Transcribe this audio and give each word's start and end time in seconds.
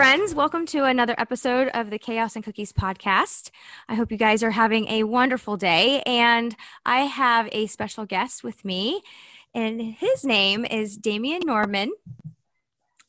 Friends, 0.00 0.34
welcome 0.34 0.64
to 0.64 0.84
another 0.86 1.14
episode 1.18 1.68
of 1.74 1.90
the 1.90 1.98
Chaos 1.98 2.34
and 2.34 2.42
Cookies 2.42 2.72
podcast. 2.72 3.50
I 3.86 3.96
hope 3.96 4.10
you 4.10 4.16
guys 4.16 4.42
are 4.42 4.52
having 4.52 4.88
a 4.88 5.02
wonderful 5.02 5.58
day. 5.58 6.00
And 6.06 6.56
I 6.86 7.00
have 7.00 7.50
a 7.52 7.66
special 7.66 8.06
guest 8.06 8.42
with 8.42 8.64
me, 8.64 9.02
and 9.54 9.78
his 9.82 10.24
name 10.24 10.64
is 10.64 10.96
Damian 10.96 11.42
Norman. 11.44 11.92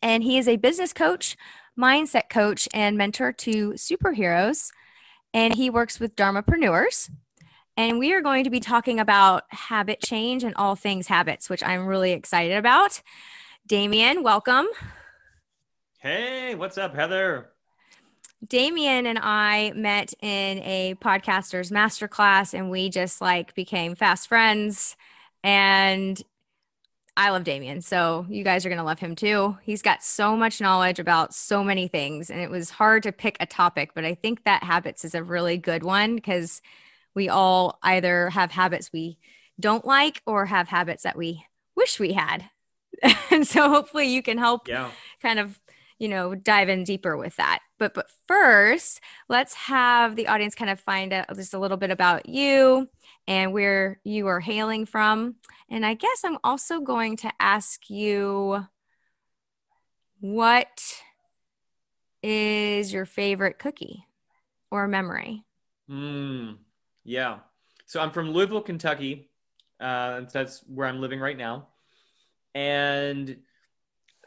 And 0.01 0.21
he 0.21 0.37
is 0.37 0.49
a 0.49 0.57
business 0.57 0.91
coach, 0.91 1.37
mindset 1.79 2.27
coach, 2.29 2.67
and 2.73 2.97
mentor 2.97 3.31
to 3.31 3.69
superheroes. 3.71 4.73
And 5.33 5.55
he 5.55 5.69
works 5.69 5.97
with 5.97 6.17
Dharmapreneurs. 6.17 7.09
And 7.77 7.99
we 7.99 8.11
are 8.11 8.21
going 8.21 8.43
to 8.43 8.49
be 8.49 8.59
talking 8.59 8.99
about 8.99 9.43
habit 9.47 10.01
change 10.01 10.43
and 10.43 10.53
all 10.57 10.75
things 10.75 11.07
habits, 11.07 11.49
which 11.49 11.63
I'm 11.63 11.85
really 11.85 12.11
excited 12.11 12.57
about. 12.57 13.01
Damian, 13.65 14.23
welcome. 14.23 14.67
Hey, 16.01 16.53
what's 16.55 16.77
up, 16.77 16.93
Heather? 16.95 17.53
Damian 18.47 19.05
and 19.05 19.19
I 19.21 19.71
met 19.75 20.13
in 20.21 20.59
a 20.59 20.95
podcaster's 20.95 21.69
masterclass 21.71 22.53
and 22.53 22.71
we 22.71 22.89
just 22.89 23.21
like 23.21 23.53
became 23.53 23.95
fast 23.95 24.27
friends. 24.27 24.95
And 25.43 26.21
I 27.17 27.31
love 27.31 27.45
Damian. 27.45 27.81
So 27.81 28.25
you 28.29 28.43
guys 28.43 28.65
are 28.65 28.69
going 28.69 28.79
to 28.79 28.85
love 28.85 28.99
him 28.99 29.15
too. 29.15 29.57
He's 29.63 29.81
got 29.81 30.03
so 30.03 30.37
much 30.37 30.61
knowledge 30.61 30.99
about 30.99 31.33
so 31.33 31.63
many 31.63 31.87
things. 31.87 32.29
And 32.29 32.41
it 32.41 32.51
was 32.51 32.71
hard 32.71 33.03
to 33.03 33.13
pick 33.13 33.37
a 33.39 33.47
topic, 33.47 33.91
but 33.95 34.05
I 34.05 34.15
think 34.15 34.45
that 34.45 34.63
habits 34.63 35.05
is 35.05 35.15
a 35.15 35.23
really 35.23 35.57
good 35.57 35.83
one 35.83 36.15
because 36.15 36.61
we 37.15 37.29
all 37.29 37.79
either 37.83 38.29
have 38.31 38.51
habits 38.51 38.91
we 38.93 39.19
don't 39.59 39.85
like 39.85 40.23
or 40.27 40.47
have 40.47 40.69
habits 40.69 41.03
that 41.03 41.17
we 41.17 41.45
wish 41.75 41.99
we 41.99 42.13
had. 42.13 42.49
and 43.31 43.47
so 43.47 43.69
hopefully 43.69 44.07
you 44.07 44.23
can 44.23 44.39
help 44.39 44.67
Yeah. 44.67 44.91
kind 45.21 45.39
of 45.39 45.60
you 46.01 46.09
know 46.09 46.35
dive 46.35 46.69
in 46.69 46.83
deeper 46.83 47.15
with 47.15 47.35
that 47.37 47.59
but 47.77 47.93
but 47.93 48.07
first 48.27 48.99
let's 49.29 49.53
have 49.53 50.15
the 50.15 50.27
audience 50.27 50.55
kind 50.55 50.71
of 50.71 50.79
find 50.79 51.13
out 51.13 51.33
just 51.35 51.53
a 51.53 51.59
little 51.59 51.77
bit 51.77 51.91
about 51.91 52.27
you 52.27 52.89
and 53.27 53.53
where 53.53 53.99
you 54.03 54.27
are 54.27 54.39
hailing 54.39 54.85
from 54.85 55.35
and 55.69 55.85
i 55.85 55.93
guess 55.93 56.23
i'm 56.25 56.37
also 56.43 56.79
going 56.81 57.15
to 57.15 57.31
ask 57.39 57.89
you 57.89 58.65
what 60.19 61.01
is 62.23 62.91
your 62.91 63.05
favorite 63.05 63.59
cookie 63.59 64.05
or 64.69 64.87
memory 64.87 65.43
Mm, 65.91 66.57
yeah. 67.03 67.39
So 67.85 67.99
I'm 67.99 68.11
from 68.11 68.31
Louisville, 68.31 68.61
Kentucky. 68.61 69.29
Uh, 69.79 70.21
that's 70.31 70.63
where 70.67 70.87
I'm 70.87 71.01
living 71.01 71.19
right 71.19 71.37
now. 71.37 71.67
And 72.55 73.37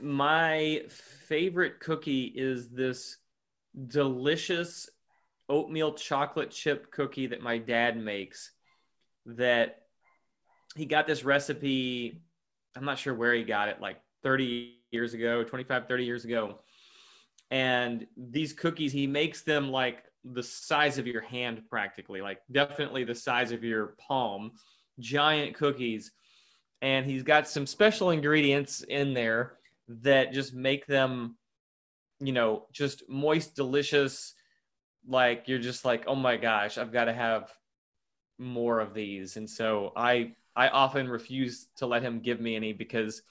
my 0.00 0.82
favorite 0.88 1.80
cookie 1.80 2.32
is 2.34 2.68
this 2.68 3.18
delicious 3.86 4.88
oatmeal 5.48 5.94
chocolate 5.94 6.50
chip 6.50 6.90
cookie 6.90 7.28
that 7.28 7.42
my 7.42 7.58
dad 7.58 7.96
makes. 7.96 8.52
That 9.26 9.82
he 10.76 10.86
got 10.86 11.06
this 11.06 11.24
recipe, 11.24 12.22
I'm 12.76 12.84
not 12.84 12.98
sure 12.98 13.14
where 13.14 13.34
he 13.34 13.44
got 13.44 13.68
it, 13.68 13.80
like 13.80 14.00
30 14.22 14.74
years 14.90 15.14
ago, 15.14 15.44
25, 15.44 15.88
30 15.88 16.04
years 16.04 16.24
ago. 16.24 16.60
And 17.50 18.06
these 18.16 18.52
cookies, 18.52 18.92
he 18.92 19.06
makes 19.06 19.42
them 19.42 19.70
like 19.70 20.02
the 20.24 20.42
size 20.42 20.98
of 20.98 21.06
your 21.06 21.20
hand 21.20 21.62
practically, 21.68 22.20
like 22.20 22.40
definitely 22.50 23.04
the 23.04 23.14
size 23.14 23.52
of 23.52 23.62
your 23.62 23.94
palm, 23.98 24.52
giant 24.98 25.54
cookies. 25.54 26.12
And 26.82 27.06
he's 27.06 27.22
got 27.22 27.48
some 27.48 27.66
special 27.66 28.10
ingredients 28.10 28.82
in 28.82 29.14
there 29.14 29.58
that 29.88 30.32
just 30.32 30.54
make 30.54 30.86
them, 30.86 31.36
you 32.20 32.32
know, 32.32 32.66
just 32.72 33.08
moist, 33.08 33.54
delicious. 33.54 34.34
Like 35.06 35.44
you're 35.46 35.58
just 35.58 35.84
like, 35.84 36.04
oh 36.06 36.14
my 36.14 36.36
gosh, 36.36 36.78
I've 36.78 36.92
got 36.92 37.04
to 37.04 37.12
have 37.12 37.50
more 38.38 38.80
of 38.80 38.94
these. 38.94 39.36
And 39.36 39.48
so 39.48 39.92
I 39.96 40.32
I 40.56 40.68
often 40.68 41.08
refuse 41.08 41.66
to 41.76 41.86
let 41.86 42.02
him 42.02 42.20
give 42.20 42.40
me 42.40 42.56
any 42.56 42.72
because 42.72 43.22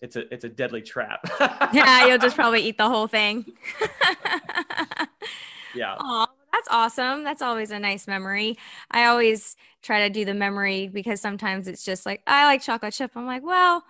it's 0.00 0.16
a 0.16 0.32
it's 0.32 0.44
a 0.44 0.48
deadly 0.48 0.82
trap. 0.82 1.20
yeah 1.72 2.06
you'll 2.06 2.18
just 2.18 2.36
probably 2.36 2.62
eat 2.62 2.78
the 2.78 2.88
whole 2.88 3.08
thing 3.08 3.44
yeah. 5.74 5.96
Aw, 5.98 6.26
that's 6.52 6.68
awesome. 6.70 7.24
That's 7.24 7.42
always 7.42 7.70
a 7.70 7.78
nice 7.78 8.06
memory. 8.06 8.56
I 8.90 9.06
always 9.06 9.56
try 9.82 10.00
to 10.00 10.10
do 10.10 10.24
the 10.24 10.34
memory 10.34 10.88
because 10.88 11.20
sometimes 11.20 11.68
it's 11.68 11.84
just 11.84 12.06
like 12.06 12.22
I 12.26 12.46
like 12.46 12.62
chocolate 12.62 12.94
chip. 12.94 13.12
I'm 13.14 13.26
like, 13.26 13.42
well, 13.42 13.84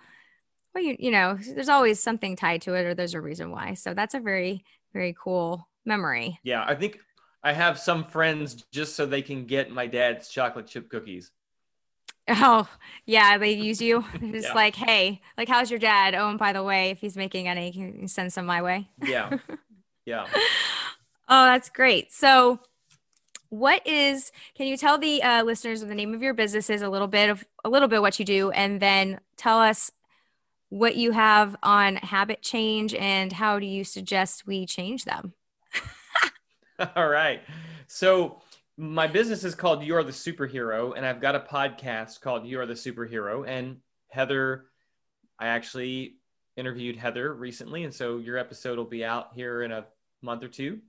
well, 0.73 0.83
you 0.83 0.95
you 0.99 1.11
know, 1.11 1.37
there's 1.55 1.69
always 1.69 1.99
something 1.99 2.35
tied 2.35 2.61
to 2.63 2.73
it, 2.75 2.85
or 2.85 2.93
there's 2.93 3.13
a 3.13 3.21
reason 3.21 3.51
why. 3.51 3.73
So 3.73 3.93
that's 3.93 4.13
a 4.13 4.19
very 4.19 4.63
very 4.93 5.15
cool 5.21 5.67
memory. 5.85 6.39
Yeah, 6.43 6.63
I 6.67 6.75
think 6.75 6.99
I 7.43 7.53
have 7.53 7.79
some 7.79 8.03
friends 8.05 8.65
just 8.71 8.95
so 8.95 9.05
they 9.05 9.21
can 9.21 9.45
get 9.45 9.71
my 9.71 9.87
dad's 9.87 10.29
chocolate 10.29 10.67
chip 10.67 10.89
cookies. 10.89 11.31
Oh 12.27 12.69
yeah, 13.05 13.37
they 13.37 13.51
use 13.51 13.81
you. 13.81 14.05
It's 14.21 14.47
Yeah. 14.47 14.53
like, 14.53 14.75
hey, 14.75 15.21
like 15.37 15.47
how's 15.47 15.71
your 15.71 15.79
dad? 15.79 16.13
Oh, 16.15 16.29
and 16.29 16.37
by 16.39 16.53
the 16.53 16.63
way, 16.63 16.91
if 16.91 16.99
he's 17.01 17.17
making 17.17 17.47
any, 17.47 17.71
can 17.71 18.01
you 18.01 18.07
send 18.07 18.31
some 18.33 18.45
my 18.45 18.61
way. 18.61 18.89
Yeah. 19.03 19.37
Yeah. 20.05 20.25
Oh, 21.27 21.45
that's 21.45 21.69
great. 21.69 22.11
So, 22.11 22.59
what 23.49 23.85
is? 23.85 24.31
Can 24.55 24.65
you 24.65 24.75
tell 24.77 24.97
the 24.97 25.21
uh, 25.21 25.43
listeners 25.43 25.81
the 25.81 25.93
name 25.93 26.15
of 26.15 26.23
your 26.23 26.33
businesses, 26.33 26.81
a 26.81 26.89
little 26.89 27.07
bit 27.07 27.29
of 27.29 27.43
a 27.63 27.69
little 27.69 27.87
bit 27.87 28.01
what 28.01 28.17
you 28.17 28.25
do, 28.25 28.49
and 28.51 28.79
then 28.79 29.19
tell 29.37 29.59
us 29.59 29.91
what 30.69 30.95
you 30.95 31.11
have 31.11 31.55
on 31.63 31.97
habit 31.97 32.41
change 32.41 32.93
and 32.93 33.33
how 33.33 33.59
do 33.59 33.65
you 33.65 33.83
suggest 33.83 34.47
we 34.47 34.65
change 34.65 35.05
them? 35.05 35.33
All 36.95 37.09
right. 37.09 37.41
So 37.87 38.41
my 38.77 39.07
business 39.07 39.43
is 39.43 39.55
called 39.55 39.83
You 39.83 39.95
Are 39.95 40.03
the 40.03 40.11
Superhero, 40.11 40.93
and 40.95 41.05
I've 41.05 41.19
got 41.19 41.35
a 41.35 41.39
podcast 41.39 42.21
called 42.21 42.45
You 42.45 42.59
Are 42.61 42.65
the 42.65 42.75
Superhero. 42.75 43.45
And 43.47 43.77
Heather, 44.09 44.65
I 45.37 45.47
actually 45.47 46.15
interviewed 46.55 46.95
Heather 46.95 47.33
recently, 47.33 47.83
and 47.83 47.93
so 47.93 48.19
your 48.19 48.37
episode 48.37 48.77
will 48.77 48.85
be 48.85 49.03
out 49.03 49.31
here 49.35 49.63
in 49.63 49.71
a 49.71 49.85
month 50.21 50.43
or 50.43 50.47
two. 50.47 50.79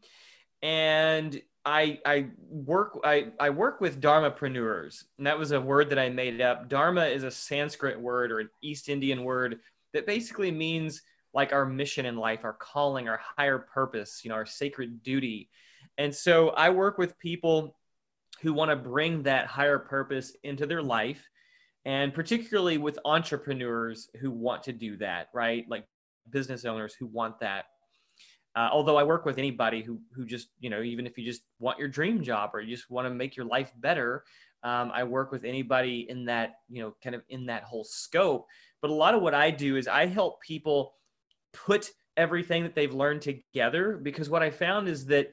And 0.62 1.40
I 1.64 2.00
I 2.06 2.28
work 2.48 2.98
I, 3.04 3.32
I 3.38 3.50
work 3.50 3.80
with 3.80 4.00
Dharmapreneurs, 4.00 5.04
and 5.18 5.26
that 5.26 5.38
was 5.38 5.52
a 5.52 5.60
word 5.60 5.90
that 5.90 5.98
I 5.98 6.08
made 6.08 6.40
up. 6.40 6.68
Dharma 6.68 7.06
is 7.06 7.22
a 7.22 7.30
Sanskrit 7.30 8.00
word 8.00 8.30
or 8.30 8.40
an 8.40 8.50
East 8.62 8.88
Indian 8.88 9.24
word 9.24 9.58
that 9.92 10.06
basically 10.06 10.50
means 10.50 11.02
like 11.32 11.52
our 11.52 11.64
mission 11.64 12.06
in 12.06 12.16
life, 12.16 12.44
our 12.44 12.52
calling, 12.54 13.08
our 13.08 13.20
higher 13.36 13.58
purpose, 13.58 14.20
you 14.24 14.28
know, 14.30 14.34
our 14.34 14.46
sacred 14.46 15.02
duty. 15.02 15.48
And 15.98 16.14
so 16.14 16.50
I 16.50 16.70
work 16.70 16.98
with 16.98 17.18
people 17.18 17.76
who 18.42 18.52
want 18.52 18.70
to 18.70 18.76
bring 18.76 19.22
that 19.24 19.46
higher 19.46 19.78
purpose 19.78 20.34
into 20.42 20.66
their 20.66 20.82
life, 20.82 21.28
and 21.84 22.12
particularly 22.12 22.78
with 22.78 22.98
entrepreneurs 23.04 24.08
who 24.20 24.30
want 24.30 24.62
to 24.64 24.72
do 24.72 24.96
that, 24.98 25.28
right? 25.32 25.64
Like 25.68 25.84
business 26.30 26.64
owners 26.64 26.94
who 26.94 27.06
want 27.06 27.38
that. 27.40 27.66
Uh, 28.56 28.68
although 28.72 28.96
I 28.96 29.04
work 29.04 29.24
with 29.24 29.38
anybody 29.38 29.82
who 29.82 30.00
who 30.12 30.26
just 30.26 30.48
you 30.58 30.70
know 30.70 30.82
even 30.82 31.06
if 31.06 31.16
you 31.16 31.24
just 31.24 31.42
want 31.60 31.78
your 31.78 31.86
dream 31.86 32.22
job 32.22 32.50
or 32.52 32.60
you 32.60 32.74
just 32.74 32.90
want 32.90 33.06
to 33.06 33.14
make 33.14 33.36
your 33.36 33.46
life 33.46 33.72
better, 33.76 34.24
um, 34.62 34.90
I 34.92 35.04
work 35.04 35.30
with 35.30 35.44
anybody 35.44 36.06
in 36.08 36.24
that 36.26 36.56
you 36.68 36.82
know 36.82 36.96
kind 37.02 37.14
of 37.14 37.22
in 37.28 37.46
that 37.46 37.62
whole 37.62 37.84
scope. 37.84 38.46
But 38.82 38.90
a 38.90 38.94
lot 38.94 39.14
of 39.14 39.22
what 39.22 39.34
I 39.34 39.50
do 39.50 39.76
is 39.76 39.88
I 39.88 40.06
help 40.06 40.40
people 40.40 40.94
put 41.52 41.90
everything 42.16 42.62
that 42.62 42.74
they've 42.74 42.94
learned 42.94 43.22
together 43.22 43.98
because 44.02 44.28
what 44.28 44.42
I 44.42 44.50
found 44.50 44.88
is 44.88 45.06
that 45.06 45.32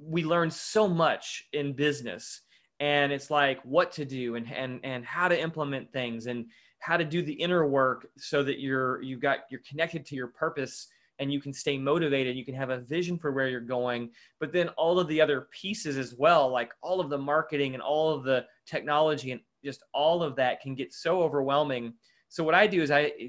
we 0.00 0.24
learn 0.24 0.50
so 0.50 0.86
much 0.86 1.44
in 1.52 1.72
business 1.72 2.42
and 2.80 3.10
it's 3.10 3.30
like 3.30 3.60
what 3.64 3.90
to 3.92 4.04
do 4.04 4.36
and 4.36 4.50
and 4.52 4.80
and 4.84 5.04
how 5.04 5.28
to 5.28 5.40
implement 5.40 5.92
things 5.92 6.26
and 6.26 6.46
how 6.80 6.96
to 6.96 7.04
do 7.04 7.22
the 7.22 7.32
inner 7.32 7.66
work 7.66 8.06
so 8.16 8.42
that 8.44 8.60
you're 8.60 9.02
you've 9.02 9.20
got 9.20 9.40
you're 9.50 9.60
connected 9.68 10.06
to 10.06 10.14
your 10.14 10.28
purpose 10.28 10.86
and 11.18 11.32
you 11.32 11.40
can 11.40 11.52
stay 11.52 11.76
motivated 11.76 12.36
you 12.36 12.44
can 12.44 12.54
have 12.54 12.70
a 12.70 12.78
vision 12.78 13.18
for 13.18 13.32
where 13.32 13.48
you're 13.48 13.60
going. 13.60 14.10
But 14.38 14.52
then 14.52 14.68
all 14.70 15.00
of 15.00 15.08
the 15.08 15.20
other 15.20 15.48
pieces 15.50 15.98
as 15.98 16.14
well 16.14 16.48
like 16.50 16.72
all 16.80 17.00
of 17.00 17.10
the 17.10 17.18
marketing 17.18 17.74
and 17.74 17.82
all 17.82 18.14
of 18.14 18.22
the 18.22 18.46
technology 18.66 19.32
and 19.32 19.40
just 19.64 19.82
all 19.92 20.22
of 20.22 20.36
that 20.36 20.60
can 20.60 20.76
get 20.76 20.92
so 20.92 21.20
overwhelming 21.20 21.94
so 22.28 22.44
what 22.44 22.54
i 22.54 22.66
do 22.66 22.82
is 22.82 22.90
i 22.90 23.12
eh, 23.20 23.28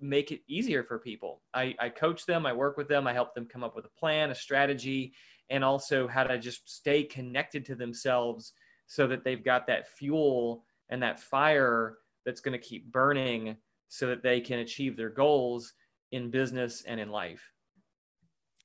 make 0.00 0.32
it 0.32 0.40
easier 0.48 0.82
for 0.82 0.98
people 0.98 1.42
I, 1.54 1.76
I 1.78 1.88
coach 1.88 2.26
them 2.26 2.44
i 2.44 2.52
work 2.52 2.76
with 2.76 2.88
them 2.88 3.06
i 3.06 3.12
help 3.12 3.34
them 3.34 3.46
come 3.46 3.62
up 3.62 3.76
with 3.76 3.84
a 3.84 4.00
plan 4.00 4.30
a 4.30 4.34
strategy 4.34 5.14
and 5.48 5.62
also 5.62 6.08
how 6.08 6.24
to 6.24 6.38
just 6.38 6.68
stay 6.68 7.04
connected 7.04 7.64
to 7.66 7.74
themselves 7.76 8.52
so 8.86 9.06
that 9.06 9.22
they've 9.22 9.44
got 9.44 9.66
that 9.66 9.88
fuel 9.88 10.64
and 10.88 11.02
that 11.02 11.20
fire 11.20 11.98
that's 12.24 12.40
going 12.40 12.58
to 12.58 12.66
keep 12.66 12.90
burning 12.90 13.56
so 13.88 14.06
that 14.06 14.22
they 14.22 14.40
can 14.40 14.60
achieve 14.60 14.96
their 14.96 15.10
goals 15.10 15.72
in 16.12 16.30
business 16.30 16.82
and 16.86 16.98
in 17.00 17.10
life. 17.10 17.52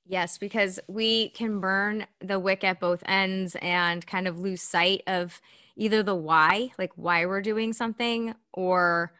Yes, 0.06 0.38
because 0.38 0.80
we 0.88 1.30
can 1.30 1.60
burn 1.60 2.06
the 2.22 2.40
wick 2.40 2.64
at 2.64 2.80
both 2.80 3.04
ends 3.06 3.58
and 3.62 4.06
kind 4.08 4.28
of 4.28 4.40
lose 4.40 4.62
sight 4.62 5.02
of 5.08 5.42
either 5.76 6.02
the 6.02 6.16
why, 6.16 6.72
like 6.78 6.92
why 6.96 7.26
we're 7.26 7.42
doing 7.42 7.74
something, 7.74 8.34
or, 8.54 9.12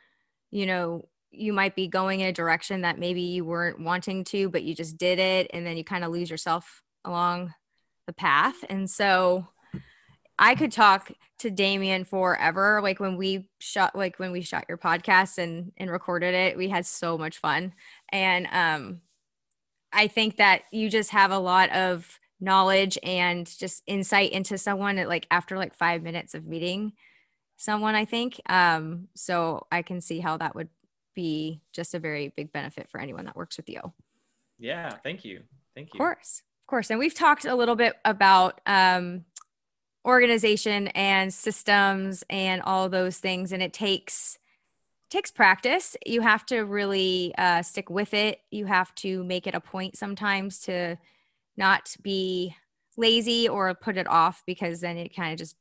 you 0.58 0.66
know, 0.66 1.08
you 1.30 1.54
might 1.54 1.76
be 1.76 1.88
going 1.88 2.22
in 2.22 2.28
a 2.28 2.34
direction 2.34 2.82
that 2.82 2.98
maybe 2.98 3.22
you 3.22 3.46
weren't 3.46 3.80
wanting 3.80 4.24
to, 4.24 4.50
but 4.50 4.64
you 4.64 4.74
just 4.74 4.98
did 4.98 5.20
it. 5.20 5.52
And 5.54 5.66
then 5.66 5.78
you 5.78 5.84
kind 5.84 6.04
of 6.04 6.12
lose 6.12 6.32
yourself 6.32 6.82
along 7.06 7.54
the 8.08 8.14
path. 8.14 8.56
And 8.70 8.90
so 8.90 9.48
I 10.40 10.56
could 10.56 10.72
talk 10.72 11.12
to 11.40 11.52
Damien 11.52 12.06
forever. 12.06 12.80
Like 12.82 13.00
when 13.00 13.18
we 13.18 13.50
shot, 13.60 13.96
like 13.96 14.18
when 14.18 14.32
we 14.32 14.42
shot 14.42 14.66
your 14.68 14.80
podcast 14.80 15.38
and, 15.38 15.74
and 15.78 15.92
recorded 15.92 16.34
it, 16.34 16.58
we 16.58 16.70
had 16.70 16.88
so 16.88 17.18
much 17.20 17.38
fun. 17.38 17.74
And, 18.10 18.48
um, 18.52 19.02
I 19.94 20.08
think 20.08 20.38
that 20.38 20.64
you 20.72 20.90
just 20.90 21.12
have 21.12 21.32
a 21.32 21.40
lot 21.40 21.70
of 21.72 22.20
knowledge 22.40 22.98
and 23.04 23.48
just 23.58 23.84
insight 23.86 24.32
into 24.32 24.58
someone 24.58 24.98
at 24.98 25.08
like 25.08 25.28
after 25.30 25.58
like 25.58 25.76
five 25.76 26.04
minutes 26.04 26.34
of 26.34 26.46
meeting 26.46 26.94
someone, 27.58 27.96
I 27.96 28.06
think. 28.06 28.40
Um, 28.48 29.10
so 29.16 29.68
I 29.72 29.82
can 29.82 30.00
see 30.00 30.20
how 30.20 30.38
that 30.38 30.56
would 30.56 30.70
be 31.16 31.62
just 31.74 31.94
a 31.94 32.00
very 32.00 32.30
big 32.30 32.54
benefit 32.54 32.90
for 32.90 33.02
anyone 33.02 33.26
that 33.26 33.36
works 33.36 33.58
with 33.58 33.70
you. 33.70 33.82
Yeah, 34.60 34.92
thank 35.04 35.26
you. 35.26 35.42
Thank 35.76 35.90
you. 35.90 35.98
Of 35.98 36.00
course. 36.00 36.44
Of 36.64 36.68
course. 36.68 36.90
And 36.90 37.00
we've 37.00 37.14
talked 37.14 37.46
a 37.46 37.56
little 37.56 37.76
bit 37.76 37.96
about 38.06 38.62
um, 38.66 39.26
organization 40.06 40.88
and 40.90 41.34
systems 41.34 42.24
and 42.30 42.62
all 42.62 42.88
those 42.90 43.18
things. 43.18 43.52
And 43.52 43.62
it 43.62 43.74
takes 43.74 44.38
takes 45.10 45.32
practice. 45.32 45.96
You 46.06 46.22
have 46.22 46.46
to 46.48 46.62
really 46.62 47.34
uh, 47.38 47.62
stick 47.62 47.90
with 47.90 48.14
it. 48.14 48.42
You 48.52 48.66
have 48.66 48.94
to 48.96 49.24
make 49.24 49.48
it 49.48 49.56
a 49.56 49.62
point 49.62 49.98
sometimes 49.98 50.60
to 50.62 50.98
not 51.56 51.96
be 52.02 52.56
lazy 52.98 53.48
or 53.48 53.74
put 53.74 53.96
it 53.96 54.08
off 54.08 54.44
because 54.46 54.82
then 54.82 54.98
it 54.98 55.16
kind 55.16 55.32
of 55.32 55.40
just 55.40 55.56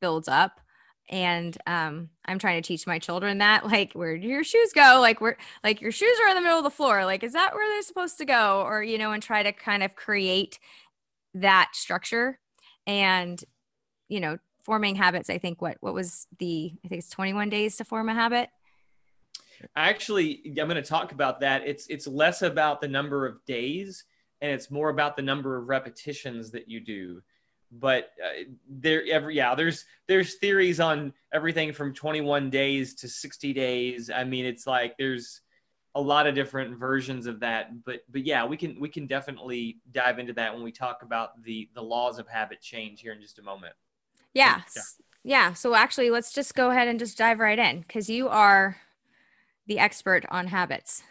builds 0.00 0.26
up. 0.26 0.60
And 1.08 1.56
um, 1.66 2.10
I'm 2.24 2.38
trying 2.38 2.60
to 2.60 2.66
teach 2.66 2.86
my 2.86 2.98
children 2.98 3.38
that, 3.38 3.64
like, 3.66 3.92
where 3.92 4.18
do 4.18 4.26
your 4.26 4.42
shoes 4.42 4.72
go? 4.72 4.98
Like, 5.00 5.20
where, 5.20 5.36
like, 5.62 5.80
your 5.80 5.92
shoes 5.92 6.18
are 6.24 6.28
in 6.28 6.34
the 6.34 6.40
middle 6.40 6.58
of 6.58 6.64
the 6.64 6.70
floor. 6.70 7.04
Like, 7.04 7.22
is 7.22 7.32
that 7.32 7.54
where 7.54 7.68
they're 7.72 7.82
supposed 7.82 8.18
to 8.18 8.24
go? 8.24 8.62
Or, 8.62 8.82
you 8.82 8.98
know, 8.98 9.12
and 9.12 9.22
try 9.22 9.42
to 9.42 9.52
kind 9.52 9.82
of 9.82 9.94
create 9.94 10.58
that 11.34 11.70
structure. 11.74 12.40
And, 12.88 13.42
you 14.08 14.20
know, 14.20 14.38
forming 14.66 14.96
habits 14.96 15.30
i 15.30 15.38
think 15.38 15.62
what 15.62 15.76
what 15.78 15.94
was 15.94 16.26
the 16.40 16.72
i 16.84 16.88
think 16.88 16.98
it's 16.98 17.08
21 17.10 17.48
days 17.48 17.76
to 17.76 17.84
form 17.84 18.08
a 18.08 18.14
habit 18.14 18.50
actually 19.76 20.42
i'm 20.48 20.68
going 20.68 20.74
to 20.74 20.82
talk 20.82 21.12
about 21.12 21.38
that 21.38 21.62
it's 21.64 21.86
it's 21.86 22.08
less 22.08 22.42
about 22.42 22.80
the 22.80 22.88
number 22.88 23.24
of 23.24 23.42
days 23.46 24.04
and 24.40 24.50
it's 24.50 24.68
more 24.68 24.88
about 24.88 25.14
the 25.14 25.22
number 25.22 25.56
of 25.56 25.68
repetitions 25.68 26.50
that 26.50 26.68
you 26.68 26.80
do 26.80 27.22
but 27.72 28.10
uh, 28.24 28.44
there 28.68 29.04
every 29.10 29.34
yeah 29.36 29.54
there's 29.54 29.84
there's 30.06 30.34
theories 30.34 30.80
on 30.80 31.12
everything 31.32 31.72
from 31.72 31.92
21 31.92 32.48
days 32.50 32.94
to 32.94 33.08
60 33.08 33.52
days 33.52 34.10
i 34.10 34.22
mean 34.22 34.44
it's 34.44 34.66
like 34.66 34.96
there's 34.98 35.40
a 35.94 36.00
lot 36.00 36.26
of 36.26 36.34
different 36.34 36.78
versions 36.78 37.26
of 37.26 37.40
that 37.40 37.84
but 37.84 38.00
but 38.10 38.24
yeah 38.24 38.44
we 38.44 38.56
can 38.56 38.78
we 38.78 38.88
can 38.88 39.06
definitely 39.06 39.78
dive 39.92 40.18
into 40.18 40.32
that 40.32 40.52
when 40.54 40.62
we 40.62 40.70
talk 40.70 41.02
about 41.02 41.42
the 41.42 41.68
the 41.74 41.82
laws 41.82 42.18
of 42.18 42.28
habit 42.28 42.60
change 42.60 43.00
here 43.00 43.12
in 43.12 43.20
just 43.20 43.38
a 43.38 43.42
moment 43.42 43.74
yeah. 44.36 44.60
yeah. 44.76 44.82
Yeah. 45.24 45.52
So 45.54 45.74
actually, 45.74 46.10
let's 46.10 46.32
just 46.32 46.54
go 46.54 46.70
ahead 46.70 46.88
and 46.88 46.98
just 46.98 47.18
dive 47.18 47.40
right 47.40 47.58
in 47.58 47.80
because 47.80 48.08
you 48.08 48.28
are 48.28 48.76
the 49.66 49.78
expert 49.78 50.24
on 50.30 50.46
habits. 50.46 51.02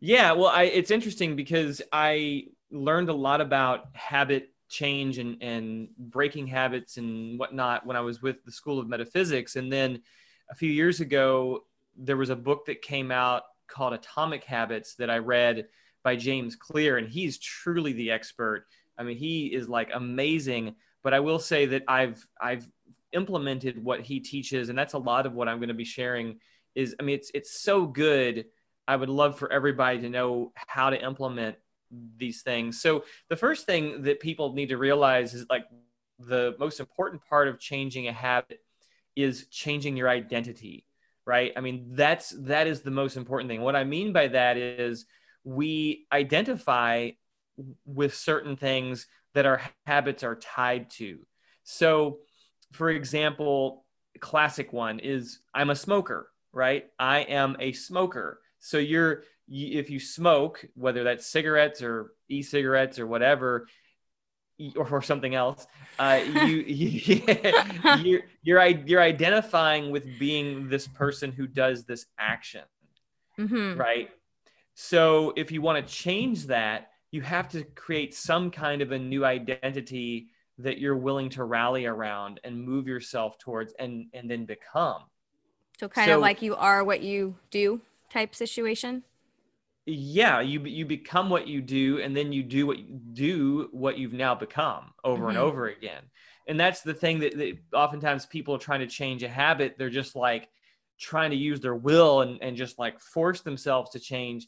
Yeah. 0.00 0.32
Well, 0.32 0.48
I, 0.48 0.64
it's 0.64 0.90
interesting 0.90 1.36
because 1.36 1.82
I 1.92 2.46
learned 2.70 3.10
a 3.10 3.14
lot 3.14 3.40
about 3.40 3.88
habit 3.92 4.48
change 4.70 5.18
and, 5.18 5.42
and 5.42 5.88
breaking 5.98 6.46
habits 6.46 6.96
and 6.96 7.38
whatnot 7.38 7.84
when 7.84 7.96
I 7.96 8.00
was 8.00 8.22
with 8.22 8.44
the 8.44 8.52
School 8.52 8.78
of 8.78 8.88
Metaphysics. 8.88 9.56
And 9.56 9.70
then 9.70 10.00
a 10.50 10.54
few 10.54 10.70
years 10.70 11.00
ago, 11.00 11.64
there 11.96 12.16
was 12.16 12.30
a 12.30 12.36
book 12.36 12.66
that 12.66 12.80
came 12.80 13.10
out 13.10 13.42
called 13.68 13.92
Atomic 13.92 14.44
Habits 14.44 14.94
that 14.94 15.10
I 15.10 15.18
read 15.18 15.66
by 16.02 16.16
James 16.16 16.56
Clear, 16.56 16.96
and 16.96 17.08
he's 17.08 17.38
truly 17.38 17.92
the 17.92 18.10
expert. 18.10 18.66
I 18.96 19.02
mean, 19.02 19.18
he 19.18 19.46
is 19.46 19.68
like 19.68 19.90
amazing 19.92 20.76
but 21.02 21.14
I 21.14 21.20
will 21.20 21.38
say 21.38 21.66
that 21.66 21.84
I've 21.88 22.26
I've 22.40 22.70
implemented 23.12 23.82
what 23.82 24.00
he 24.00 24.20
teaches, 24.20 24.68
and 24.68 24.78
that's 24.78 24.94
a 24.94 24.98
lot 24.98 25.26
of 25.26 25.32
what 25.32 25.48
I'm 25.48 25.58
going 25.58 25.68
to 25.68 25.74
be 25.74 25.84
sharing. 25.84 26.38
Is 26.74 26.94
I 27.00 27.02
mean, 27.02 27.16
it's 27.16 27.30
it's 27.34 27.60
so 27.60 27.86
good. 27.86 28.46
I 28.86 28.96
would 28.96 29.08
love 29.08 29.38
for 29.38 29.52
everybody 29.52 30.00
to 30.00 30.08
know 30.08 30.52
how 30.54 30.90
to 30.90 31.02
implement 31.02 31.56
these 32.16 32.42
things. 32.42 32.80
So 32.80 33.04
the 33.28 33.36
first 33.36 33.66
thing 33.66 34.02
that 34.02 34.20
people 34.20 34.52
need 34.52 34.68
to 34.68 34.76
realize 34.76 35.34
is 35.34 35.46
like 35.50 35.64
the 36.18 36.54
most 36.58 36.80
important 36.80 37.22
part 37.28 37.48
of 37.48 37.58
changing 37.58 38.08
a 38.08 38.12
habit 38.12 38.60
is 39.16 39.46
changing 39.48 39.96
your 39.96 40.08
identity, 40.08 40.86
right? 41.26 41.52
I 41.56 41.60
mean, 41.60 41.88
that's 41.92 42.30
that 42.40 42.66
is 42.66 42.82
the 42.82 42.90
most 42.90 43.16
important 43.16 43.50
thing. 43.50 43.62
What 43.62 43.76
I 43.76 43.84
mean 43.84 44.12
by 44.12 44.28
that 44.28 44.56
is 44.56 45.06
we 45.44 46.06
identify 46.12 47.10
with 47.84 48.14
certain 48.14 48.56
things 48.56 49.06
that 49.34 49.46
our 49.46 49.60
habits 49.86 50.22
are 50.22 50.36
tied 50.36 50.90
to. 50.90 51.18
So, 51.64 52.18
for 52.72 52.90
example, 52.90 53.84
classic 54.20 54.72
one 54.72 54.98
is 54.98 55.40
I'm 55.54 55.70
a 55.70 55.76
smoker, 55.76 56.30
right? 56.52 56.86
I 56.98 57.20
am 57.20 57.56
a 57.60 57.72
smoker. 57.72 58.40
So 58.58 58.78
you're 58.78 59.24
if 59.50 59.90
you 59.90 59.98
smoke, 59.98 60.64
whether 60.74 61.04
that's 61.04 61.26
cigarettes 61.26 61.82
or 61.82 62.12
e-cigarettes 62.28 62.98
or 62.98 63.06
whatever, 63.06 63.66
or 64.76 64.86
for 64.86 65.02
something 65.02 65.34
else, 65.34 65.66
uh, 65.98 66.20
you, 66.24 66.56
you 66.66 67.22
you're, 68.02 68.22
you're 68.42 68.66
you're 68.86 69.02
identifying 69.02 69.90
with 69.90 70.04
being 70.18 70.68
this 70.68 70.86
person 70.86 71.32
who 71.32 71.46
does 71.46 71.84
this 71.84 72.06
action, 72.18 72.62
mm-hmm. 73.38 73.78
right? 73.78 74.10
So 74.74 75.32
if 75.36 75.50
you 75.50 75.60
want 75.60 75.84
to 75.84 75.92
change 75.92 76.46
that, 76.46 76.90
you 77.10 77.20
have 77.22 77.48
to 77.50 77.64
create 77.64 78.14
some 78.14 78.50
kind 78.50 78.82
of 78.82 78.92
a 78.92 78.98
new 78.98 79.24
identity 79.24 80.28
that 80.58 80.78
you're 80.78 80.96
willing 80.96 81.28
to 81.30 81.44
rally 81.44 81.86
around 81.86 82.38
and 82.44 82.62
move 82.62 82.86
yourself 82.86 83.38
towards 83.38 83.72
and 83.78 84.06
and 84.12 84.30
then 84.30 84.44
become 84.44 85.02
so 85.78 85.88
kind 85.88 86.08
so, 86.08 86.16
of 86.16 86.20
like 86.20 86.42
you 86.42 86.54
are 86.54 86.84
what 86.84 87.00
you 87.00 87.34
do 87.50 87.80
type 88.10 88.34
situation 88.34 89.02
yeah 89.86 90.40
you 90.40 90.60
you 90.60 90.84
become 90.84 91.30
what 91.30 91.48
you 91.48 91.60
do 91.60 92.00
and 92.00 92.16
then 92.16 92.32
you 92.32 92.42
do 92.42 92.66
what 92.66 92.78
you 92.78 93.00
do 93.12 93.68
what 93.72 93.98
you've 93.98 94.12
now 94.12 94.34
become 94.34 94.92
over 95.04 95.22
mm-hmm. 95.22 95.30
and 95.30 95.38
over 95.38 95.68
again 95.68 96.02
and 96.48 96.58
that's 96.58 96.82
the 96.82 96.94
thing 96.94 97.18
that, 97.20 97.36
that 97.36 97.56
oftentimes 97.72 98.26
people 98.26 98.54
are 98.54 98.58
trying 98.58 98.80
to 98.80 98.86
change 98.86 99.22
a 99.22 99.28
habit 99.28 99.76
they're 99.78 99.90
just 99.90 100.14
like 100.14 100.48
trying 101.00 101.30
to 101.30 101.36
use 101.36 101.60
their 101.60 101.74
will 101.74 102.20
and, 102.20 102.42
and 102.42 102.56
just 102.56 102.78
like 102.78 103.00
force 103.00 103.40
themselves 103.40 103.90
to 103.90 103.98
change 103.98 104.46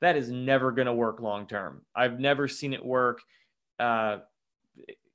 that 0.00 0.16
is 0.16 0.30
never 0.30 0.72
going 0.72 0.86
to 0.86 0.92
work 0.92 1.20
long 1.20 1.46
term. 1.46 1.82
I've 1.94 2.20
never 2.20 2.46
seen 2.46 2.72
it 2.72 2.84
work, 2.84 3.20
uh, 3.78 4.18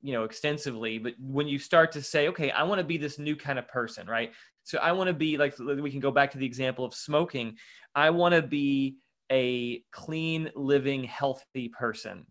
you 0.02 0.12
know, 0.12 0.24
extensively. 0.24 0.98
But 0.98 1.14
when 1.18 1.48
you 1.48 1.58
start 1.58 1.92
to 1.92 2.02
say, 2.02 2.28
okay, 2.28 2.50
I 2.50 2.64
want 2.64 2.80
to 2.80 2.84
be 2.84 2.98
this 2.98 3.18
new 3.18 3.36
kind 3.36 3.58
of 3.58 3.66
person, 3.68 4.06
right? 4.06 4.32
So 4.64 4.78
I 4.78 4.92
want 4.92 5.08
to 5.08 5.14
be 5.14 5.36
like 5.36 5.58
we 5.58 5.90
can 5.90 6.00
go 6.00 6.10
back 6.10 6.30
to 6.32 6.38
the 6.38 6.46
example 6.46 6.84
of 6.84 6.94
smoking. 6.94 7.56
I 7.94 8.10
want 8.10 8.34
to 8.34 8.42
be 8.42 8.96
a 9.30 9.82
clean, 9.90 10.50
living, 10.54 11.04
healthy 11.04 11.68
person, 11.68 12.26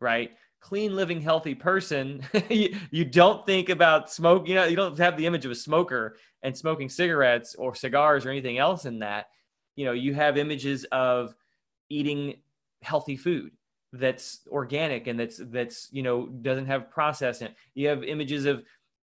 right? 0.00 0.30
Clean, 0.60 0.94
living, 0.94 1.20
healthy 1.20 1.54
person. 1.54 2.22
you, 2.50 2.76
you 2.90 3.04
don't 3.04 3.44
think 3.46 3.68
about 3.68 4.10
smoke. 4.10 4.46
You 4.48 4.54
know, 4.54 4.64
you 4.64 4.76
don't 4.76 4.98
have 4.98 5.16
the 5.16 5.26
image 5.26 5.44
of 5.44 5.50
a 5.50 5.56
smoker 5.56 6.16
and 6.42 6.56
smoking 6.56 6.88
cigarettes 6.88 7.54
or 7.56 7.74
cigars 7.74 8.24
or 8.24 8.30
anything 8.30 8.58
else 8.58 8.84
in 8.84 9.00
that. 9.00 9.26
You 9.76 9.86
know, 9.86 9.92
you 9.92 10.14
have 10.14 10.36
images 10.36 10.84
of 10.92 11.34
eating 11.88 12.36
healthy 12.82 13.16
food 13.16 13.52
that's 13.92 14.40
organic 14.48 15.06
and 15.06 15.20
that's 15.20 15.40
that's 15.50 15.88
you 15.92 16.02
know 16.02 16.26
doesn't 16.26 16.66
have 16.66 16.90
process 16.90 17.40
in 17.40 17.48
it. 17.48 17.54
You 17.74 17.88
have 17.88 18.02
images 18.04 18.46
of 18.46 18.62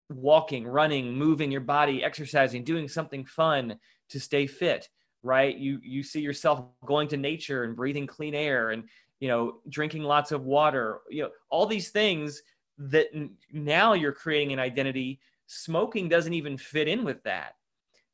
walking, 0.09 0.67
running, 0.67 1.14
moving 1.14 1.52
your 1.52 1.61
body, 1.61 2.02
exercising, 2.02 2.64
doing 2.64 2.88
something 2.88 3.25
fun 3.25 3.76
to 4.09 4.19
stay 4.19 4.47
fit, 4.47 4.88
right? 5.22 5.56
You 5.56 5.80
you 5.82 6.02
see 6.02 6.20
yourself 6.20 6.64
going 6.84 7.08
to 7.08 7.16
nature 7.16 7.64
and 7.64 7.76
breathing 7.76 8.06
clean 8.06 8.34
air 8.34 8.70
and 8.70 8.84
you 9.18 9.28
know 9.28 9.58
drinking 9.68 10.02
lots 10.02 10.32
of 10.32 10.44
water, 10.44 11.00
you 11.08 11.22
know 11.22 11.30
all 11.50 11.66
these 11.66 11.90
things 11.90 12.42
that 12.78 13.08
now 13.52 13.92
you're 13.92 14.12
creating 14.12 14.52
an 14.52 14.58
identity. 14.58 15.20
Smoking 15.46 16.08
doesn't 16.08 16.32
even 16.32 16.56
fit 16.56 16.88
in 16.88 17.04
with 17.04 17.22
that. 17.24 17.56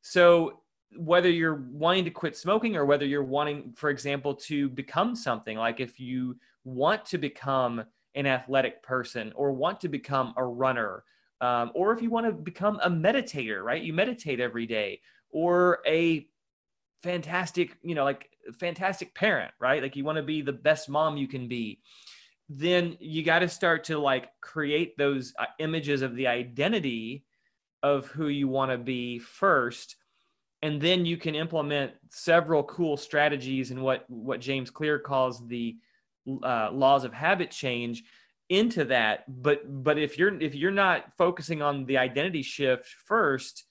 So 0.00 0.60
whether 0.96 1.30
you're 1.30 1.66
wanting 1.70 2.04
to 2.04 2.10
quit 2.10 2.36
smoking 2.36 2.76
or 2.76 2.86
whether 2.86 3.04
you're 3.04 3.22
wanting, 3.22 3.74
for 3.76 3.90
example, 3.90 4.34
to 4.34 4.68
become 4.70 5.14
something 5.14 5.58
like 5.58 5.80
if 5.80 6.00
you 6.00 6.36
want 6.64 7.04
to 7.06 7.18
become 7.18 7.84
an 8.14 8.26
athletic 8.26 8.82
person 8.82 9.32
or 9.36 9.52
want 9.52 9.80
to 9.80 9.88
become 9.88 10.32
a 10.36 10.44
runner 10.44 11.04
um, 11.40 11.70
or 11.74 11.92
if 11.92 12.00
you 12.00 12.10
want 12.10 12.26
to 12.26 12.32
become 12.32 12.80
a 12.82 12.90
meditator, 12.90 13.62
right? 13.62 13.82
You 13.82 13.92
meditate 13.92 14.40
every 14.40 14.66
day, 14.66 15.00
or 15.30 15.80
a 15.86 16.26
fantastic, 17.02 17.76
you 17.82 17.94
know, 17.94 18.04
like 18.04 18.30
fantastic 18.58 19.14
parent, 19.14 19.52
right? 19.60 19.82
Like 19.82 19.96
you 19.96 20.04
want 20.04 20.16
to 20.16 20.22
be 20.22 20.42
the 20.42 20.52
best 20.52 20.88
mom 20.88 21.16
you 21.16 21.28
can 21.28 21.48
be. 21.48 21.80
Then 22.48 22.96
you 23.00 23.24
got 23.24 23.40
to 23.40 23.48
start 23.48 23.84
to 23.84 23.98
like 23.98 24.28
create 24.40 24.96
those 24.96 25.34
uh, 25.38 25.46
images 25.58 26.02
of 26.02 26.14
the 26.14 26.28
identity 26.28 27.24
of 27.82 28.06
who 28.06 28.28
you 28.28 28.48
want 28.48 28.70
to 28.70 28.78
be 28.78 29.18
first 29.18 29.96
and 30.62 30.80
then 30.80 31.04
you 31.06 31.16
can 31.16 31.34
implement 31.34 31.92
several 32.10 32.62
cool 32.64 32.96
strategies 32.96 33.70
and 33.70 33.80
what 33.80 34.04
what 34.08 34.40
James 34.40 34.70
Clear 34.70 34.98
calls 34.98 35.46
the 35.46 35.76
uh, 36.42 36.70
laws 36.72 37.04
of 37.04 37.12
habit 37.12 37.50
change 37.50 38.04
into 38.48 38.84
that 38.84 39.24
but 39.42 39.62
but 39.84 39.98
if 39.98 40.18
you're 40.18 40.40
if 40.40 40.54
you're 40.54 40.70
not 40.70 41.12
focusing 41.18 41.62
on 41.62 41.84
the 41.84 41.98
identity 41.98 42.42
shift 42.42 42.86
first 43.04 43.64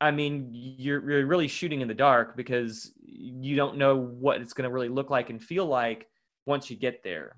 i 0.00 0.10
mean 0.10 0.48
you're, 0.52 1.10
you're 1.10 1.26
really 1.26 1.48
shooting 1.48 1.80
in 1.80 1.88
the 1.88 1.94
dark 1.94 2.36
because 2.36 2.92
you 3.18 3.56
don't 3.56 3.76
know 3.76 3.96
what 3.96 4.40
it's 4.40 4.52
going 4.52 4.68
to 4.68 4.72
really 4.72 4.88
look 4.88 5.10
like 5.10 5.30
and 5.30 5.42
feel 5.42 5.66
like 5.66 6.06
once 6.44 6.70
you 6.70 6.76
get 6.76 7.02
there. 7.02 7.36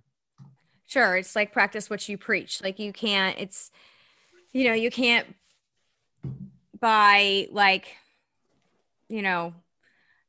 Sure 0.87 1.17
it's 1.17 1.37
like 1.37 1.53
practice 1.53 1.91
what 1.91 2.09
you 2.09 2.17
preach. 2.17 2.63
Like 2.63 2.79
you 2.79 2.93
can't 2.93 3.39
it's 3.39 3.71
you 4.53 4.65
know 4.65 4.75
you 4.75 4.91
can't 4.91 5.27
buy 6.81 7.49
like 7.51 7.89
you 9.09 9.23
know 9.23 9.55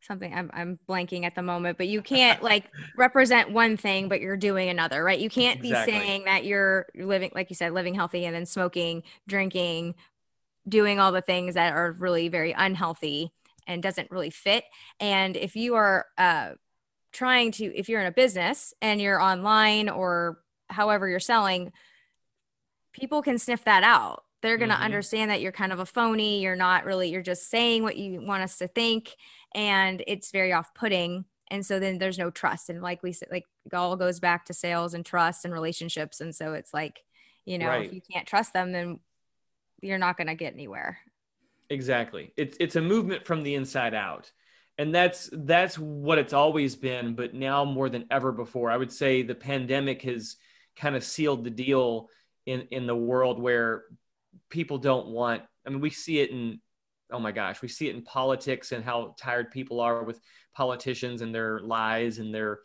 something 0.01 0.33
I'm, 0.33 0.50
I'm 0.53 0.79
blanking 0.88 1.25
at 1.25 1.36
the 1.36 1.41
moment 1.41 1.77
but 1.77 1.88
you 1.88 2.01
can't 2.01 2.41
like 2.43 2.65
represent 2.98 3.51
one 3.51 3.77
thing 3.77 4.09
but 4.09 4.21
you're 4.21 4.38
doing 4.38 4.69
another 4.69 5.03
right? 5.03 5.19
You 5.19 5.29
can't 5.29 5.63
exactly. 5.63 5.93
be 5.93 6.00
saying 6.00 6.24
that 6.25 6.45
you're 6.45 6.88
living 6.95 7.31
like 7.33 7.50
you 7.50 7.55
said 7.55 7.74
living 7.74 7.95
healthy 7.95 8.25
and 8.25 8.36
then 8.36 8.45
smoking 8.45 9.03
drinking 9.27 9.95
doing 10.70 11.00
all 11.00 11.12
the 11.12 11.22
things 11.22 11.56
that 11.56 11.74
are 11.74 11.92
really 11.94 12.30
very 12.30 12.52
unhealthy 12.52 13.32
and 13.68 13.84
doesn't 13.84 14.12
really 14.12 14.30
fit. 14.30 14.64
And 15.00 15.38
if 15.38 15.56
you 15.56 15.76
are 15.76 16.06
uh, 16.18 16.52
trying 17.12 17.52
to 17.52 17.66
if 17.66 17.90
you're 17.90 18.02
in 18.02 18.08
a 18.08 18.12
business 18.12 18.74
and 18.82 19.02
you're 19.02 19.22
online 19.22 19.90
or 19.90 20.40
however 20.70 21.08
you're 21.08 21.20
selling 21.20 21.72
people 22.94 23.22
can 23.22 23.38
sniff 23.38 23.64
that 23.66 23.84
out. 23.84 24.24
They're 24.42 24.58
going 24.58 24.70
to 24.70 24.76
mm-hmm. 24.76 24.84
understand 24.84 25.32
that 25.32 25.42
you're 25.42 25.52
kind 25.52 25.74
of 25.74 25.80
a 25.80 25.86
phony. 25.86 26.42
You're 26.42 26.56
not 26.56 26.86
really 26.86 27.10
you're 27.10 27.22
just 27.22 27.50
saying 27.50 27.84
what 27.84 27.98
you 27.98 28.22
want 28.22 28.44
us 28.44 28.58
to 28.60 28.68
think 28.68 29.16
and 29.54 30.04
it's 30.08 30.32
very 30.32 30.54
off-putting. 30.54 31.26
And 31.52 31.66
so 31.66 31.80
then 31.80 31.98
there's 31.98 32.20
no 32.20 32.30
trust. 32.30 32.70
And 32.70 32.82
like 32.82 33.02
we 33.04 33.12
said 33.12 33.30
like 33.32 33.46
it 33.66 33.74
all 33.74 33.96
goes 33.96 34.20
back 34.20 34.46
to 34.46 34.54
sales 34.54 34.94
and 34.94 35.06
trust 35.06 35.46
and 35.46 35.54
relationships. 35.54 36.22
And 36.22 36.36
so 36.36 36.54
it's 36.54 36.74
like 36.74 37.04
you 37.46 37.58
know 37.58 37.68
right. 37.68 37.86
if 37.86 37.94
you 37.94 38.02
can't 38.12 38.28
trust 38.28 38.54
them 38.54 38.72
then 38.72 39.00
you're 39.81 39.98
not 39.98 40.17
going 40.17 40.27
to 40.27 40.36
get 40.36 40.53
anywhere. 40.53 40.98
Exactly. 41.69 42.33
It's 42.36 42.57
it's 42.59 42.75
a 42.75 42.81
movement 42.81 43.25
from 43.25 43.43
the 43.43 43.55
inside 43.55 43.93
out. 43.93 44.31
And 44.77 44.95
that's 44.95 45.29
that's 45.31 45.77
what 45.77 46.17
it's 46.17 46.33
always 46.33 46.75
been 46.75 47.13
but 47.13 47.33
now 47.33 47.65
more 47.65 47.89
than 47.89 48.05
ever 48.09 48.31
before. 48.31 48.71
I 48.71 48.77
would 48.77 48.91
say 48.91 49.21
the 49.21 49.36
pandemic 49.36 50.01
has 50.03 50.38
kind 50.75 50.95
of 50.95 51.03
sealed 51.03 51.43
the 51.43 51.50
deal 51.50 52.09
in 52.45 52.67
in 52.71 52.88
the 52.88 52.95
world 52.95 53.39
where 53.39 53.83
people 54.50 54.77
don't 54.77 55.07
want 55.07 55.41
i 55.65 55.69
mean 55.69 55.81
we 55.81 55.89
see 55.89 56.19
it 56.19 56.31
in 56.31 56.59
oh 57.12 57.19
my 57.19 57.31
gosh 57.31 57.62
we 57.62 57.67
see 57.67 57.88
it 57.88 57.95
in 57.95 58.01
politics 58.01 58.71
and 58.71 58.83
how 58.83 59.15
tired 59.19 59.51
people 59.51 59.79
are 59.79 60.03
with 60.03 60.19
politicians 60.55 61.21
and 61.21 61.33
their 61.33 61.59
lies 61.59 62.17
and 62.17 62.33
their 62.33 62.59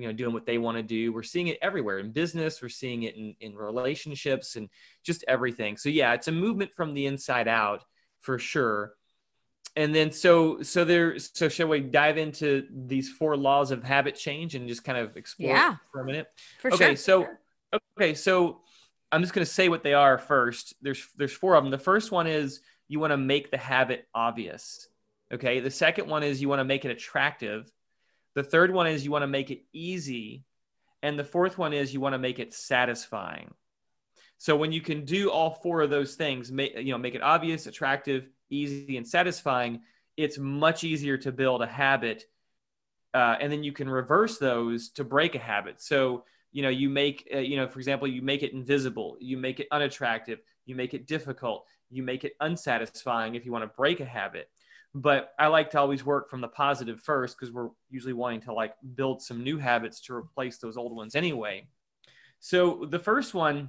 you 0.00 0.06
know 0.06 0.12
doing 0.12 0.32
what 0.32 0.46
they 0.46 0.58
want 0.58 0.76
to 0.76 0.82
do 0.82 1.12
we're 1.12 1.22
seeing 1.22 1.48
it 1.48 1.58
everywhere 1.62 1.98
in 1.98 2.10
business 2.10 2.62
we're 2.62 2.68
seeing 2.68 3.04
it 3.04 3.16
in, 3.16 3.34
in 3.40 3.54
relationships 3.54 4.56
and 4.56 4.68
just 5.02 5.24
everything 5.28 5.76
so 5.76 5.88
yeah 5.88 6.12
it's 6.12 6.28
a 6.28 6.32
movement 6.32 6.72
from 6.74 6.94
the 6.94 7.06
inside 7.06 7.48
out 7.48 7.84
for 8.20 8.38
sure 8.38 8.94
and 9.76 9.94
then 9.94 10.10
so 10.10 10.62
so 10.62 10.84
there 10.84 11.18
so 11.18 11.48
shall 11.48 11.68
we 11.68 11.80
dive 11.80 12.18
into 12.18 12.66
these 12.86 13.08
four 13.08 13.36
laws 13.36 13.70
of 13.70 13.84
habit 13.84 14.14
change 14.14 14.54
and 14.54 14.68
just 14.68 14.84
kind 14.84 14.98
of 14.98 15.16
explore 15.16 15.50
yeah, 15.50 15.76
for 15.92 16.00
a 16.00 16.04
minute 16.04 16.26
for 16.60 16.72
okay 16.72 16.88
sure. 16.88 16.96
so 16.96 17.26
okay 17.98 18.14
so 18.14 18.60
I'm 19.12 19.22
just 19.22 19.32
going 19.32 19.44
to 19.44 19.52
say 19.52 19.68
what 19.68 19.82
they 19.82 19.94
are 19.94 20.18
first. 20.18 20.74
There's 20.80 21.08
there's 21.16 21.32
four 21.32 21.54
of 21.54 21.64
them. 21.64 21.70
The 21.70 21.78
first 21.78 22.12
one 22.12 22.26
is 22.26 22.60
you 22.88 23.00
want 23.00 23.12
to 23.12 23.16
make 23.16 23.50
the 23.50 23.56
habit 23.58 24.06
obvious. 24.14 24.88
Okay. 25.32 25.60
The 25.60 25.70
second 25.70 26.08
one 26.08 26.22
is 26.22 26.40
you 26.40 26.48
want 26.48 26.60
to 26.60 26.64
make 26.64 26.84
it 26.84 26.90
attractive. 26.90 27.70
The 28.40 28.48
third 28.48 28.72
one 28.72 28.86
is 28.86 29.04
you 29.04 29.10
want 29.10 29.22
to 29.22 29.26
make 29.26 29.50
it 29.50 29.64
easy. 29.74 30.44
And 31.02 31.18
the 31.18 31.24
fourth 31.24 31.58
one 31.58 31.74
is 31.74 31.92
you 31.92 32.00
want 32.00 32.14
to 32.14 32.18
make 32.18 32.38
it 32.38 32.54
satisfying. 32.54 33.52
So 34.38 34.56
when 34.56 34.72
you 34.72 34.80
can 34.80 35.04
do 35.04 35.30
all 35.30 35.50
four 35.50 35.82
of 35.82 35.90
those 35.90 36.14
things, 36.14 36.50
make 36.50 36.74
you 36.74 36.90
know, 36.90 36.96
make 36.96 37.14
it 37.14 37.20
obvious, 37.20 37.66
attractive, 37.66 38.30
easy, 38.48 38.96
and 38.96 39.06
satisfying, 39.06 39.82
it's 40.16 40.38
much 40.38 40.84
easier 40.84 41.18
to 41.18 41.30
build 41.30 41.60
a 41.60 41.66
habit. 41.66 42.24
Uh, 43.12 43.36
and 43.38 43.52
then 43.52 43.62
you 43.62 43.72
can 43.72 43.90
reverse 43.90 44.38
those 44.38 44.88
to 44.92 45.04
break 45.04 45.34
a 45.34 45.38
habit. 45.38 45.82
So 45.82 46.24
you 46.50 46.62
know 46.62 46.70
you 46.70 46.88
make 46.88 47.28
uh, 47.34 47.38
you 47.38 47.56
know 47.56 47.68
for 47.68 47.78
example 47.78 48.08
you 48.08 48.22
make 48.22 48.42
it 48.42 48.52
invisible 48.52 49.16
you 49.20 49.36
make 49.36 49.60
it 49.60 49.68
unattractive 49.70 50.40
you 50.66 50.74
make 50.74 50.94
it 50.94 51.06
difficult 51.06 51.64
you 51.90 52.02
make 52.02 52.24
it 52.24 52.32
unsatisfying 52.40 53.36
if 53.36 53.46
you 53.46 53.52
want 53.52 53.62
to 53.62 53.70
break 53.76 54.00
a 54.00 54.04
habit 54.04 54.50
but 54.94 55.32
i 55.38 55.46
like 55.46 55.70
to 55.70 55.78
always 55.78 56.04
work 56.04 56.28
from 56.28 56.40
the 56.40 56.48
positive 56.48 57.00
first 57.00 57.36
because 57.38 57.52
we're 57.52 57.68
usually 57.90 58.12
wanting 58.12 58.40
to 58.40 58.52
like 58.52 58.74
build 58.94 59.22
some 59.22 59.42
new 59.42 59.58
habits 59.58 60.00
to 60.00 60.14
replace 60.14 60.58
those 60.58 60.76
old 60.76 60.94
ones 60.94 61.14
anyway 61.14 61.66
so 62.40 62.86
the 62.90 62.98
first 62.98 63.34
one 63.34 63.68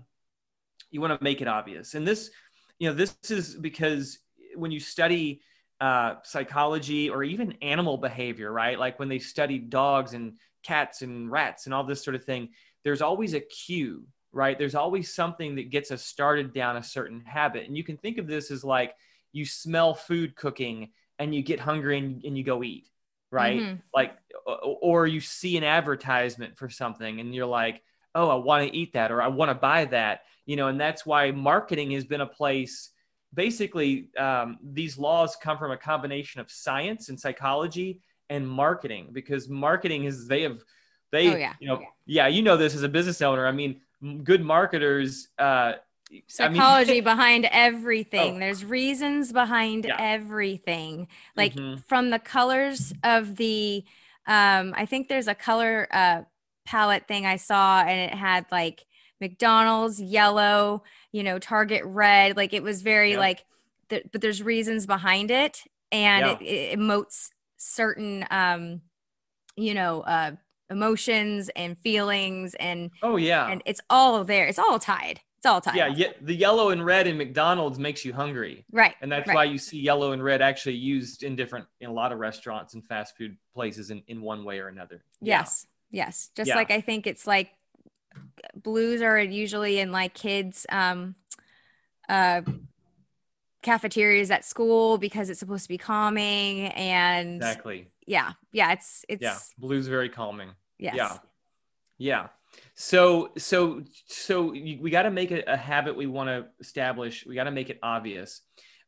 you 0.90 1.00
want 1.00 1.18
to 1.18 1.24
make 1.24 1.42
it 1.42 1.48
obvious 1.48 1.94
and 1.94 2.08
this 2.08 2.32
you 2.80 2.90
know 2.90 2.94
this 2.94 3.16
is 3.30 3.56
because 3.56 4.20
when 4.56 4.72
you 4.72 4.80
study 4.80 5.42
uh, 5.80 6.16
psychology 6.24 7.10
or 7.10 7.24
even 7.24 7.54
animal 7.64 7.98
behavior 7.98 8.52
right 8.52 8.78
like 8.78 9.00
when 9.00 9.10
they 9.10 9.18
study 9.18 9.58
dogs 9.58 10.14
and 10.14 10.34
cats 10.64 11.02
and 11.02 11.32
rats 11.32 11.66
and 11.66 11.74
all 11.74 11.84
this 11.84 12.04
sort 12.04 12.16
of 12.16 12.24
thing 12.24 12.50
there's 12.84 13.02
always 13.02 13.34
a 13.34 13.40
cue, 13.40 14.04
right? 14.32 14.58
There's 14.58 14.76
always 14.76 15.14
something 15.14 15.56
that 15.56 15.70
gets 15.70 15.92
us 15.92 16.04
started 16.04 16.54
down 16.54 16.78
a 16.78 16.84
certain 16.84 17.22
habit. 17.22 17.68
And 17.68 17.78
you 17.78 17.84
can 17.84 17.98
think 17.98 18.18
of 18.18 18.28
this 18.28 18.52
as 18.52 18.64
like 18.64 18.96
you 19.32 19.46
smell 19.46 19.94
food 19.94 20.36
cooking 20.36 20.90
and 21.22 21.36
you 21.36 21.44
get 21.44 21.60
hungry 21.60 22.00
and, 22.00 22.24
and 22.26 22.38
you 22.38 22.44
go 22.44 22.64
eat, 22.64 22.90
right? 23.30 23.62
Mm-hmm. 23.62 23.76
Like, 23.94 24.18
or 24.46 25.06
you 25.06 25.22
see 25.22 25.56
an 25.56 25.64
advertisement 25.64 26.58
for 26.58 26.70
something 26.70 27.20
and 27.20 27.34
you're 27.34 27.46
like, 27.46 27.84
oh, 28.16 28.28
I 28.30 28.36
want 28.36 28.68
to 28.68 28.76
eat 28.76 28.94
that 28.94 29.12
or 29.12 29.22
I 29.22 29.28
want 29.28 29.50
to 29.50 29.56
buy 29.56 29.86
that, 29.86 30.22
you 30.46 30.56
know, 30.56 30.68
and 30.68 30.82
that's 30.82 31.06
why 31.06 31.32
marketing 31.32 31.92
has 31.92 32.06
been 32.06 32.22
a 32.22 32.26
place. 32.26 32.90
Basically, 33.34 34.10
um, 34.18 34.58
these 34.64 34.98
laws 34.98 35.38
come 35.42 35.58
from 35.58 35.72
a 35.72 35.78
combination 35.78 36.42
of 36.42 36.50
science 36.52 37.10
and 37.10 37.20
psychology 37.20 38.02
and 38.30 38.48
marketing 38.50 39.10
because 39.12 39.48
marketing 39.48 40.06
is 40.06 40.28
they 40.28 40.42
have 40.42 40.60
they, 41.12 41.34
oh, 41.34 41.38
yeah. 41.38 41.54
you 41.60 41.68
know, 41.68 41.80
yeah. 41.80 41.88
yeah, 42.06 42.28
you 42.28 42.42
know 42.42 42.58
this 42.58 42.74
as 42.74 42.84
a 42.84 42.90
business 42.90 43.22
owner. 43.22 43.46
I 43.46 43.52
mean, 43.52 43.82
good 44.24 44.44
marketers. 44.44 45.28
Uh, 45.38 45.74
psychology 46.28 46.92
I 46.92 46.96
mean, 46.96 47.04
behind 47.04 47.48
everything. 47.52 48.36
Oh. 48.36 48.40
There's 48.40 48.66
reasons 48.66 49.32
behind 49.32 49.86
yeah. 49.86 49.96
everything. 50.00 51.08
Like 51.36 51.56
mm-hmm. 51.56 51.82
from 51.88 52.10
the 52.10 52.20
colors 52.20 52.94
of 53.04 53.36
the, 53.36 53.84
um, 54.28 54.74
I 54.76 54.86
think 54.86 55.08
there's 55.08 55.28
a 55.28 55.36
color 55.36 55.88
uh, 55.92 56.22
palette 56.66 57.08
thing 57.08 57.26
I 57.26 57.38
saw, 57.38 57.82
and 57.82 58.12
it 58.12 58.18
had 58.18 58.46
like 58.52 58.86
McDonald's 59.20 60.02
yellow, 60.02 60.84
you 61.12 61.24
know, 61.24 61.40
Target 61.40 61.84
red. 61.86 62.38
Like 62.38 62.54
it 62.54 62.64
was 62.64 62.82
very 62.82 63.18
like, 63.18 63.46
th- 63.90 64.06
but 64.12 64.22
there's 64.22 64.44
reasons 64.44 64.86
behind 64.86 65.32
it, 65.32 65.64
and 65.92 66.26
it, 66.26 66.42
it 66.42 66.80
emotes 66.80 67.30
certain, 67.58 68.26
um, 68.30 68.82
you 69.56 69.74
know, 69.74 70.02
uh, 70.02 70.32
emotions 70.72 71.50
and 71.56 71.78
feelings 71.80 72.56
and 72.56 72.92
oh 73.04 73.18
yeah 73.18 73.52
and 73.52 73.62
it's 73.66 73.82
all 73.90 74.24
there 74.24 74.48
it's 74.48 74.58
all 74.58 74.80
tied 74.80 75.20
it's 75.42 75.46
all 75.48 75.60
tied 75.60 75.76
yeah, 75.76 75.88
yeah 75.88 76.12
the 76.22 76.36
yellow 76.36 76.70
and 76.70 76.86
red 76.86 77.08
in 77.08 77.18
mcdonald's 77.18 77.80
makes 77.80 78.06
you 78.06 78.14
hungry 78.14 78.64
right 78.72 78.96
and 79.02 79.12
that's 79.12 79.28
right. 79.28 79.36
why 79.36 79.44
you 79.44 79.58
see 79.58 79.80
yellow 79.80 80.12
and 80.12 80.24
red 80.24 80.42
actually 80.42 80.76
used 80.76 81.24
in 81.24 81.36
different 81.36 81.66
in 81.80 81.90
a 81.90 81.94
lot 81.94 82.12
of 82.12 82.20
restaurants 82.20 82.76
and 82.76 82.86
fast 82.86 83.18
food 83.18 83.36
places 83.54 83.90
in, 83.90 84.04
in 84.08 84.22
one 84.22 84.44
way 84.44 84.60
or 84.60 84.68
another 84.68 85.04
yes 85.20 85.66
yeah. 85.90 86.06
yes 86.06 86.30
just 86.36 86.50
yeah. 86.50 86.56
like 86.56 86.70
i 86.70 86.80
think 86.80 87.08
it's 87.08 87.26
like 87.26 87.50
blues 88.56 89.02
are 89.02 89.20
usually 89.20 89.80
in 89.80 89.92
like 89.92 90.14
kids 90.14 90.68
um 90.70 91.16
uh 92.08 92.42
cafeterias 93.64 94.30
at 94.32 94.46
school 94.46 94.98
because 94.98 95.30
it's 95.30 95.40
supposed 95.40 95.64
to 95.64 95.70
be 95.70 95.78
calming 95.78 96.68
and 96.68 97.38
exactly 97.38 97.88
yeah 98.06 98.34
yeah 98.52 98.74
it's 98.74 99.06
it's 99.10 99.22
yeah 99.22 99.38
blues 99.58 99.88
very 99.88 100.10
calming 100.10 100.50
Yes. 100.82 100.96
Yeah. 100.96 101.18
Yeah. 102.00 102.28
So 102.82 103.30
so 103.38 103.84
so 104.08 104.50
we 104.50 104.90
got 104.90 105.04
to 105.04 105.12
make 105.12 105.30
a, 105.30 105.44
a, 105.46 105.56
habit 105.56 105.96
we 105.96 106.08
want 106.08 106.30
to 106.30 106.48
establish. 106.60 107.28
We 107.28 107.36
got 107.36 107.44
to 107.44 107.52
make 107.52 107.70
it 107.70 107.78
obvious, 107.84 108.42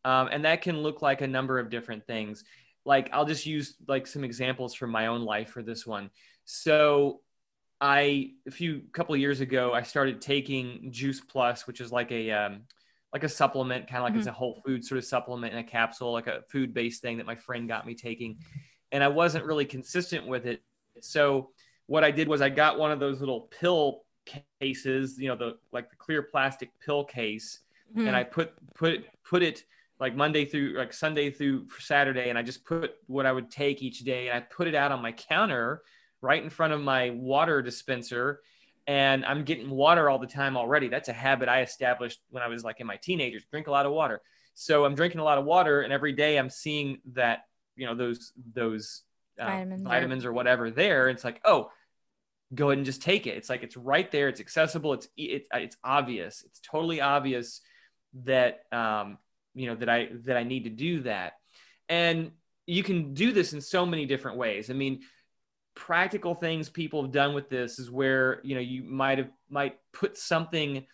um, 0.03 0.29
and 0.31 0.45
that 0.45 0.63
can 0.63 0.79
look 0.79 1.03
like 1.03 1.21
a 1.21 1.27
number 1.27 1.59
of 1.59 1.69
different 1.69 2.07
things. 2.07 2.43
Like 2.85 3.11
I'll 3.13 3.27
just 3.27 3.45
use 3.45 3.75
like 3.87 4.07
some 4.07 4.23
examples 4.23 4.73
from 4.73 4.89
my 4.89 5.05
own 5.05 5.21
life 5.21 5.51
for 5.51 5.61
this 5.61 5.85
one. 5.85 6.09
So 6.43 7.21
I 7.79 8.31
a 8.47 8.51
few 8.51 8.81
couple 8.93 9.15
years 9.15 9.41
ago 9.41 9.73
I 9.73 9.83
started 9.83 10.21
taking 10.21 10.91
Juice 10.91 11.21
Plus, 11.21 11.67
which 11.67 11.79
is 11.79 11.91
like 11.91 12.11
a 12.11 12.31
um, 12.31 12.63
like 13.13 13.23
a 13.23 13.29
supplement, 13.29 13.87
kind 13.87 13.99
of 13.99 14.05
like 14.05 14.13
Mhm. 14.13 14.17
it's 14.17 14.27
a 14.27 14.31
whole 14.31 14.59
food 14.65 14.83
sort 14.83 14.97
of 14.97 15.05
supplement 15.05 15.53
in 15.53 15.59
a 15.59 15.63
capsule, 15.63 16.11
like 16.11 16.25
a 16.25 16.41
food 16.49 16.73
based 16.73 17.03
thing 17.03 17.17
that 17.17 17.27
my 17.27 17.35
friend 17.35 17.67
got 17.67 17.85
me 17.85 17.93
taking. 17.93 18.39
And 18.91 19.03
I 19.03 19.09
wasn't 19.09 19.45
really 19.45 19.65
consistent 19.65 20.25
with 20.25 20.47
it. 20.47 20.63
So 20.99 21.51
what 21.87 22.03
I 22.03 22.11
did 22.11 22.27
was 22.27 22.41
I 22.41 22.49
got 22.49 22.79
one 22.79 22.91
of 22.91 22.99
those 22.99 23.19
little 23.19 23.41
pill 23.41 24.03
cases, 24.61 25.17
you 25.19 25.27
know, 25.27 25.35
the 25.35 25.57
like 25.71 25.89
the 25.89 25.95
clear 25.97 26.21
plastic 26.23 26.69
pill 26.79 27.03
case, 27.03 27.59
Mhm. 27.95 28.07
and 28.07 28.15
I 28.15 28.23
put 28.23 28.53
put 28.73 29.05
put 29.23 29.43
it 29.43 29.63
like 29.99 30.15
Monday 30.15 30.45
through 30.45 30.75
like 30.77 30.93
Sunday 30.93 31.29
through 31.29 31.67
Saturday, 31.79 32.29
and 32.29 32.37
I 32.37 32.41
just 32.41 32.65
put 32.65 32.95
what 33.07 33.25
I 33.25 33.31
would 33.31 33.51
take 33.51 33.81
each 33.81 33.99
day, 33.99 34.27
and 34.27 34.37
I 34.37 34.41
put 34.41 34.67
it 34.67 34.75
out 34.75 34.91
on 34.91 35.01
my 35.01 35.11
counter 35.11 35.83
right 36.21 36.41
in 36.41 36.49
front 36.49 36.73
of 36.73 36.81
my 36.81 37.09
water 37.11 37.61
dispenser, 37.61 38.41
and 38.87 39.25
I'm 39.25 39.43
getting 39.43 39.69
water 39.69 40.09
all 40.09 40.19
the 40.19 40.27
time 40.27 40.55
already. 40.57 40.87
That's 40.87 41.09
a 41.09 41.13
habit 41.13 41.49
I 41.49 41.61
established 41.61 42.21
when 42.29 42.43
I 42.43 42.47
was 42.47 42.63
like 42.63 42.79
in 42.79 42.87
my 42.87 42.97
teenagers, 42.97 43.45
drink 43.51 43.67
a 43.67 43.71
lot 43.71 43.85
of 43.85 43.91
water. 43.91 44.21
So 44.53 44.85
I'm 44.85 44.95
drinking 44.95 45.19
a 45.19 45.23
lot 45.23 45.37
of 45.37 45.45
water, 45.45 45.81
and 45.81 45.91
every 45.91 46.13
day 46.13 46.37
I'm 46.37 46.49
seeing 46.49 47.01
that 47.13 47.45
you 47.75 47.85
know 47.85 47.95
those 47.95 48.31
those 48.53 49.03
uh, 49.39 49.45
Vitamins 49.45 49.83
vitamins, 49.83 50.25
or- 50.25 50.29
or 50.29 50.33
whatever 50.33 50.71
there. 50.71 51.09
It's 51.09 51.23
like 51.23 51.41
oh, 51.45 51.71
go 52.53 52.69
ahead 52.69 52.77
and 52.77 52.85
just 52.85 53.01
take 53.01 53.27
it. 53.27 53.35
It's 53.37 53.49
like 53.49 53.63
it's 53.63 53.77
right 53.77 54.09
there. 54.11 54.29
It's 54.29 54.39
accessible. 54.39 54.93
It's 54.93 55.07
it's 55.17 55.47
it's 55.53 55.77
obvious. 55.83 56.43
It's 56.45 56.59
totally 56.59 57.01
obvious 57.01 57.61
that 58.25 58.61
um, 58.71 59.17
you 59.55 59.67
know 59.67 59.75
that 59.75 59.89
I 59.89 60.09
that 60.25 60.37
I 60.37 60.43
need 60.43 60.65
to 60.65 60.69
do 60.69 61.01
that, 61.03 61.33
and 61.89 62.31
you 62.65 62.83
can 62.83 63.13
do 63.13 63.31
this 63.31 63.53
in 63.53 63.61
so 63.61 63.85
many 63.85 64.05
different 64.05 64.37
ways. 64.37 64.69
I 64.69 64.73
mean, 64.73 65.01
practical 65.75 66.35
things 66.35 66.69
people 66.69 67.01
have 67.01 67.11
done 67.11 67.33
with 67.33 67.49
this 67.49 67.79
is 67.79 67.89
where 67.89 68.39
you 68.43 68.55
know 68.55 68.61
you 68.61 68.83
might 68.83 69.17
have 69.17 69.29
might 69.49 69.77
put 69.91 70.17
something, 70.17 70.85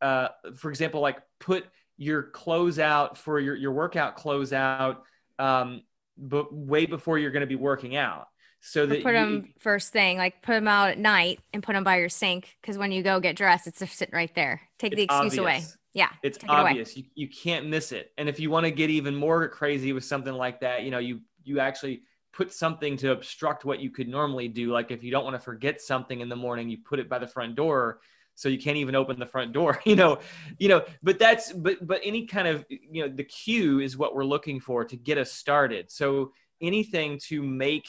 uh, 0.00 0.28
for 0.56 0.70
example, 0.70 1.00
like 1.00 1.18
put 1.40 1.66
your 1.96 2.22
clothes 2.22 2.78
out 2.78 3.18
for 3.18 3.38
your 3.40 3.54
your 3.56 3.72
workout 3.72 4.16
clothes 4.16 4.52
out, 4.52 5.02
um, 5.38 5.82
but 6.20 6.52
way 6.54 6.86
before 6.86 7.18
you're 7.18 7.30
going 7.30 7.40
to 7.40 7.46
be 7.46 7.56
working 7.56 7.96
out. 7.96 8.28
So 8.60 8.82
Or 8.82 8.86
that 8.86 9.02
put 9.02 9.08
you- 9.14 9.14
them 9.14 9.54
first 9.58 9.92
thing, 9.92 10.18
like 10.18 10.42
put 10.42 10.52
them 10.52 10.68
out 10.68 10.90
at 10.90 10.98
night 10.98 11.40
and 11.52 11.62
put 11.62 11.72
them 11.72 11.82
by 11.82 11.98
your 11.98 12.10
sink 12.10 12.56
because 12.60 12.76
when 12.76 12.92
you 12.92 13.02
go 13.02 13.18
get 13.18 13.34
dressed, 13.36 13.66
it's 13.66 13.78
just 13.78 13.94
sitting 13.94 14.14
right 14.14 14.34
there. 14.34 14.60
Take 14.78 14.94
the 14.94 15.04
excuse 15.04 15.38
away. 15.38 15.62
Yeah, 15.92 16.10
it's 16.22 16.38
take 16.38 16.50
it 16.50 16.52
obvious 16.52 16.96
you, 16.96 17.04
you 17.16 17.28
can't 17.28 17.66
miss 17.66 17.90
it 17.90 18.12
and 18.16 18.28
if 18.28 18.38
you 18.38 18.48
want 18.48 18.64
to 18.64 18.70
get 18.70 18.90
even 18.90 19.16
more 19.16 19.48
crazy 19.48 19.92
with 19.92 20.04
something 20.04 20.32
like 20.32 20.60
that 20.60 20.84
you 20.84 20.92
know 20.92 21.00
you 21.00 21.20
you 21.42 21.58
actually 21.58 22.02
put 22.32 22.52
something 22.52 22.96
to 22.98 23.10
obstruct 23.10 23.64
what 23.64 23.80
you 23.80 23.90
could 23.90 24.06
normally 24.06 24.46
do 24.46 24.70
like 24.70 24.92
if 24.92 25.02
you 25.02 25.10
don't 25.10 25.24
want 25.24 25.34
to 25.34 25.40
forget 25.40 25.80
something 25.80 26.20
in 26.20 26.28
the 26.28 26.36
morning 26.36 26.70
you 26.70 26.78
put 26.78 27.00
it 27.00 27.08
by 27.08 27.18
the 27.18 27.26
front 27.26 27.56
door 27.56 27.98
so 28.40 28.48
you 28.48 28.58
can't 28.58 28.78
even 28.78 28.94
open 28.94 29.18
the 29.18 29.26
front 29.26 29.52
door 29.52 29.80
you 29.84 29.94
know 29.94 30.18
you 30.58 30.68
know 30.68 30.82
but 31.02 31.18
that's 31.18 31.52
but 31.52 31.86
but 31.86 32.00
any 32.02 32.26
kind 32.26 32.48
of 32.48 32.64
you 32.70 33.02
know 33.02 33.08
the 33.14 33.24
cue 33.24 33.80
is 33.80 33.98
what 33.98 34.14
we're 34.14 34.24
looking 34.24 34.58
for 34.58 34.84
to 34.84 34.96
get 34.96 35.18
us 35.18 35.30
started. 35.32 35.90
So 35.90 36.32
anything 36.60 37.18
to 37.28 37.42
make 37.42 37.88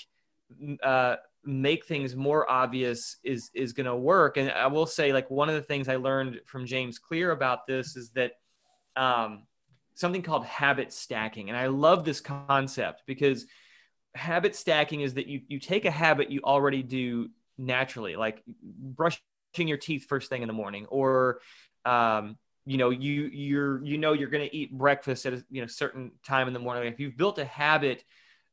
uh 0.83 1.15
make 1.43 1.85
things 1.85 2.15
more 2.15 2.49
obvious 2.51 3.17
is 3.23 3.49
is 3.53 3.73
going 3.73 3.85
to 3.85 3.95
work. 3.95 4.37
And 4.37 4.51
i 4.51 4.67
will 4.67 4.85
say 4.85 5.13
like 5.13 5.29
one 5.31 5.49
of 5.49 5.55
the 5.55 5.61
things 5.61 5.87
i 5.87 5.95
learned 5.95 6.41
from 6.45 6.65
james 6.65 6.99
clear 6.99 7.31
about 7.31 7.65
this 7.65 7.95
is 7.95 8.09
that 8.11 8.33
um, 8.97 9.43
something 9.95 10.21
called 10.21 10.45
habit 10.45 10.91
stacking. 10.91 11.49
And 11.49 11.57
i 11.57 11.67
love 11.67 12.03
this 12.03 12.19
concept 12.21 13.03
because 13.07 13.45
habit 14.15 14.55
stacking 14.55 15.01
is 15.01 15.13
that 15.13 15.27
you 15.27 15.41
you 15.47 15.59
take 15.59 15.85
a 15.85 15.91
habit 15.91 16.29
you 16.29 16.41
already 16.43 16.83
do 16.83 17.29
naturally 17.57 18.15
like 18.17 18.43
brushing 18.45 19.21
your 19.57 19.77
teeth 19.77 20.05
first 20.07 20.29
thing 20.29 20.41
in 20.41 20.47
the 20.47 20.53
morning 20.53 20.85
or 20.89 21.39
um, 21.85 22.37
you 22.65 22.77
know 22.77 22.89
you 22.89 23.23
you're 23.33 23.83
you 23.83 23.97
know 23.97 24.13
you're 24.13 24.29
going 24.29 24.47
to 24.47 24.55
eat 24.55 24.71
breakfast 24.77 25.25
at 25.25 25.33
a 25.33 25.43
you 25.49 25.61
know 25.61 25.67
certain 25.67 26.11
time 26.25 26.47
in 26.47 26.53
the 26.53 26.59
morning 26.59 26.91
if 26.91 26.99
you've 26.99 27.17
built 27.17 27.37
a 27.37 27.45
habit 27.45 28.03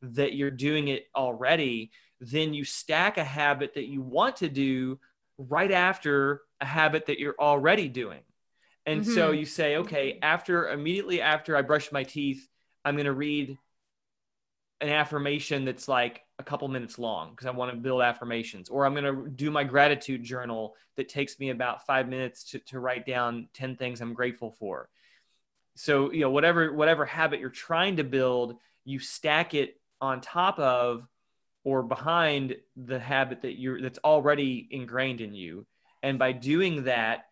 that 0.02 0.34
you're 0.34 0.50
doing 0.50 0.88
it 0.88 1.06
already 1.14 1.90
then 2.20 2.54
you 2.54 2.64
stack 2.64 3.16
a 3.18 3.24
habit 3.24 3.74
that 3.74 3.86
you 3.86 4.02
want 4.02 4.36
to 4.36 4.48
do 4.48 4.98
right 5.38 5.70
after 5.70 6.42
a 6.60 6.64
habit 6.64 7.06
that 7.06 7.18
you're 7.20 7.36
already 7.38 7.88
doing. 7.88 8.20
And 8.86 9.06
so 9.06 9.30
Mhm. 9.30 9.38
you 9.38 9.44
say, 9.44 9.76
okay, 9.76 10.18
after 10.22 10.68
immediately 10.70 11.20
after 11.20 11.56
I 11.56 11.62
brush 11.62 11.92
my 11.92 12.02
teeth, 12.02 12.48
I'm 12.84 12.96
going 12.96 13.04
to 13.06 13.12
read 13.12 13.58
an 14.80 14.88
affirmation 14.88 15.64
that's 15.64 15.88
like 15.88 16.22
a 16.38 16.44
couple 16.44 16.68
minutes 16.68 16.98
long 16.98 17.30
because 17.30 17.46
I 17.46 17.50
want 17.50 17.72
to 17.72 17.76
build 17.76 18.02
affirmations, 18.02 18.68
or 18.68 18.86
I'm 18.86 18.94
going 18.94 19.04
to 19.04 19.28
do 19.30 19.50
my 19.50 19.64
gratitude 19.64 20.22
journal 20.22 20.74
that 20.96 21.08
takes 21.08 21.38
me 21.38 21.50
about 21.50 21.86
five 21.86 22.08
minutes 22.08 22.44
to, 22.50 22.58
to 22.60 22.80
write 22.80 23.06
down 23.06 23.48
10 23.54 23.76
things 23.76 24.00
I'm 24.00 24.14
grateful 24.14 24.52
for. 24.52 24.88
So, 25.76 26.12
you 26.12 26.20
know, 26.20 26.30
whatever, 26.30 26.72
whatever 26.72 27.04
habit 27.04 27.40
you're 27.40 27.50
trying 27.50 27.96
to 27.96 28.04
build, 28.04 28.56
you 28.84 28.98
stack 28.98 29.54
it 29.54 29.80
on 30.00 30.20
top 30.20 30.58
of 30.58 31.06
or 31.64 31.82
behind 31.82 32.56
the 32.76 32.98
habit 32.98 33.42
that 33.42 33.58
you're 33.58 33.80
that's 33.80 33.98
already 34.04 34.68
ingrained 34.70 35.20
in 35.20 35.34
you 35.34 35.66
and 36.02 36.18
by 36.18 36.32
doing 36.32 36.84
that 36.84 37.26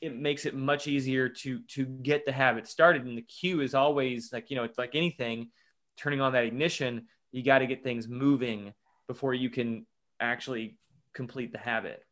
it 0.00 0.14
makes 0.14 0.46
it 0.46 0.54
much 0.54 0.86
easier 0.86 1.28
to 1.28 1.60
to 1.68 1.84
get 1.84 2.24
the 2.24 2.32
habit 2.32 2.66
started 2.66 3.04
and 3.04 3.18
the 3.18 3.22
cue 3.22 3.60
is 3.60 3.74
always 3.74 4.32
like 4.32 4.50
you 4.50 4.56
know 4.56 4.64
it's 4.64 4.78
like 4.78 4.94
anything 4.94 5.50
turning 5.96 6.20
on 6.20 6.32
that 6.32 6.44
ignition 6.44 7.06
you 7.32 7.42
got 7.42 7.58
to 7.58 7.66
get 7.66 7.82
things 7.82 8.08
moving 8.08 8.72
before 9.08 9.34
you 9.34 9.50
can 9.50 9.86
actually 10.20 10.78
complete 11.14 11.52
the 11.52 11.58
habit 11.58 12.02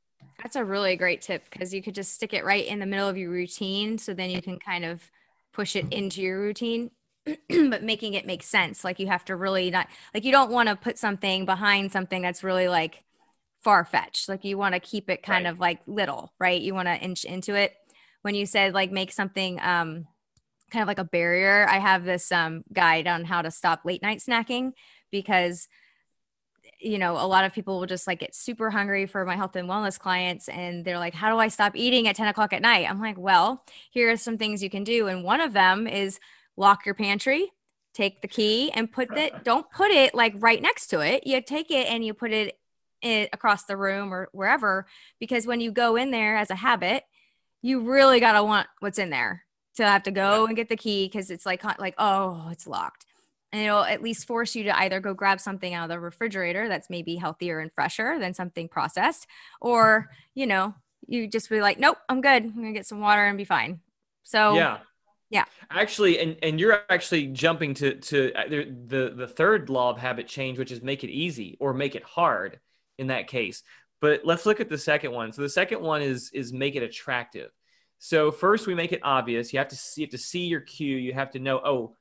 That's 0.42 0.56
a 0.56 0.64
really 0.64 0.96
great 0.96 1.20
tip 1.22 1.44
because 1.50 1.72
you 1.72 1.82
could 1.82 1.94
just 1.94 2.14
stick 2.14 2.32
it 2.32 2.44
right 2.44 2.66
in 2.66 2.80
the 2.80 2.86
middle 2.86 3.08
of 3.08 3.16
your 3.16 3.30
routine. 3.30 3.98
So 3.98 4.12
then 4.14 4.30
you 4.30 4.42
can 4.42 4.58
kind 4.58 4.84
of 4.84 5.10
push 5.52 5.76
it 5.76 5.86
into 5.90 6.20
your 6.20 6.40
routine, 6.40 6.90
but 7.48 7.82
making 7.84 8.14
it 8.14 8.26
make 8.26 8.42
sense. 8.42 8.82
Like 8.82 8.98
you 8.98 9.06
have 9.06 9.24
to 9.26 9.36
really 9.36 9.70
not, 9.70 9.88
like 10.14 10.24
you 10.24 10.32
don't 10.32 10.50
want 10.50 10.68
to 10.68 10.76
put 10.76 10.98
something 10.98 11.44
behind 11.44 11.92
something 11.92 12.22
that's 12.22 12.42
really 12.42 12.68
like 12.68 13.04
far 13.62 13.84
fetched. 13.84 14.28
Like 14.28 14.44
you 14.44 14.58
want 14.58 14.74
to 14.74 14.80
keep 14.80 15.10
it 15.10 15.22
kind 15.22 15.46
Right. 15.46 15.52
of 15.52 15.60
like 15.60 15.80
little, 15.86 16.32
right? 16.40 16.60
You 16.60 16.74
want 16.74 16.88
to 16.88 16.96
inch 16.96 17.24
into 17.24 17.54
it. 17.54 17.74
When 18.22 18.34
you 18.34 18.46
said 18.46 18.74
like 18.74 18.90
make 18.90 19.12
something, 19.12 19.60
um, 19.60 20.06
kind 20.72 20.82
of 20.82 20.88
like 20.88 20.98
a 20.98 21.04
barrier, 21.04 21.66
I 21.68 21.78
have 21.78 22.04
this 22.04 22.32
um, 22.32 22.64
guide 22.72 23.06
on 23.06 23.24
how 23.24 23.42
to 23.42 23.50
stop 23.50 23.82
late 23.84 24.02
night 24.02 24.18
snacking 24.18 24.72
because 25.10 25.68
you 26.82 26.98
know, 26.98 27.12
a 27.12 27.26
lot 27.26 27.44
of 27.44 27.52
people 27.52 27.78
will 27.78 27.86
just 27.86 28.06
like 28.06 28.18
get 28.18 28.34
super 28.34 28.70
hungry 28.70 29.06
for 29.06 29.24
my 29.24 29.36
health 29.36 29.56
and 29.56 29.68
wellness 29.68 29.98
clients. 29.98 30.48
And 30.48 30.84
they're 30.84 30.98
like, 30.98 31.14
how 31.14 31.30
do 31.30 31.38
I 31.38 31.48
stop 31.48 31.76
eating 31.76 32.08
at 32.08 32.16
10 32.16 32.28
o'clock 32.28 32.52
at 32.52 32.62
night? 32.62 32.90
I'm 32.90 33.00
like, 33.00 33.16
well, 33.16 33.64
here 33.90 34.10
are 34.10 34.16
some 34.16 34.36
things 34.36 34.62
you 34.62 34.70
can 34.70 34.84
do. 34.84 35.06
And 35.06 35.22
one 35.22 35.40
of 35.40 35.52
them 35.52 35.86
is 35.86 36.18
lock 36.56 36.84
your 36.84 36.94
pantry, 36.94 37.50
take 37.94 38.20
the 38.20 38.28
key 38.28 38.70
and 38.72 38.90
put 38.90 39.16
it, 39.16 39.32
don't 39.44 39.70
put 39.70 39.90
it 39.90 40.14
like 40.14 40.34
right 40.38 40.60
next 40.60 40.88
to 40.88 41.00
it. 41.00 41.26
You 41.26 41.40
take 41.40 41.70
it 41.70 41.86
and 41.88 42.04
you 42.04 42.14
put 42.14 42.32
it, 42.32 42.58
it 43.00 43.30
across 43.32 43.64
the 43.64 43.76
room 43.76 44.12
or 44.12 44.28
wherever, 44.32 44.86
because 45.20 45.46
when 45.46 45.60
you 45.60 45.70
go 45.70 45.96
in 45.96 46.10
there 46.10 46.36
as 46.36 46.50
a 46.50 46.56
habit, 46.56 47.04
you 47.60 47.80
really 47.80 48.18
got 48.18 48.32
to 48.32 48.42
want 48.42 48.66
what's 48.80 48.98
in 48.98 49.10
there 49.10 49.44
to 49.76 49.84
have 49.84 50.02
to 50.04 50.10
go 50.10 50.46
and 50.46 50.56
get 50.56 50.68
the 50.68 50.76
key 50.76 51.06
because 51.06 51.30
it's 51.30 51.46
like, 51.46 51.64
like, 51.78 51.94
oh, 51.98 52.48
it's 52.50 52.66
locked. 52.66 53.06
And 53.52 53.62
it'll 53.62 53.84
at 53.84 54.02
least 54.02 54.26
force 54.26 54.54
you 54.54 54.64
to 54.64 54.78
either 54.78 55.00
go 55.00 55.12
grab 55.12 55.40
something 55.40 55.74
out 55.74 55.84
of 55.84 55.90
the 55.90 56.00
refrigerator 56.00 56.68
that's 56.68 56.88
maybe 56.88 57.16
healthier 57.16 57.58
and 57.58 57.70
fresher 57.72 58.18
than 58.18 58.32
something 58.32 58.68
processed 58.68 59.26
or 59.60 60.08
you 60.34 60.46
know 60.46 60.74
you 61.06 61.28
just 61.28 61.50
be 61.50 61.60
like 61.60 61.78
nope 61.78 61.98
i'm 62.08 62.22
good. 62.22 62.44
I'm 62.44 62.54
gonna 62.54 62.72
get 62.72 62.86
some 62.86 63.00
water 63.00 63.26
and 63.26 63.36
be 63.36 63.44
fine. 63.44 63.80
So 64.22 64.54
yeah. 64.54 64.78
yeah. 65.28 65.44
actually 65.70 66.18
and 66.18 66.36
and 66.42 66.58
you're 66.58 66.82
actually 66.88 67.26
jumping 67.26 67.74
to 67.74 67.96
to 67.96 68.32
uh, 68.32 68.48
the 68.48 68.74
the, 68.86 69.12
the 69.14 69.28
third 69.28 69.68
law 69.68 69.90
of 69.90 69.98
habit 69.98 70.28
change 70.28 70.58
which 70.58 70.72
is 70.72 70.80
make 70.80 71.04
it 71.04 71.10
easy 71.10 71.58
or 71.60 71.74
make 71.74 71.94
it 71.94 72.04
hard 72.04 72.58
in 72.98 73.08
that 73.08 73.26
case. 73.26 73.62
But 74.00 74.22
let's 74.24 74.46
look 74.46 74.60
at 74.60 74.70
the 74.70 74.78
second 74.78 75.12
one. 75.12 75.32
So 75.32 75.42
the 75.42 75.48
second 75.50 75.82
one 75.82 76.00
is 76.00 76.30
is 76.32 76.54
make 76.54 76.74
it 76.74 76.82
attractive 76.82 77.50
so 78.04 78.32
first 78.32 78.66
we 78.66 78.74
make 78.74 78.90
it 78.90 78.98
obvious. 79.04 79.52
You 79.52 79.60
have 79.60 79.68
to 79.68 79.76
see 79.76 80.00
you 80.00 80.06
have 80.08 80.10
to 80.10 80.18
see 80.18 80.46
your 80.46 80.60
cue. 80.60 80.96
You 80.96 81.12
have 81.12 81.30
to 81.30 81.38
know 81.38 81.60
oh 81.64 81.96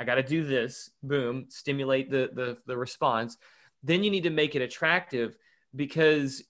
i 0.00 0.04
got 0.04 0.14
to 0.14 0.22
do 0.22 0.42
this. 0.42 0.88
Boom 1.02 1.44
stimulate 1.50 2.10
the, 2.10 2.30
the 2.32 2.56
the 2.64 2.74
response. 2.74 3.36
Then 3.82 4.02
you 4.02 4.10
need 4.10 4.22
to 4.22 4.30
make 4.30 4.54
it 4.54 4.62
attractive 4.62 5.36
because 5.74 6.42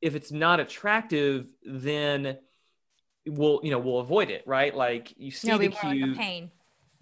if 0.00 0.14
it's 0.14 0.30
not 0.30 0.60
attractive 0.60 1.48
then 1.64 2.38
we'll 3.26 3.58
you 3.64 3.72
know 3.72 3.80
we'll 3.80 3.98
avoid 3.98 4.30
it 4.30 4.44
right? 4.46 4.72
Like 4.76 5.12
you 5.16 5.32
see 5.32 5.48
no 5.48 5.58
the 5.58 5.70
like 5.70 5.80
cue. 5.80 6.14
pain. 6.14 6.52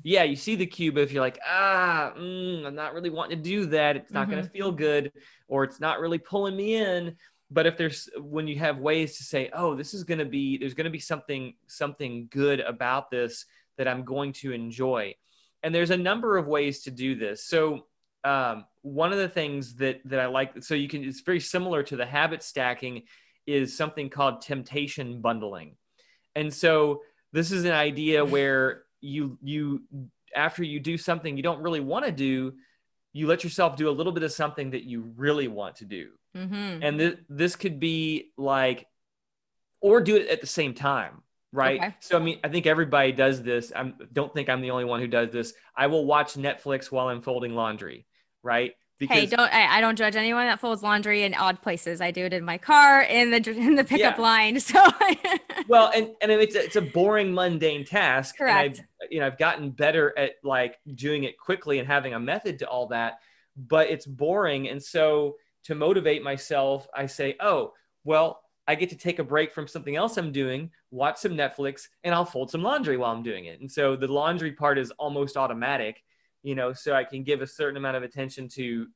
Yeah, 0.05 0.23
you 0.23 0.35
see 0.35 0.57
the 0.57 0.67
cue, 0.67 0.93
but 0.93 1.03
if 1.03 1.13
you're 1.13 1.23
like, 1.23 1.39
ah, 1.47 2.13
mm, 2.19 2.67
I'm 2.67 2.75
not 2.75 2.93
really 2.93 3.11
wanting 3.11 3.37
to 3.37 3.43
do 3.45 3.67
that, 3.67 3.97
it's 3.97 4.11
not 4.11 4.29
going 4.29 4.43
to 4.43 4.51
feel 4.51 4.73
good, 4.73 5.13
or 5.47 5.63
it's 5.63 5.79
not 5.79 6.01
really 6.01 6.19
pulling 6.19 6.57
me 6.57 6.75
in. 6.75 7.17
But 7.53 7.67
if 7.67 7.77
there's 7.77 8.09
when 8.17 8.49
you 8.49 8.59
have 8.59 8.79
ways 8.79 9.17
to 9.19 9.25
say, 9.25 9.51
oh, 9.53 9.75
this 9.75 9.93
is 9.95 10.05
going 10.05 10.21
to 10.21 10.31
be, 10.39 10.57
there's 10.59 10.75
going 10.75 10.91
to 10.93 10.99
be 10.99 10.99
something 11.13 11.55
something 11.67 12.29
good 12.31 12.61
about 12.61 13.11
this 13.11 13.45
that 13.77 13.87
I'm 13.87 14.05
going 14.05 14.33
to 14.35 14.53
enjoy, 14.53 15.15
and 15.63 15.75
there's 15.75 15.91
a 15.91 15.97
number 15.97 16.39
of 16.39 16.47
ways 16.47 16.85
to 16.85 16.91
do 16.91 17.15
this. 17.15 17.45
So 17.45 17.87
um, 18.25 18.65
one 18.81 19.13
of 19.13 19.19
the 19.19 19.29
things 19.29 19.75
that 19.77 20.01
that 20.07 20.21
I 20.21 20.27
like, 20.27 20.65
so 20.65 20.75
you 20.75 20.89
can, 20.89 21.05
it's 21.05 21.21
very 21.21 21.41
similar 21.41 21.83
to 21.83 21.97
the 21.97 22.07
habit 22.07 22.43
stacking, 22.43 23.03
is 23.47 23.77
something 23.77 24.09
called 24.09 24.41
temptation 24.41 25.21
bundling, 25.21 25.77
and 26.35 26.53
so 26.53 27.03
This 27.33 27.51
is 27.51 27.65
an 27.65 27.73
idea 27.73 28.25
where 28.25 28.85
you 29.01 29.39
you 29.43 29.83
after 30.37 30.63
you 30.63 30.81
do 30.81 30.97
something 30.99 31.37
you 31.37 31.43
don't 31.43 31.63
really 31.63 31.81
want 31.81 32.05
to 32.05 32.13
do, 32.13 32.55
you 33.13 33.27
let 33.27 33.43
yourself 33.43 33.77
do 33.77 33.89
a 33.89 33.91
little 33.91 34.13
bit 34.13 34.23
of 34.23 34.33
something 34.33 34.71
that 34.71 34.85
you 34.85 35.13
really 35.17 35.49
want 35.49 35.77
to 35.77 35.85
do. 35.87 36.11
Mm-hmm. 36.37 36.83
And 36.83 36.99
th- 36.99 37.19
this 37.29 37.57
could 37.57 37.79
be 37.79 38.33
like, 38.37 38.87
or 39.81 40.01
do 40.01 40.17
it 40.17 40.29
at 40.29 40.41
the 40.41 40.47
same 40.47 40.75
time, 40.75 41.23
right? 41.53 41.81
Okay. 41.81 41.95
So, 42.01 42.17
I 42.17 42.23
mean, 42.23 42.39
I 42.43 42.49
think 42.49 42.67
everybody 42.67 43.13
does 43.13 43.43
this. 43.43 43.73
I 43.75 43.93
don't 44.13 44.33
think 44.33 44.49
I'm 44.49 44.61
the 44.61 44.71
only 44.71 44.85
one 44.85 45.01
who 45.01 45.09
does 45.09 45.31
this. 45.31 45.53
I 45.77 45.89
will 45.89 46.07
watch 46.07 46.35
Netflix 46.35 46.91
while 46.91 47.09
I'm 47.09 47.21
folding 47.21 47.55
laundry, 47.55 48.07
right? 48.43 48.73
Because, 48.99 49.19
hey, 49.19 49.27
don't 49.27 49.53
I, 49.53 49.79
I, 49.79 49.81
don't 49.81 49.97
judge 49.97 50.15
anyone 50.15 50.47
that 50.47 50.61
folds 50.61 50.81
laundry 50.81 51.25
in 51.25 51.35
odd 51.35 51.61
places. 51.61 52.01
I 52.01 52.13
do 52.13 52.25
it 52.25 52.33
in 52.33 52.45
my 52.45 52.57
car, 52.57 53.03
in 53.03 53.33
the 53.33 53.51
in 53.57 53.75
the 53.75 53.83
pickup 53.83 54.17
yeah. 54.17 54.23
line. 54.23 54.61
So 54.61 54.81
well, 55.69 55.91
and 55.93 56.11
and 56.21 56.31
it's 56.31 56.55
a, 56.55 56.65
it's 56.65 56.77
a 56.77 56.83
boring, 56.83 57.35
mundane 57.35 57.85
task. 57.85 58.39
Correct. 58.39 58.81
I've, 59.01 59.11
you 59.11 59.19
know, 59.19 59.27
I've 59.27 59.39
gotten 59.39 59.71
better 59.71 60.17
at 60.17 60.35
like 60.45 60.79
doing 60.95 61.25
it 61.25 61.37
quickly 61.37 61.81
and 61.81 61.89
having 61.89 62.15
a 62.15 62.21
method 62.21 62.61
to 62.61 62.69
all 62.69 62.87
that, 62.89 63.19
but 63.57 63.91
it's 63.91 64.07
boring. 64.07 64.69
And 64.69 64.81
so 64.81 65.35
to 65.65 65.75
motivate 65.75 66.23
myself, 66.23 66.87
I 66.95 67.07
say, 67.07 67.37
oh, 67.41 67.73
well, 68.05 68.43
I 68.67 68.75
get 68.75 68.91
to 68.91 68.97
take 68.97 69.19
a 69.19 69.25
break 69.25 69.53
from 69.53 69.67
something 69.67 69.97
else 69.97 70.17
I'm 70.17 70.33
doing, 70.33 70.71
watch 70.91 71.19
some 71.19 71.33
Netflix, 71.33 71.89
and 72.05 72.15
I'll 72.15 72.25
fold 72.25 72.51
some 72.51 72.63
laundry 72.63 72.97
while 72.97 73.13
I'm 73.13 73.23
doing 73.23 73.47
it. 73.47 73.61
And 73.61 73.71
so 73.71 73.97
the 73.97 74.07
laundry 74.07 74.53
part 74.53 74.79
is 74.79 74.93
almost 74.93 75.37
automatic 75.37 76.03
you 76.43 76.55
know, 76.55 76.73
so 76.73 76.95
I 76.95 77.05
can 77.05 77.23
give 77.23 77.41
a 77.41 77.47
certain 77.47 77.77
amount 77.77 77.97
of 77.97 78.03
attention 78.03 78.49
to 78.51 78.89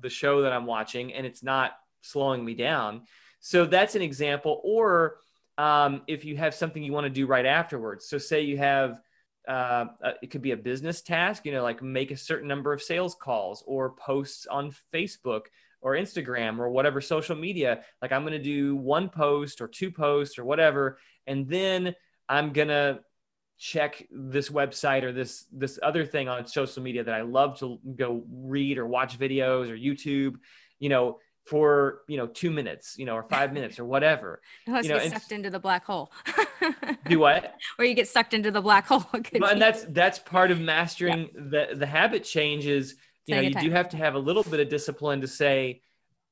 the 0.00 0.10
show 0.10 0.42
that 0.42 0.52
I'm 0.52 0.66
watching 0.66 1.12
and 1.12 1.26
it's 1.26 1.42
not 1.42 1.72
slowing 2.00 2.44
me 2.44 2.54
down. 2.54 3.02
So 3.40 3.66
that's 3.66 3.94
an 3.94 4.02
example. 4.02 4.60
Or 4.64 5.18
um, 5.58 6.02
if 6.06 6.24
you 6.24 6.36
have 6.36 6.54
something 6.54 6.82
you 6.82 6.92
want 6.92 7.04
to 7.04 7.10
do 7.10 7.26
right 7.26 7.46
afterwards. 7.46 8.08
So 8.08 8.18
say 8.18 8.42
you 8.42 8.58
have, 8.58 9.00
uh, 9.46 9.86
it 10.22 10.30
could 10.30 10.42
be 10.42 10.52
a 10.52 10.56
business 10.56 11.02
task, 11.02 11.46
you 11.46 11.52
know, 11.52 11.62
like 11.62 11.82
make 11.82 12.10
a 12.10 12.16
certain 12.16 12.48
number 12.48 12.72
of 12.72 12.82
sales 12.82 13.14
calls 13.14 13.62
or 13.66 13.90
posts 13.90 14.46
on 14.46 14.74
Facebook 14.92 15.42
or 15.80 15.92
Instagram 15.92 16.58
or 16.58 16.68
whatever 16.68 17.00
social 17.00 17.36
media. 17.36 17.82
Like 18.02 18.12
I'm 18.12 18.22
going 18.22 18.32
to 18.32 18.42
do 18.42 18.76
one 18.76 19.08
post 19.08 19.60
or 19.60 19.68
two 19.68 19.90
posts 19.90 20.38
or 20.38 20.44
whatever. 20.44 20.98
And 21.26 21.48
then 21.48 21.94
I'm 22.28 22.52
going 22.52 22.68
to 22.68 23.00
check 23.58 24.06
this 24.10 24.50
website 24.50 25.02
or 25.02 25.12
this 25.12 25.46
this 25.52 25.78
other 25.82 26.04
thing 26.04 26.28
on 26.28 26.46
social 26.46 26.82
media 26.82 27.04
that 27.04 27.14
I 27.14 27.22
love 27.22 27.58
to 27.60 27.78
go 27.96 28.24
read 28.30 28.78
or 28.78 28.86
watch 28.86 29.18
videos 29.18 29.70
or 29.70 29.76
YouTube, 29.76 30.36
you 30.78 30.88
know, 30.88 31.18
for 31.46 32.02
you 32.08 32.16
know 32.16 32.26
two 32.26 32.50
minutes, 32.50 32.98
you 32.98 33.06
know, 33.06 33.14
or 33.14 33.22
five 33.22 33.52
minutes 33.54 33.78
or 33.78 33.84
whatever. 33.84 34.42
Unless 34.66 34.84
you 34.84 34.90
know, 34.90 34.98
get 34.98 35.12
sucked 35.12 35.32
into 35.32 35.50
the 35.50 35.58
black 35.58 35.84
hole. 35.84 36.12
do 37.08 37.18
what? 37.20 37.54
Where 37.76 37.88
you 37.88 37.94
get 37.94 38.08
sucked 38.08 38.34
into 38.34 38.50
the 38.50 38.60
black 38.60 38.86
hole. 38.86 39.04
and 39.12 39.60
that's 39.60 39.84
that's 39.84 40.18
part 40.18 40.50
of 40.50 40.60
mastering 40.60 41.30
yeah. 41.34 41.66
the 41.68 41.76
the 41.76 41.86
habit 41.86 42.24
changes. 42.24 42.96
You 43.26 43.34
know, 43.34 43.40
you 43.42 43.54
do 43.54 43.70
have 43.70 43.88
to 43.90 43.96
have 43.96 44.14
a 44.14 44.18
little 44.18 44.42
bit 44.44 44.60
of 44.60 44.68
discipline 44.68 45.20
to 45.20 45.28
say, 45.28 45.82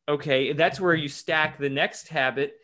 okay, 0.08 0.52
that's 0.52 0.80
where 0.80 0.94
you 0.94 1.08
stack 1.08 1.58
the 1.58 1.68
next 1.68 2.08
habit 2.08 2.54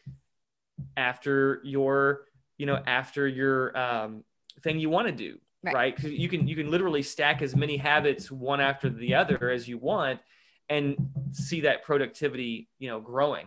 after 0.96 1.60
your 1.64 2.22
you 2.56 2.66
know 2.66 2.80
after 2.86 3.26
your 3.26 3.76
um 3.76 4.24
thing 4.62 4.78
you 4.78 4.90
want 4.90 5.06
to 5.06 5.12
do 5.12 5.38
right, 5.62 5.74
right? 5.74 6.02
you 6.02 6.28
can 6.28 6.46
you 6.46 6.56
can 6.56 6.70
literally 6.70 7.02
stack 7.02 7.42
as 7.42 7.54
many 7.54 7.76
habits 7.76 8.30
one 8.30 8.60
after 8.60 8.88
the 8.88 9.14
other 9.14 9.50
as 9.50 9.68
you 9.68 9.78
want 9.78 10.20
and 10.68 10.96
see 11.32 11.62
that 11.62 11.82
productivity 11.82 12.68
you 12.78 12.88
know 12.88 13.00
growing. 13.00 13.46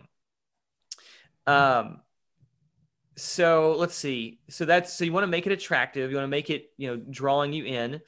Um 1.46 2.00
so 3.16 3.76
let's 3.78 3.94
see. 3.94 4.40
So 4.48 4.64
that's 4.64 4.92
so 4.92 5.04
you 5.04 5.12
want 5.12 5.24
to 5.24 5.28
make 5.28 5.46
it 5.46 5.52
attractive 5.52 6.10
you 6.10 6.16
want 6.16 6.24
to 6.24 6.28
make 6.28 6.50
it 6.50 6.70
you 6.76 6.88
know 6.88 6.96
drawing 6.96 7.52
you 7.52 7.64
in. 7.64 8.00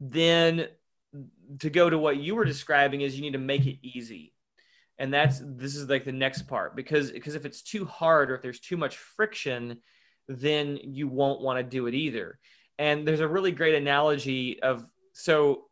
Then 0.00 0.68
to 1.60 1.70
go 1.70 1.88
to 1.88 1.98
what 1.98 2.16
you 2.16 2.34
were 2.34 2.44
describing 2.44 3.00
is 3.00 3.16
you 3.16 3.22
need 3.22 3.32
to 3.32 3.38
make 3.38 3.66
it 3.66 3.78
easy 3.82 4.32
and 4.98 5.12
that's 5.12 5.40
this 5.44 5.76
is 5.76 5.88
like 5.88 6.04
the 6.04 6.12
next 6.12 6.42
part 6.42 6.74
because 6.74 7.10
because 7.10 7.34
if 7.34 7.44
it's 7.44 7.62
too 7.62 7.84
hard 7.84 8.30
or 8.30 8.36
if 8.36 8.42
there's 8.42 8.60
too 8.60 8.76
much 8.76 8.96
friction 8.96 9.78
then 10.28 10.78
you 10.82 11.08
won't 11.08 11.40
want 11.40 11.58
to 11.58 11.62
do 11.62 11.86
it 11.86 11.94
either. 11.94 12.38
And 12.78 13.06
there's 13.06 13.20
a 13.20 13.28
really 13.28 13.52
great 13.52 13.74
analogy 13.74 14.60
of 14.62 14.84
so 15.12 15.64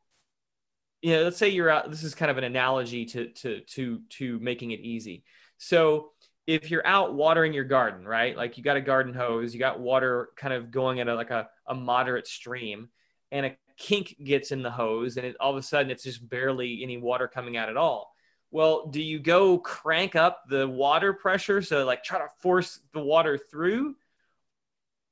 you 1.02 1.14
know, 1.14 1.24
let's 1.24 1.36
say 1.36 1.50
you're 1.50 1.68
out 1.68 1.90
this 1.90 2.02
is 2.02 2.14
kind 2.14 2.30
of 2.30 2.38
an 2.38 2.44
analogy 2.44 3.04
to 3.04 3.28
to 3.28 3.60
to 3.60 4.00
to 4.10 4.38
making 4.40 4.70
it 4.70 4.80
easy. 4.80 5.24
So 5.58 6.12
if 6.46 6.70
you're 6.70 6.86
out 6.86 7.14
watering 7.14 7.52
your 7.52 7.64
garden, 7.64 8.06
right? 8.06 8.36
Like 8.36 8.56
you 8.56 8.64
got 8.64 8.76
a 8.76 8.80
garden 8.80 9.14
hose, 9.14 9.52
you 9.52 9.60
got 9.60 9.80
water 9.80 10.30
kind 10.36 10.52
of 10.52 10.70
going 10.70 11.00
at 11.00 11.08
a, 11.08 11.14
like 11.14 11.30
a, 11.30 11.48
a 11.66 11.74
moderate 11.74 12.26
stream, 12.26 12.88
and 13.32 13.46
a 13.46 13.56
kink 13.76 14.16
gets 14.22 14.52
in 14.52 14.62
the 14.62 14.70
hose, 14.70 15.16
and 15.16 15.26
it, 15.26 15.36
all 15.40 15.50
of 15.50 15.56
a 15.56 15.62
sudden 15.62 15.90
it's 15.90 16.04
just 16.04 16.28
barely 16.28 16.82
any 16.82 16.96
water 16.96 17.28
coming 17.28 17.56
out 17.56 17.68
at 17.68 17.76
all. 17.76 18.14
Well, 18.50 18.86
do 18.86 19.02
you 19.02 19.18
go 19.18 19.58
crank 19.58 20.14
up 20.14 20.42
the 20.48 20.68
water 20.68 21.12
pressure 21.12 21.60
so 21.60 21.84
like 21.84 22.04
try 22.04 22.18
to 22.18 22.28
force 22.38 22.80
the 22.92 23.00
water 23.00 23.36
through, 23.36 23.96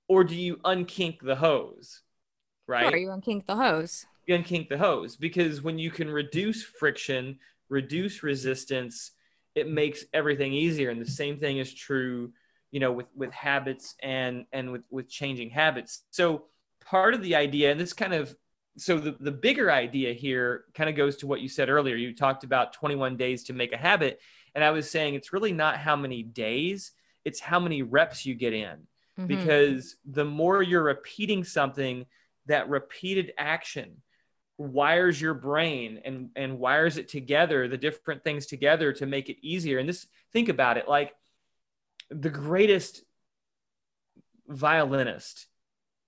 or 0.08 0.22
do 0.22 0.36
you 0.36 0.58
unkink 0.58 1.20
the 1.20 1.36
hose? 1.36 2.02
Right? 2.68 2.88
Sure, 2.88 2.96
you 2.96 3.08
unkink 3.08 3.46
the 3.46 3.56
hose. 3.56 4.06
You 4.26 4.38
unkink 4.38 4.68
the 4.68 4.78
hose 4.78 5.16
because 5.16 5.62
when 5.62 5.78
you 5.78 5.90
can 5.90 6.08
reduce 6.08 6.62
friction, 6.62 7.38
reduce 7.68 8.22
resistance, 8.22 9.10
it 9.56 9.68
makes 9.68 10.04
everything 10.14 10.52
easier. 10.52 10.90
And 10.90 11.00
the 11.00 11.10
same 11.10 11.38
thing 11.38 11.58
is 11.58 11.74
true, 11.74 12.32
you 12.70 12.78
know, 12.78 12.92
with 12.92 13.08
with 13.16 13.32
habits 13.32 13.96
and 14.00 14.46
and 14.52 14.70
with 14.70 14.84
with 14.90 15.08
changing 15.08 15.50
habits. 15.50 16.04
So 16.10 16.44
part 16.84 17.14
of 17.14 17.22
the 17.22 17.34
idea, 17.34 17.72
and 17.72 17.80
this 17.80 17.92
kind 17.92 18.14
of 18.14 18.36
so 18.76 18.98
the, 18.98 19.16
the 19.20 19.32
bigger 19.32 19.70
idea 19.70 20.12
here 20.12 20.64
kind 20.74 20.88
of 20.88 20.96
goes 20.96 21.16
to 21.18 21.26
what 21.26 21.40
you 21.40 21.48
said 21.48 21.68
earlier. 21.68 21.96
You 21.96 22.14
talked 22.14 22.44
about 22.44 22.72
21 22.72 23.16
days 23.16 23.44
to 23.44 23.52
make 23.52 23.72
a 23.72 23.76
habit. 23.76 24.20
And 24.54 24.64
I 24.64 24.70
was 24.70 24.90
saying 24.90 25.14
it's 25.14 25.32
really 25.32 25.52
not 25.52 25.76
how 25.76 25.96
many 25.96 26.22
days, 26.22 26.92
it's 27.24 27.40
how 27.40 27.60
many 27.60 27.82
reps 27.82 28.24
you 28.24 28.34
get 28.34 28.52
in 28.52 28.86
mm-hmm. 29.18 29.26
because 29.26 29.96
the 30.04 30.24
more 30.24 30.62
you're 30.62 30.82
repeating 30.82 31.44
something, 31.44 32.06
that 32.46 32.68
repeated 32.68 33.32
action 33.38 34.02
wires 34.58 35.20
your 35.20 35.34
brain 35.34 36.00
and 36.04 36.30
and 36.36 36.58
wires 36.58 36.96
it 36.96 37.08
together 37.08 37.66
the 37.66 37.76
different 37.76 38.22
things 38.22 38.46
together 38.46 38.92
to 38.92 39.06
make 39.06 39.28
it 39.28 39.36
easier 39.42 39.78
and 39.78 39.88
this 39.88 40.06
think 40.32 40.48
about 40.48 40.76
it 40.76 40.88
like 40.88 41.14
the 42.10 42.30
greatest 42.30 43.02
violinist 44.46 45.46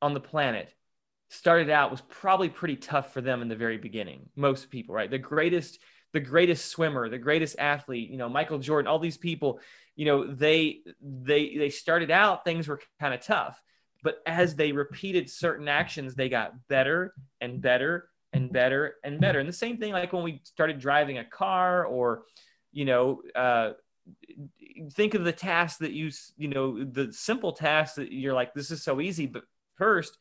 on 0.02 0.14
the 0.14 0.20
planet 0.20 0.72
started 1.34 1.70
out 1.70 1.90
was 1.90 2.02
probably 2.02 2.48
pretty 2.48 2.76
tough 2.76 3.12
for 3.12 3.20
them 3.20 3.42
in 3.42 3.48
the 3.48 3.56
very 3.56 3.78
beginning 3.78 4.28
most 4.36 4.70
people 4.70 4.94
right? 4.94 5.10
The 5.10 5.18
greatest 5.18 5.78
the 6.12 6.20
greatest 6.20 6.66
swimmer 6.66 7.08
the 7.08 7.18
greatest 7.18 7.56
athlete 7.58 8.08
you 8.08 8.16
know 8.16 8.28
michael 8.28 8.60
jordan 8.60 8.88
all 8.88 9.00
these 9.00 9.16
people 9.16 9.58
you 9.96 10.04
know 10.04 10.24
they 10.24 10.78
they 11.02 11.56
they 11.56 11.70
started 11.70 12.08
out 12.08 12.44
things 12.44 12.68
were 12.68 12.80
kind 13.00 13.12
of 13.12 13.20
tough 13.20 13.60
but 14.04 14.18
as 14.24 14.54
they 14.54 14.70
repeated 14.70 15.28
certain 15.28 15.66
actions 15.66 16.14
they 16.14 16.28
got 16.28 16.52
better 16.68 17.14
and 17.40 17.60
better 17.60 18.10
and 18.34 18.52
better 18.52 18.96
and 19.04 19.20
better. 19.20 19.38
And 19.38 19.48
the 19.48 19.54
same 19.54 19.78
thing 19.78 19.92
like 19.92 20.12
when 20.12 20.24
we 20.24 20.40
started 20.44 20.78
driving 20.78 21.18
a 21.18 21.24
car 21.24 21.86
or 21.86 22.24
you 22.72 22.84
know 22.84 23.22
uh, 23.34 23.70
think 24.92 25.14
of 25.14 25.24
the 25.24 25.32
task 25.32 25.78
that 25.78 25.92
you 25.92 26.10
you 26.36 26.48
know 26.48 26.84
the 26.84 27.12
simple 27.12 27.52
task 27.52 27.94
that 27.94 28.12
you're 28.12 28.34
like 28.34 28.52
this 28.52 28.70
is 28.70 28.82
so 28.82 29.00
easy 29.00 29.26
but 29.26 29.44
first 29.76 30.18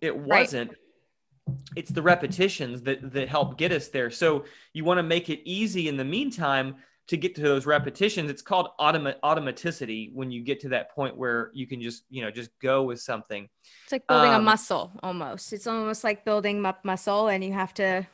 it 0.00 0.16
wasn't 0.16 0.70
right. 0.70 1.56
it's 1.76 1.90
the 1.90 2.02
repetitions 2.02 2.82
that 2.82 3.12
that 3.12 3.28
help 3.28 3.58
get 3.58 3.72
us 3.72 3.88
there. 3.88 4.10
So 4.10 4.44
you 4.72 4.84
want 4.84 4.98
to 4.98 5.02
make 5.02 5.28
it 5.28 5.40
easy 5.48 5.88
in 5.88 5.96
the 5.96 6.04
meantime 6.04 6.76
to 7.08 7.16
get 7.16 7.34
to 7.34 7.42
those 7.42 7.66
repetitions. 7.66 8.30
It's 8.30 8.42
called 8.42 8.68
automa- 8.78 9.18
automaticity 9.24 10.14
when 10.14 10.30
you 10.30 10.42
get 10.42 10.60
to 10.60 10.68
that 10.70 10.92
point 10.94 11.16
where 11.16 11.50
you 11.54 11.66
can 11.66 11.82
just 11.82 12.04
you 12.08 12.22
know 12.22 12.30
just 12.30 12.50
go 12.60 12.82
with 12.82 13.00
something. 13.00 13.48
It's 13.84 13.92
like 13.92 14.06
building 14.06 14.32
um, 14.32 14.42
a 14.42 14.44
muscle 14.44 14.92
almost. 15.02 15.52
It's 15.52 15.66
almost 15.66 16.04
like 16.04 16.24
building 16.24 16.64
up 16.64 16.84
muscle 16.84 17.28
and 17.28 17.44
you 17.44 17.52
have 17.52 17.74
to 17.74 18.06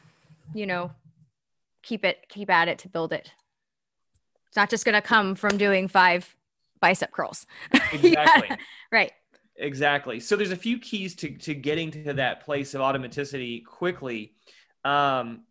you 0.55 0.67
know 0.67 0.91
keep 1.83 2.05
it 2.05 2.27
keep 2.29 2.51
at 2.51 2.69
it 2.69 2.79
to 2.81 2.89
build 2.89 3.13
it. 3.13 3.33
It's 4.49 4.57
not 4.57 4.71
just 4.71 4.85
going 4.85 4.95
to 4.95 5.03
come 5.03 5.35
from 5.35 5.59
doing 5.59 5.89
five 5.89 6.35
bicep 6.81 7.13
curls. 7.13 7.47
Exactly. 7.93 8.57
Right 8.93 9.13
exactly 9.59 10.21
so 10.21 10.37
there's 10.37 10.51
a 10.51 10.57
few 10.57 10.79
keys 10.79 11.15
to 11.15 11.31
to 11.39 11.55
getting 11.55 11.91
to 11.91 12.13
that 12.13 12.45
place 12.45 12.75
of 12.75 12.81
automaticity 12.81 13.65
quickly 13.65 14.33
um 14.85 15.43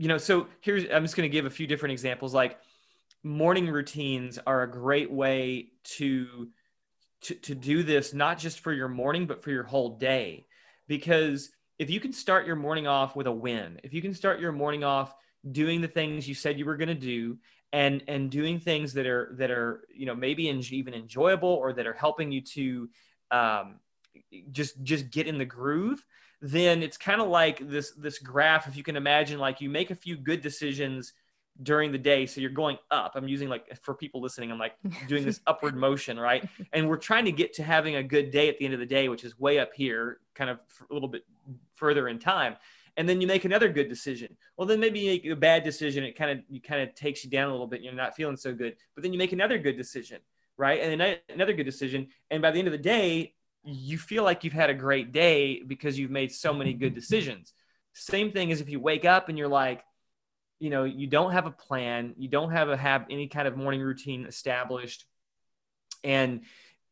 you 0.00 0.08
know, 0.08 0.16
so 0.16 0.46
here's 0.62 0.84
I'm 0.90 1.04
just 1.04 1.14
going 1.14 1.28
to 1.28 1.32
give 1.32 1.44
a 1.44 1.50
few 1.50 1.66
different 1.66 1.92
examples. 1.92 2.32
Like 2.32 2.58
morning 3.22 3.68
routines 3.68 4.38
are 4.46 4.62
a 4.62 4.70
great 4.70 5.10
way 5.10 5.72
to, 5.84 6.48
to 7.22 7.34
to 7.34 7.54
do 7.54 7.82
this, 7.82 8.14
not 8.14 8.38
just 8.38 8.60
for 8.60 8.72
your 8.72 8.88
morning, 8.88 9.26
but 9.26 9.42
for 9.42 9.50
your 9.50 9.62
whole 9.62 9.98
day. 9.98 10.46
Because 10.88 11.50
if 11.78 11.90
you 11.90 12.00
can 12.00 12.14
start 12.14 12.46
your 12.46 12.56
morning 12.56 12.86
off 12.86 13.14
with 13.14 13.26
a 13.26 13.32
win, 13.32 13.78
if 13.84 13.92
you 13.92 14.00
can 14.00 14.14
start 14.14 14.40
your 14.40 14.52
morning 14.52 14.84
off 14.84 15.14
doing 15.50 15.82
the 15.82 15.88
things 15.88 16.26
you 16.26 16.34
said 16.34 16.58
you 16.58 16.64
were 16.64 16.76
going 16.76 16.88
to 16.88 16.94
do 16.94 17.36
and 17.72 18.02
and 18.08 18.30
doing 18.30 18.58
things 18.58 18.92
that 18.94 19.06
are 19.06 19.34
that 19.38 19.50
are 19.50 19.84
you 19.94 20.06
know 20.06 20.14
maybe 20.14 20.48
even 20.48 20.94
enjoyable 20.94 21.48
or 21.48 21.72
that 21.72 21.86
are 21.86 21.92
helping 21.92 22.32
you 22.32 22.40
to 22.40 22.88
um, 23.30 23.76
just 24.50 24.82
just 24.82 25.10
get 25.10 25.26
in 25.26 25.38
the 25.38 25.44
groove 25.44 26.04
then 26.42 26.82
it's 26.82 26.96
kind 26.96 27.20
of 27.20 27.28
like 27.28 27.68
this 27.68 27.92
this 27.92 28.18
graph 28.18 28.66
if 28.66 28.76
you 28.76 28.82
can 28.82 28.96
imagine 28.96 29.38
like 29.38 29.60
you 29.60 29.68
make 29.68 29.90
a 29.90 29.94
few 29.94 30.16
good 30.16 30.40
decisions 30.40 31.12
during 31.62 31.92
the 31.92 31.98
day 31.98 32.24
so 32.24 32.40
you're 32.40 32.50
going 32.50 32.78
up. 32.90 33.12
I'm 33.14 33.28
using 33.28 33.48
like 33.48 33.78
for 33.82 33.94
people 33.94 34.22
listening 34.22 34.50
i'm 34.50 34.58
like 34.58 34.74
doing 35.08 35.24
this 35.24 35.40
upward 35.46 35.76
motion 35.76 36.18
right? 36.18 36.48
And 36.72 36.88
we're 36.88 36.96
trying 36.96 37.26
to 37.26 37.32
get 37.32 37.52
to 37.54 37.62
having 37.62 37.96
a 37.96 38.02
good 38.02 38.30
day 38.30 38.48
at 38.48 38.58
the 38.58 38.64
end 38.64 38.74
of 38.74 38.80
the 38.80 38.86
day 38.86 39.08
which 39.08 39.24
is 39.24 39.38
way 39.38 39.58
up 39.58 39.74
here 39.74 40.20
kind 40.34 40.48
of 40.48 40.58
a 40.90 40.94
little 40.94 41.08
bit 41.08 41.24
further 41.74 42.08
in 42.08 42.18
time 42.18 42.56
and 42.96 43.08
then 43.08 43.20
you 43.20 43.26
make 43.26 43.44
another 43.44 43.68
good 43.68 43.88
decision. 43.88 44.36
Well 44.56 44.66
then 44.66 44.80
maybe 44.80 45.00
you 45.00 45.10
make 45.10 45.26
a 45.26 45.36
bad 45.36 45.64
decision 45.64 46.04
it 46.04 46.16
kind 46.16 46.38
of 46.38 46.44
you 46.48 46.60
kind 46.60 46.82
of 46.82 46.94
takes 46.94 47.24
you 47.24 47.30
down 47.30 47.48
a 47.48 47.52
little 47.52 47.66
bit 47.66 47.82
you're 47.82 47.92
not 47.92 48.14
feeling 48.16 48.36
so 48.36 48.52
good 48.52 48.76
but 48.94 49.02
then 49.02 49.12
you 49.12 49.18
make 49.18 49.32
another 49.32 49.58
good 49.58 49.76
decision 49.76 50.18
right? 50.56 50.80
And 50.80 51.00
then 51.00 51.16
another 51.28 51.54
good 51.54 51.64
decision 51.64 52.08
and 52.30 52.42
by 52.42 52.50
the 52.50 52.58
end 52.58 52.68
of 52.68 52.72
the 52.72 52.78
day 52.78 53.34
you 53.64 53.98
feel 53.98 54.24
like 54.24 54.44
you've 54.44 54.52
had 54.52 54.70
a 54.70 54.74
great 54.74 55.12
day 55.12 55.62
because 55.66 55.98
you've 55.98 56.10
made 56.10 56.32
so 56.32 56.52
many 56.52 56.72
good 56.72 56.94
decisions. 56.94 57.52
Same 57.92 58.32
thing 58.32 58.52
as 58.52 58.60
if 58.60 58.70
you 58.70 58.80
wake 58.80 59.04
up 59.04 59.28
and 59.28 59.36
you're 59.36 59.48
like 59.48 59.82
you 60.60 60.70
know 60.70 60.84
you 60.84 61.06
don't 61.06 61.32
have 61.32 61.46
a 61.46 61.50
plan 61.50 62.14
you 62.18 62.28
don't 62.28 62.52
have 62.52 62.68
a 62.68 62.76
have 62.76 63.06
any 63.10 63.26
kind 63.26 63.48
of 63.48 63.56
morning 63.56 63.80
routine 63.80 64.26
established 64.26 65.06
and 66.04 66.42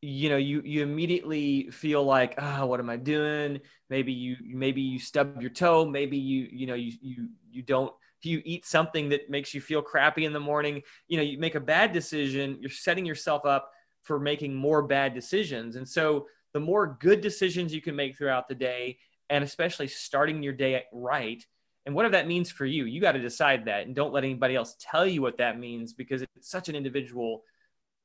you 0.01 0.29
know 0.29 0.37
you 0.37 0.63
you 0.65 0.83
immediately 0.83 1.71
feel 1.71 2.05
like 2.05 2.35
ah 2.39 2.61
oh, 2.61 2.67
what 2.67 2.81
am 2.81 2.91
i 2.91 2.97
doing? 2.97 3.61
Maybe 3.91 4.13
you 4.13 4.37
maybe 4.45 4.81
you 4.81 4.99
stub 4.99 5.41
your 5.41 5.51
toe 5.51 5.85
maybe 5.85 6.17
you 6.17 6.49
you 6.51 6.67
know 6.67 6.75
you 6.75 6.93
you 7.01 7.29
you 7.51 7.63
don't 7.63 7.93
if 8.21 8.27
you 8.27 8.43
eat 8.45 8.67
something 8.67 9.09
that 9.11 9.31
makes 9.31 9.55
you 9.55 9.61
feel 9.61 9.83
crappy 9.83 10.25
in 10.25 10.33
the 10.33 10.41
morning 10.41 10.83
you 11.09 11.17
know 11.17 11.23
you 11.23 11.39
make 11.39 11.55
a 11.55 11.61
bad 11.61 11.93
decision 11.93 12.59
you're 12.61 12.71
setting 12.71 13.05
yourself 13.05 13.45
up 13.45 13.73
for 14.09 14.19
making 14.19 14.55
more 14.55 14.83
bad 14.83 15.13
decisions. 15.13 15.77
And 15.77 15.87
so 15.87 16.27
the 16.55 16.61
more 16.61 16.97
good 16.99 17.21
decisions 17.21 17.75
you 17.75 17.83
can 17.83 17.95
make 17.95 18.17
throughout 18.17 18.49
the 18.49 18.55
day 18.55 18.99
and 19.29 19.45
especially 19.45 19.87
starting 19.87 20.43
your 20.43 20.55
day 20.55 20.83
right 20.95 21.45
and 21.85 21.95
whatever 21.95 22.13
that 22.13 22.27
means 22.27 22.51
for 22.51 22.65
you 22.65 22.87
you 22.87 23.03
got 23.03 23.13
to 23.13 23.21
decide 23.21 23.67
that 23.67 23.87
and 23.87 23.95
don't 23.95 24.15
let 24.15 24.25
anybody 24.25 24.57
else 24.57 24.75
tell 24.81 25.07
you 25.07 25.21
what 25.21 25.37
that 25.37 25.59
means 25.59 25.93
because 25.93 26.23
it's 26.23 26.51
such 26.51 26.71
an 26.71 26.75
individual 26.75 27.43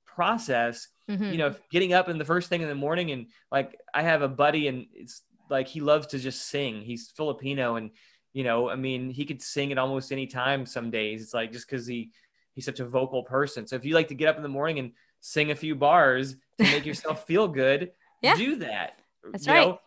process 0.06 0.88
mm-hmm. 1.10 1.32
you 1.32 1.38
know 1.38 1.54
getting 1.72 1.94
up 1.94 2.10
in 2.10 2.18
the 2.18 2.26
first 2.26 2.50
thing 2.50 2.62
in 2.62 2.68
the 2.68 2.76
morning 2.76 3.12
and 3.12 3.28
like 3.52 3.80
i 3.94 4.02
have 4.02 4.22
a 4.22 4.28
buddy 4.28 4.68
and 4.68 4.86
it's 4.94 5.24
like 5.50 5.68
he 5.68 5.80
loves 5.80 6.08
to 6.08 6.20
just 6.20 6.48
sing. 6.48 6.82
He's 6.82 7.12
filipino 7.16 7.76
and 7.76 7.92
you 8.34 8.44
know 8.44 8.70
i 8.70 8.76
mean 8.76 9.12
he 9.12 9.26
could 9.26 9.42
sing 9.42 9.72
at 9.72 9.78
almost 9.78 10.12
any 10.12 10.28
time 10.28 10.66
some 10.66 10.90
days. 10.90 11.22
It's 11.22 11.34
like 11.34 11.52
just 11.52 11.70
because 11.70 11.86
he 11.88 12.12
he's 12.56 12.66
such 12.66 12.80
a 12.80 12.86
vocal 12.86 13.24
person. 13.24 13.66
So 13.68 13.76
if 13.76 13.86
you 13.86 13.96
like 13.96 14.10
to 14.10 14.16
get 14.16 14.28
up 14.28 14.38
in 14.38 14.44
the 14.44 14.50
morning 14.50 14.80
and 14.80 14.92
sing 15.22 15.52
a 15.52 15.56
few 15.56 15.76
bars 15.76 16.36
to 16.58 16.64
make 16.64 16.86
yourself 16.92 17.26
feel 17.26 17.48
good 17.48 17.92
yeah. 18.22 18.36
do 18.36 18.58
that 18.58 19.00
that's 19.32 19.48
you 19.48 19.54
right. 19.54 19.68
Know, 19.68 19.80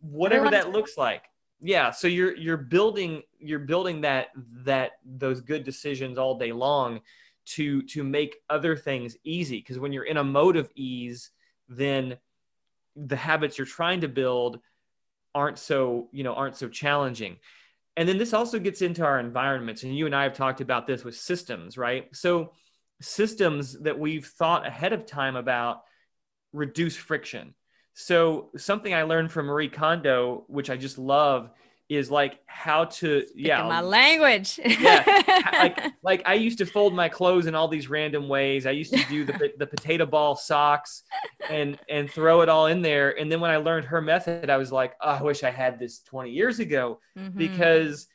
whatever 0.00 0.50
that 0.50 0.70
looks 0.70 0.96
like. 0.96 1.24
Yeah 1.60 1.90
so 1.90 2.08
you're 2.08 2.34
you're 2.36 2.56
building 2.56 3.22
you're 3.38 3.60
building 3.60 4.00
that 4.00 4.28
that 4.64 4.92
those 5.04 5.40
good 5.40 5.62
decisions 5.62 6.18
all 6.18 6.38
day 6.38 6.52
long 6.52 7.00
to 7.44 7.82
to 7.82 8.04
make 8.04 8.36
other 8.48 8.76
things 8.76 9.16
easy. 9.24 9.58
Because 9.58 9.78
when 9.78 9.92
you're 9.92 10.04
in 10.04 10.16
a 10.16 10.24
mode 10.24 10.56
of 10.56 10.70
ease 10.74 11.30
then 11.68 12.16
the 12.96 13.16
habits 13.16 13.56
you're 13.56 13.66
trying 13.66 14.02
to 14.02 14.08
build 14.08 14.60
aren't 15.34 15.58
so 15.58 16.08
you 16.12 16.24
know 16.24 16.34
aren't 16.34 16.56
so 16.56 16.68
challenging. 16.68 17.36
And 17.96 18.08
then 18.08 18.16
this 18.16 18.32
also 18.32 18.58
gets 18.58 18.80
into 18.80 19.04
our 19.04 19.20
environments 19.20 19.82
and 19.82 19.96
you 19.96 20.06
and 20.06 20.14
i 20.14 20.22
have 20.22 20.34
talked 20.34 20.60
about 20.60 20.86
this 20.86 21.04
with 21.04 21.16
systems 21.16 21.76
right? 21.76 22.14
So 22.14 22.52
systems 23.00 23.78
that 23.80 23.98
we've 23.98 24.26
thought 24.26 24.66
ahead 24.66 24.92
of 24.92 25.06
time 25.06 25.36
about 25.36 25.82
reduce 26.52 26.96
friction. 26.96 27.54
So 27.94 28.50
something 28.56 28.94
i 28.94 29.02
learned 29.02 29.32
from 29.32 29.46
marie 29.46 29.68
kondo 29.68 30.44
which 30.48 30.70
i 30.70 30.76
just 30.76 30.98
love 30.98 31.50
is 31.96 32.10
like 32.10 32.40
how 32.46 32.84
to 32.84 33.24
yeah 33.34 33.62
my 33.66 33.80
language. 33.80 34.58
yeah 34.64 35.22
like 35.52 35.80
like 36.02 36.22
i 36.26 36.34
used 36.34 36.58
to 36.58 36.66
fold 36.66 36.94
my 36.94 37.08
clothes 37.08 37.46
in 37.46 37.54
all 37.54 37.68
these 37.68 37.88
random 37.88 38.28
ways. 38.28 38.66
I 38.66 38.70
used 38.70 38.92
to 38.92 39.04
do 39.08 39.24
the, 39.24 39.52
the 39.58 39.66
potato 39.66 40.06
ball 40.06 40.36
socks 40.36 41.02
and 41.50 41.78
and 41.88 42.10
throw 42.10 42.42
it 42.42 42.48
all 42.48 42.66
in 42.66 42.82
there. 42.82 43.18
And 43.18 43.30
then 43.30 43.40
when 43.40 43.50
i 43.50 43.56
learned 43.56 43.86
her 43.86 44.00
method 44.00 44.50
i 44.50 44.56
was 44.56 44.72
like 44.72 44.94
oh, 45.00 45.10
i 45.10 45.22
wish 45.22 45.42
i 45.42 45.50
had 45.50 45.78
this 45.78 46.00
20 46.00 46.30
years 46.30 46.58
ago 46.60 47.00
mm-hmm. 47.18 47.36
because 47.36 48.08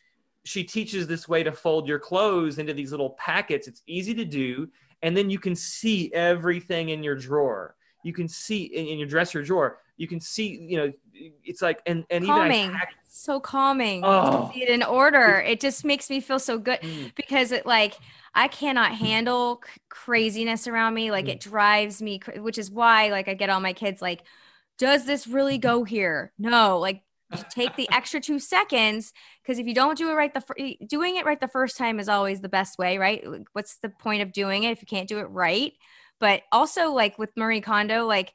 she 0.48 0.63
teaches 0.63 1.08
this 1.08 1.28
way 1.28 1.44
to 1.44 1.52
fold 1.52 1.88
your 1.88 2.00
clothes 2.00 2.58
into 2.58 2.74
these 2.74 2.92
little 2.92 3.12
packets. 3.12 3.68
It's 3.68 3.84
easy 3.86 4.13
to 4.13 4.24
do. 4.24 4.70
And 5.02 5.16
then 5.16 5.30
you 5.30 5.40
can 5.40 5.56
see 5.56 6.12
everything 6.13 6.90
in 6.90 7.04
your 7.04 7.16
drawer. 7.16 7.76
You 8.04 8.13
can 8.13 8.30
see 8.30 8.63
in, 8.63 8.88
in 8.88 8.98
your 8.98 9.10
dresser 9.10 9.44
drawer 9.44 9.80
you 9.97 10.07
can 10.07 10.19
see 10.19 10.57
you 10.62 10.77
know 10.77 10.93
it's 11.43 11.62
like 11.62 11.81
and 11.86 12.05
and 12.10 12.25
calming. 12.25 12.65
even 12.65 12.79
so 13.10 13.39
calming 13.39 14.01
oh. 14.03 14.47
to 14.47 14.53
see 14.53 14.63
it 14.63 14.69
in 14.69 14.83
order 14.83 15.43
it 15.45 15.60
just 15.60 15.83
makes 15.83 16.10
me 16.10 16.21
feel 16.21 16.39
so 16.39 16.57
good 16.57 16.79
mm. 16.81 17.13
because 17.15 17.51
it 17.51 17.65
like 17.65 17.95
i 18.36 18.47
cannot 18.47 18.93
handle 18.93 19.62
c- 19.65 19.81
craziness 19.89 20.67
around 20.67 20.93
me 20.93 21.12
like 21.12 21.25
mm. 21.25 21.29
it 21.29 21.39
drives 21.39 22.01
me 22.01 22.21
which 22.38 22.57
is 22.57 22.71
why 22.71 23.10
like 23.10 23.27
i 23.27 23.33
get 23.33 23.49
all 23.49 23.60
my 23.60 23.73
kids 23.73 24.01
like 24.01 24.23
does 24.77 25.05
this 25.05 25.27
really 25.27 25.57
go 25.57 25.83
here 25.83 26.31
no 26.38 26.77
like 26.79 27.01
take 27.49 27.75
the 27.75 27.89
extra 27.91 28.21
two 28.21 28.39
seconds 28.39 29.12
because 29.41 29.60
if 29.60 29.67
you 29.67 29.73
don't 29.73 29.97
do 29.97 30.10
it 30.12 30.13
right 30.13 30.33
the 30.33 30.41
fir- 30.41 30.55
doing 30.88 31.17
it 31.17 31.25
right 31.25 31.41
the 31.41 31.47
first 31.47 31.75
time 31.75 31.99
is 31.99 32.07
always 32.07 32.39
the 32.39 32.49
best 32.49 32.77
way 32.77 32.97
right 32.97 33.25
what's 33.53 33.77
the 33.77 33.89
point 33.89 34.21
of 34.21 34.31
doing 34.31 34.63
it 34.63 34.71
if 34.71 34.81
you 34.81 34.88
can't 34.88 35.10
do 35.10 35.17
it 35.17 35.23
right 35.23 35.73
but 36.19 36.43
also 36.51 36.91
like 36.91 37.17
with 37.17 37.36
marie 37.36 37.62
kondo 37.62 38.05
like 38.05 38.33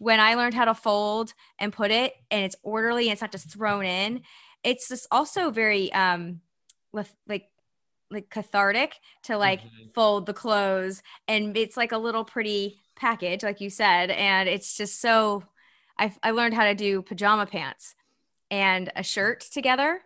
when 0.00 0.18
I 0.18 0.34
learned 0.34 0.54
how 0.54 0.64
to 0.64 0.72
fold 0.72 1.34
and 1.58 1.72
put 1.72 1.90
it 1.90 2.14
and 2.30 2.42
it's 2.42 2.56
orderly 2.62 3.04
and 3.04 3.12
it's 3.12 3.20
not 3.20 3.32
just 3.32 3.52
thrown 3.52 3.84
in, 3.84 4.22
it's 4.64 4.88
just 4.88 5.06
also 5.10 5.50
very 5.50 5.92
um 5.92 6.40
like 7.26 7.48
like 8.10 8.28
cathartic 8.30 8.94
to 9.24 9.36
like 9.36 9.60
mm-hmm. 9.60 9.90
fold 9.94 10.26
the 10.26 10.32
clothes 10.32 11.02
and 11.28 11.56
it's 11.56 11.76
like 11.76 11.92
a 11.92 11.98
little 11.98 12.24
pretty 12.24 12.80
package 12.96 13.42
like 13.42 13.60
you 13.60 13.70
said 13.70 14.10
and 14.10 14.48
it's 14.48 14.76
just 14.76 15.00
so 15.00 15.44
I 15.98 16.12
I 16.22 16.32
learned 16.32 16.54
how 16.54 16.64
to 16.64 16.74
do 16.74 17.02
pajama 17.02 17.46
pants 17.46 17.94
and 18.50 18.90
a 18.96 19.02
shirt 19.02 19.42
together 19.42 20.00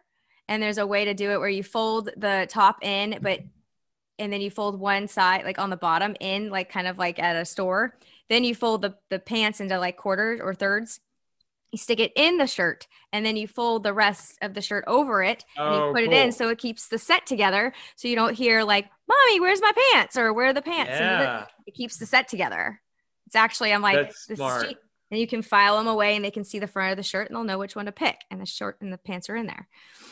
and 0.48 0.62
there's 0.62 0.78
a 0.78 0.86
way 0.86 1.06
to 1.06 1.14
do 1.14 1.30
it 1.30 1.38
where 1.38 1.48
you 1.48 1.62
fold 1.62 2.10
the 2.16 2.46
top 2.50 2.84
in 2.84 3.18
but 3.22 3.40
and 4.18 4.32
then 4.32 4.40
you 4.40 4.50
fold 4.50 4.78
one 4.78 5.08
side 5.08 5.44
like 5.44 5.58
on 5.58 5.70
the 5.70 5.76
bottom 5.76 6.14
in 6.20 6.50
like 6.50 6.68
kind 6.68 6.86
of 6.86 6.98
like 6.98 7.18
at 7.18 7.36
a 7.36 7.44
store 7.44 7.96
then 8.28 8.44
you 8.44 8.54
fold 8.54 8.82
the, 8.82 8.94
the 9.10 9.18
pants 9.18 9.60
into 9.60 9.78
like 9.78 9.96
quarters 9.96 10.40
or 10.42 10.54
thirds. 10.54 11.00
You 11.72 11.78
stick 11.78 11.98
it 11.98 12.12
in 12.14 12.38
the 12.38 12.46
shirt 12.46 12.86
and 13.12 13.26
then 13.26 13.36
you 13.36 13.48
fold 13.48 13.82
the 13.82 13.92
rest 13.92 14.38
of 14.40 14.54
the 14.54 14.60
shirt 14.60 14.84
over 14.86 15.24
it 15.24 15.44
and 15.56 15.74
you 15.74 15.80
oh, 15.80 15.92
put 15.92 16.04
cool. 16.04 16.12
it 16.12 16.16
in 16.16 16.30
so 16.30 16.48
it 16.48 16.58
keeps 16.58 16.86
the 16.86 16.98
set 16.98 17.26
together. 17.26 17.72
So 17.96 18.06
you 18.06 18.14
don't 18.14 18.34
hear 18.34 18.62
like, 18.62 18.88
Mommy, 19.08 19.40
where's 19.40 19.60
my 19.60 19.72
pants? 19.92 20.16
Or 20.16 20.32
where 20.32 20.46
are 20.46 20.52
the 20.52 20.62
pants? 20.62 20.92
Yeah. 20.92 21.46
It 21.66 21.74
keeps 21.74 21.96
the 21.96 22.06
set 22.06 22.28
together. 22.28 22.80
It's 23.26 23.34
actually, 23.34 23.72
I'm 23.72 23.82
like, 23.82 23.96
That's 23.96 24.26
this 24.26 24.38
smart. 24.38 24.66
is 24.66 24.74
and 25.10 25.20
you 25.20 25.26
can 25.26 25.42
file 25.42 25.76
them 25.76 25.86
away 25.86 26.16
and 26.16 26.24
they 26.24 26.30
can 26.30 26.44
see 26.44 26.58
the 26.58 26.66
front 26.66 26.90
of 26.90 26.96
the 26.96 27.02
shirt 27.02 27.28
and 27.28 27.36
they'll 27.36 27.44
know 27.44 27.58
which 27.58 27.76
one 27.76 27.86
to 27.86 27.92
pick. 27.92 28.22
And 28.30 28.40
the 28.40 28.46
short 28.46 28.78
and 28.80 28.92
the 28.92 28.98
pants 28.98 29.30
are 29.30 29.36
in 29.36 29.46
there. 29.46 29.68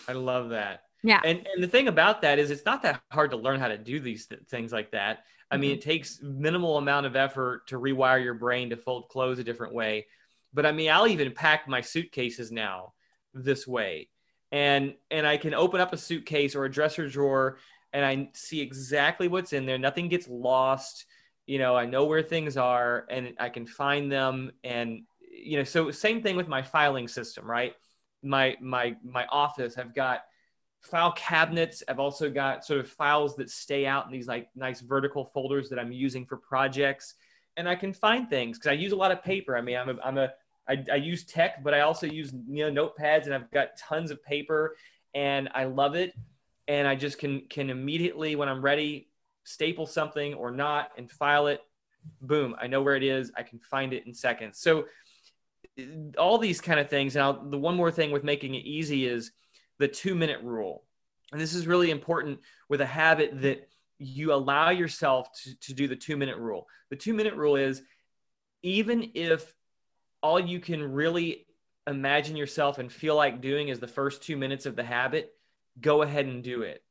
I 0.06 0.12
love 0.12 0.50
that. 0.50 0.82
Yeah. 1.02 1.20
And 1.24 1.46
and 1.52 1.62
the 1.62 1.68
thing 1.68 1.88
about 1.88 2.22
that 2.22 2.38
is 2.38 2.52
it's 2.52 2.64
not 2.64 2.82
that 2.82 3.00
hard 3.10 3.32
to 3.32 3.36
learn 3.36 3.58
how 3.58 3.68
to 3.68 3.78
do 3.78 3.98
these 3.98 4.26
th- 4.26 4.42
things 4.48 4.72
like 4.72 4.92
that. 4.92 5.24
I 5.52 5.58
mean, 5.58 5.72
mm-hmm. 5.72 5.78
it 5.78 5.82
takes 5.82 6.20
minimal 6.22 6.78
amount 6.78 7.04
of 7.04 7.14
effort 7.14 7.66
to 7.68 7.78
rewire 7.78 8.24
your 8.24 8.34
brain 8.34 8.70
to 8.70 8.76
fold 8.76 9.10
clothes 9.10 9.38
a 9.38 9.44
different 9.44 9.74
way. 9.74 10.06
But 10.54 10.64
I 10.64 10.72
mean, 10.72 10.90
I'll 10.90 11.06
even 11.06 11.32
pack 11.32 11.68
my 11.68 11.82
suitcases 11.82 12.50
now 12.50 12.94
this 13.34 13.66
way. 13.66 14.08
And 14.50 14.94
and 15.10 15.26
I 15.26 15.36
can 15.36 15.52
open 15.52 15.80
up 15.80 15.92
a 15.92 15.98
suitcase 15.98 16.54
or 16.54 16.64
a 16.64 16.70
dresser 16.70 17.06
drawer 17.06 17.58
and 17.92 18.04
I 18.04 18.30
see 18.32 18.60
exactly 18.60 19.28
what's 19.28 19.52
in 19.52 19.66
there. 19.66 19.78
Nothing 19.78 20.08
gets 20.08 20.26
lost. 20.26 21.04
You 21.46 21.58
know, 21.58 21.76
I 21.76 21.84
know 21.84 22.06
where 22.06 22.22
things 22.22 22.56
are 22.56 23.06
and 23.10 23.34
I 23.38 23.50
can 23.50 23.66
find 23.66 24.10
them 24.10 24.52
and 24.64 25.02
you 25.20 25.58
know, 25.58 25.64
so 25.64 25.90
same 25.90 26.22
thing 26.22 26.36
with 26.36 26.48
my 26.48 26.62
filing 26.62 27.08
system, 27.08 27.50
right? 27.50 27.74
My 28.22 28.56
my 28.60 28.96
my 29.04 29.26
office, 29.26 29.76
I've 29.76 29.94
got 29.94 30.22
file 30.82 31.12
cabinets. 31.12 31.82
I've 31.88 32.00
also 32.00 32.28
got 32.30 32.64
sort 32.64 32.80
of 32.80 32.88
files 32.88 33.36
that 33.36 33.50
stay 33.50 33.86
out 33.86 34.06
in 34.06 34.12
these 34.12 34.28
like 34.28 34.48
nice 34.54 34.80
vertical 34.80 35.24
folders 35.24 35.68
that 35.70 35.78
I'm 35.78 35.92
using 35.92 36.26
for 36.26 36.36
projects. 36.36 37.14
And 37.56 37.68
I 37.68 37.74
can 37.74 37.92
find 37.92 38.28
things 38.28 38.58
because 38.58 38.70
I 38.70 38.74
use 38.74 38.92
a 38.92 38.96
lot 38.96 39.12
of 39.12 39.22
paper. 39.22 39.56
I 39.56 39.60
mean, 39.60 39.76
I'm 39.76 39.88
a, 39.90 39.96
I'm 40.02 40.18
a 40.18 40.32
I, 40.68 40.84
I 40.92 40.96
use 40.96 41.24
tech, 41.24 41.62
but 41.62 41.74
I 41.74 41.80
also 41.80 42.06
use 42.06 42.32
you 42.48 42.70
know 42.70 42.88
notepads, 42.88 43.24
and 43.24 43.34
I've 43.34 43.50
got 43.50 43.76
tons 43.76 44.10
of 44.10 44.22
paper, 44.24 44.76
and 45.14 45.48
I 45.54 45.64
love 45.64 45.94
it. 45.94 46.14
And 46.68 46.86
I 46.86 46.94
just 46.94 47.18
can 47.18 47.42
can 47.48 47.68
immediately 47.68 48.36
when 48.36 48.48
I'm 48.48 48.62
ready 48.62 49.08
staple 49.44 49.86
something 49.86 50.34
or 50.34 50.50
not 50.50 50.92
and 50.96 51.10
file 51.10 51.48
it. 51.48 51.60
Boom! 52.20 52.54
I 52.60 52.68
know 52.68 52.80
where 52.80 52.96
it 52.96 53.02
is. 53.02 53.32
I 53.36 53.42
can 53.42 53.58
find 53.58 53.92
it 53.92 54.06
in 54.06 54.14
seconds. 54.14 54.58
So 54.58 54.84
all 56.18 56.38
these 56.38 56.60
kind 56.60 56.78
of 56.78 56.88
things. 56.88 57.14
Now, 57.14 57.32
the 57.32 57.58
one 57.58 57.76
more 57.76 57.90
thing 57.90 58.10
with 58.10 58.24
making 58.24 58.54
it 58.54 58.64
easy 58.64 59.06
is 59.06 59.32
the 59.78 59.88
two 59.88 60.14
minute 60.14 60.42
rule. 60.42 60.84
And 61.32 61.40
this 61.40 61.54
is 61.54 61.66
really 61.66 61.90
important 61.90 62.40
with 62.68 62.80
a 62.80 62.86
habit 62.86 63.40
that 63.42 63.68
you 63.98 64.32
allow 64.32 64.70
yourself 64.70 65.28
to, 65.42 65.58
to 65.60 65.74
do 65.74 65.88
the 65.88 65.96
two 65.96 66.16
minute 66.16 66.36
rule. 66.36 66.66
The 66.90 66.96
two 66.96 67.14
minute 67.14 67.34
rule 67.34 67.56
is 67.56 67.82
even 68.62 69.12
if 69.14 69.54
all 70.22 70.38
you 70.38 70.60
can 70.60 70.92
really 70.92 71.46
imagine 71.86 72.36
yourself 72.36 72.78
and 72.78 72.92
feel 72.92 73.16
like 73.16 73.40
doing 73.40 73.68
is 73.68 73.80
the 73.80 73.88
first 73.88 74.22
two 74.22 74.36
minutes 74.36 74.66
of 74.66 74.76
the 74.76 74.84
habit, 74.84 75.32
go 75.80 76.02
ahead 76.02 76.26
and 76.26 76.42
do 76.42 76.62
it. 76.62 76.82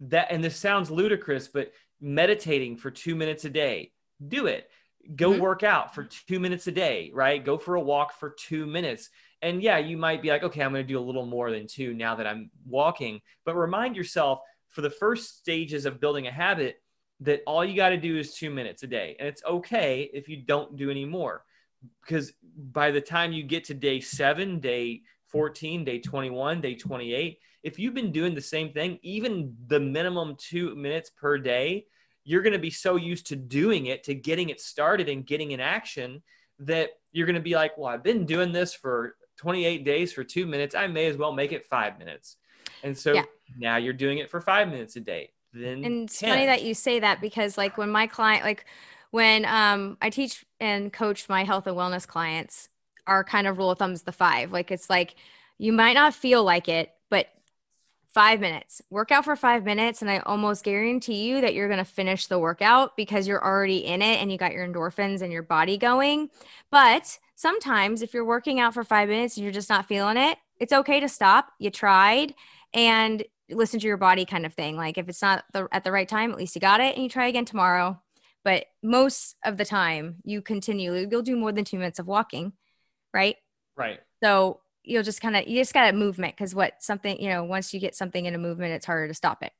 That 0.00 0.28
and 0.30 0.44
this 0.44 0.56
sounds 0.56 0.90
ludicrous, 0.90 1.48
but 1.48 1.72
meditating 2.00 2.76
for 2.76 2.90
two 2.90 3.16
minutes 3.16 3.44
a 3.44 3.50
day, 3.50 3.92
do 4.26 4.46
it. 4.46 4.70
Go 5.16 5.32
mm-hmm. 5.32 5.40
work 5.40 5.62
out 5.62 5.94
for 5.94 6.04
two 6.04 6.38
minutes 6.38 6.66
a 6.66 6.72
day, 6.72 7.10
right? 7.12 7.44
Go 7.44 7.58
for 7.58 7.74
a 7.74 7.80
walk 7.80 8.12
for 8.12 8.30
two 8.30 8.66
minutes. 8.66 9.10
And 9.42 9.62
yeah, 9.62 9.78
you 9.78 9.96
might 9.96 10.22
be 10.22 10.30
like, 10.30 10.42
okay, 10.42 10.62
I'm 10.62 10.72
going 10.72 10.84
to 10.84 10.88
do 10.92 10.98
a 10.98 11.00
little 11.00 11.26
more 11.26 11.50
than 11.50 11.66
two 11.66 11.94
now 11.94 12.14
that 12.16 12.26
I'm 12.26 12.50
walking. 12.66 13.20
But 13.44 13.56
remind 13.56 13.96
yourself 13.96 14.40
for 14.68 14.80
the 14.80 14.90
first 14.90 15.38
stages 15.38 15.86
of 15.86 16.00
building 16.00 16.26
a 16.26 16.32
habit 16.32 16.82
that 17.20 17.42
all 17.46 17.64
you 17.64 17.74
got 17.76 17.90
to 17.90 17.96
do 17.96 18.16
is 18.18 18.34
two 18.34 18.50
minutes 18.50 18.82
a 18.82 18.86
day. 18.86 19.16
And 19.18 19.28
it's 19.28 19.42
okay 19.44 20.10
if 20.12 20.28
you 20.28 20.38
don't 20.38 20.76
do 20.76 20.90
any 20.90 21.04
more 21.04 21.44
because 22.02 22.32
by 22.72 22.90
the 22.90 23.00
time 23.00 23.32
you 23.32 23.42
get 23.42 23.64
to 23.64 23.74
day 23.74 24.00
seven, 24.00 24.60
day 24.60 25.02
14, 25.28 25.84
day 25.84 25.98
21, 25.98 26.60
day 26.60 26.74
28, 26.74 27.38
if 27.62 27.78
you've 27.78 27.94
been 27.94 28.12
doing 28.12 28.34
the 28.34 28.40
same 28.40 28.72
thing, 28.72 28.98
even 29.02 29.56
the 29.66 29.80
minimum 29.80 30.36
two 30.38 30.74
minutes 30.74 31.10
per 31.10 31.38
day, 31.38 31.86
you're 32.24 32.42
going 32.42 32.52
to 32.52 32.58
be 32.58 32.70
so 32.70 32.96
used 32.96 33.26
to 33.26 33.36
doing 33.36 33.86
it, 33.86 34.04
to 34.04 34.14
getting 34.14 34.48
it 34.50 34.60
started 34.60 35.08
and 35.08 35.26
getting 35.26 35.52
in 35.52 35.60
action 35.60 36.22
that 36.60 36.90
you're 37.12 37.26
going 37.26 37.34
to 37.34 37.40
be 37.40 37.54
like, 37.54 37.76
well, 37.78 37.88
I've 37.88 38.02
been 38.02 38.26
doing 38.26 38.52
this 38.52 38.74
for 38.74 39.16
28 39.38 39.84
days 39.84 40.12
for 40.12 40.24
two 40.24 40.46
minutes. 40.46 40.74
I 40.74 40.86
may 40.86 41.06
as 41.06 41.16
well 41.16 41.32
make 41.32 41.52
it 41.52 41.66
five 41.66 41.98
minutes. 41.98 42.36
And 42.82 42.96
so 42.96 43.14
yeah. 43.14 43.24
now 43.56 43.76
you're 43.76 43.92
doing 43.92 44.18
it 44.18 44.30
for 44.30 44.40
five 44.40 44.68
minutes 44.68 44.96
a 44.96 45.00
day. 45.00 45.30
Then 45.52 45.84
and 45.84 46.04
it's 46.04 46.18
10. 46.18 46.30
funny 46.30 46.46
that 46.46 46.62
you 46.62 46.74
say 46.74 47.00
that 47.00 47.20
because 47.20 47.56
like 47.56 47.78
when 47.78 47.90
my 47.90 48.06
client, 48.06 48.44
like 48.44 48.66
when 49.10 49.44
um, 49.46 49.96
I 50.02 50.10
teach 50.10 50.44
and 50.60 50.92
coach 50.92 51.28
my 51.28 51.44
health 51.44 51.66
and 51.66 51.76
wellness 51.76 52.06
clients, 52.06 52.68
our 53.06 53.24
kind 53.24 53.46
of 53.46 53.56
rule 53.56 53.70
of 53.70 53.78
thumb 53.78 53.92
is 53.92 54.02
the 54.02 54.12
five. 54.12 54.52
Like 54.52 54.70
it's 54.70 54.90
like 54.90 55.14
you 55.56 55.72
might 55.72 55.94
not 55.94 56.14
feel 56.14 56.44
like 56.44 56.68
it, 56.68 56.92
but 57.08 57.28
five 58.12 58.40
minutes, 58.40 58.82
work 58.90 59.10
out 59.10 59.24
for 59.24 59.36
five 59.36 59.64
minutes. 59.64 60.02
And 60.02 60.10
I 60.10 60.18
almost 60.18 60.64
guarantee 60.64 61.28
you 61.28 61.40
that 61.40 61.54
you're 61.54 61.68
going 61.68 61.78
to 61.78 61.84
finish 61.84 62.26
the 62.26 62.38
workout 62.38 62.96
because 62.96 63.26
you're 63.26 63.44
already 63.44 63.78
in 63.78 64.02
it 64.02 64.20
and 64.20 64.30
you 64.30 64.36
got 64.36 64.52
your 64.52 64.66
endorphins 64.66 65.22
and 65.22 65.32
your 65.32 65.42
body 65.42 65.78
going. 65.78 66.28
But 66.70 67.18
sometimes 67.38 68.02
if 68.02 68.12
you're 68.12 68.24
working 68.24 68.58
out 68.58 68.74
for 68.74 68.82
five 68.82 69.08
minutes 69.08 69.36
and 69.36 69.44
you're 69.44 69.52
just 69.52 69.70
not 69.70 69.86
feeling 69.86 70.16
it, 70.16 70.36
it's 70.58 70.72
okay 70.72 70.98
to 70.98 71.08
stop. 71.08 71.52
You 71.60 71.70
tried 71.70 72.34
and 72.74 73.22
listen 73.48 73.78
to 73.78 73.86
your 73.86 73.96
body 73.96 74.24
kind 74.24 74.44
of 74.44 74.54
thing. 74.54 74.76
Like 74.76 74.98
if 74.98 75.08
it's 75.08 75.22
not 75.22 75.44
the, 75.52 75.68
at 75.70 75.84
the 75.84 75.92
right 75.92 76.08
time, 76.08 76.32
at 76.32 76.36
least 76.36 76.56
you 76.56 76.60
got 76.60 76.80
it 76.80 76.96
and 76.96 77.04
you 77.04 77.08
try 77.08 77.28
again 77.28 77.44
tomorrow. 77.44 78.02
But 78.42 78.66
most 78.82 79.36
of 79.44 79.56
the 79.56 79.64
time 79.64 80.16
you 80.24 80.42
continue 80.42 81.06
you'll 81.10 81.22
do 81.22 81.36
more 81.36 81.52
than 81.52 81.64
two 81.64 81.78
minutes 81.78 82.00
of 82.00 82.06
walking 82.06 82.52
right? 83.14 83.36
Right. 83.76 84.00
So 84.22 84.60
you'll 84.82 85.02
just 85.02 85.20
kind 85.20 85.36
of 85.36 85.46
you 85.46 85.60
just 85.60 85.74
got 85.74 85.92
a 85.92 85.96
movement 85.96 86.36
because 86.36 86.54
what 86.54 86.82
something 86.82 87.20
you 87.20 87.28
know 87.28 87.44
once 87.44 87.74
you 87.74 87.80
get 87.80 87.94
something 87.94 88.24
in 88.24 88.34
a 88.34 88.38
movement 88.38 88.72
it's 88.72 88.86
harder 88.86 89.08
to 89.08 89.14
stop 89.14 89.42
it. 89.42 89.52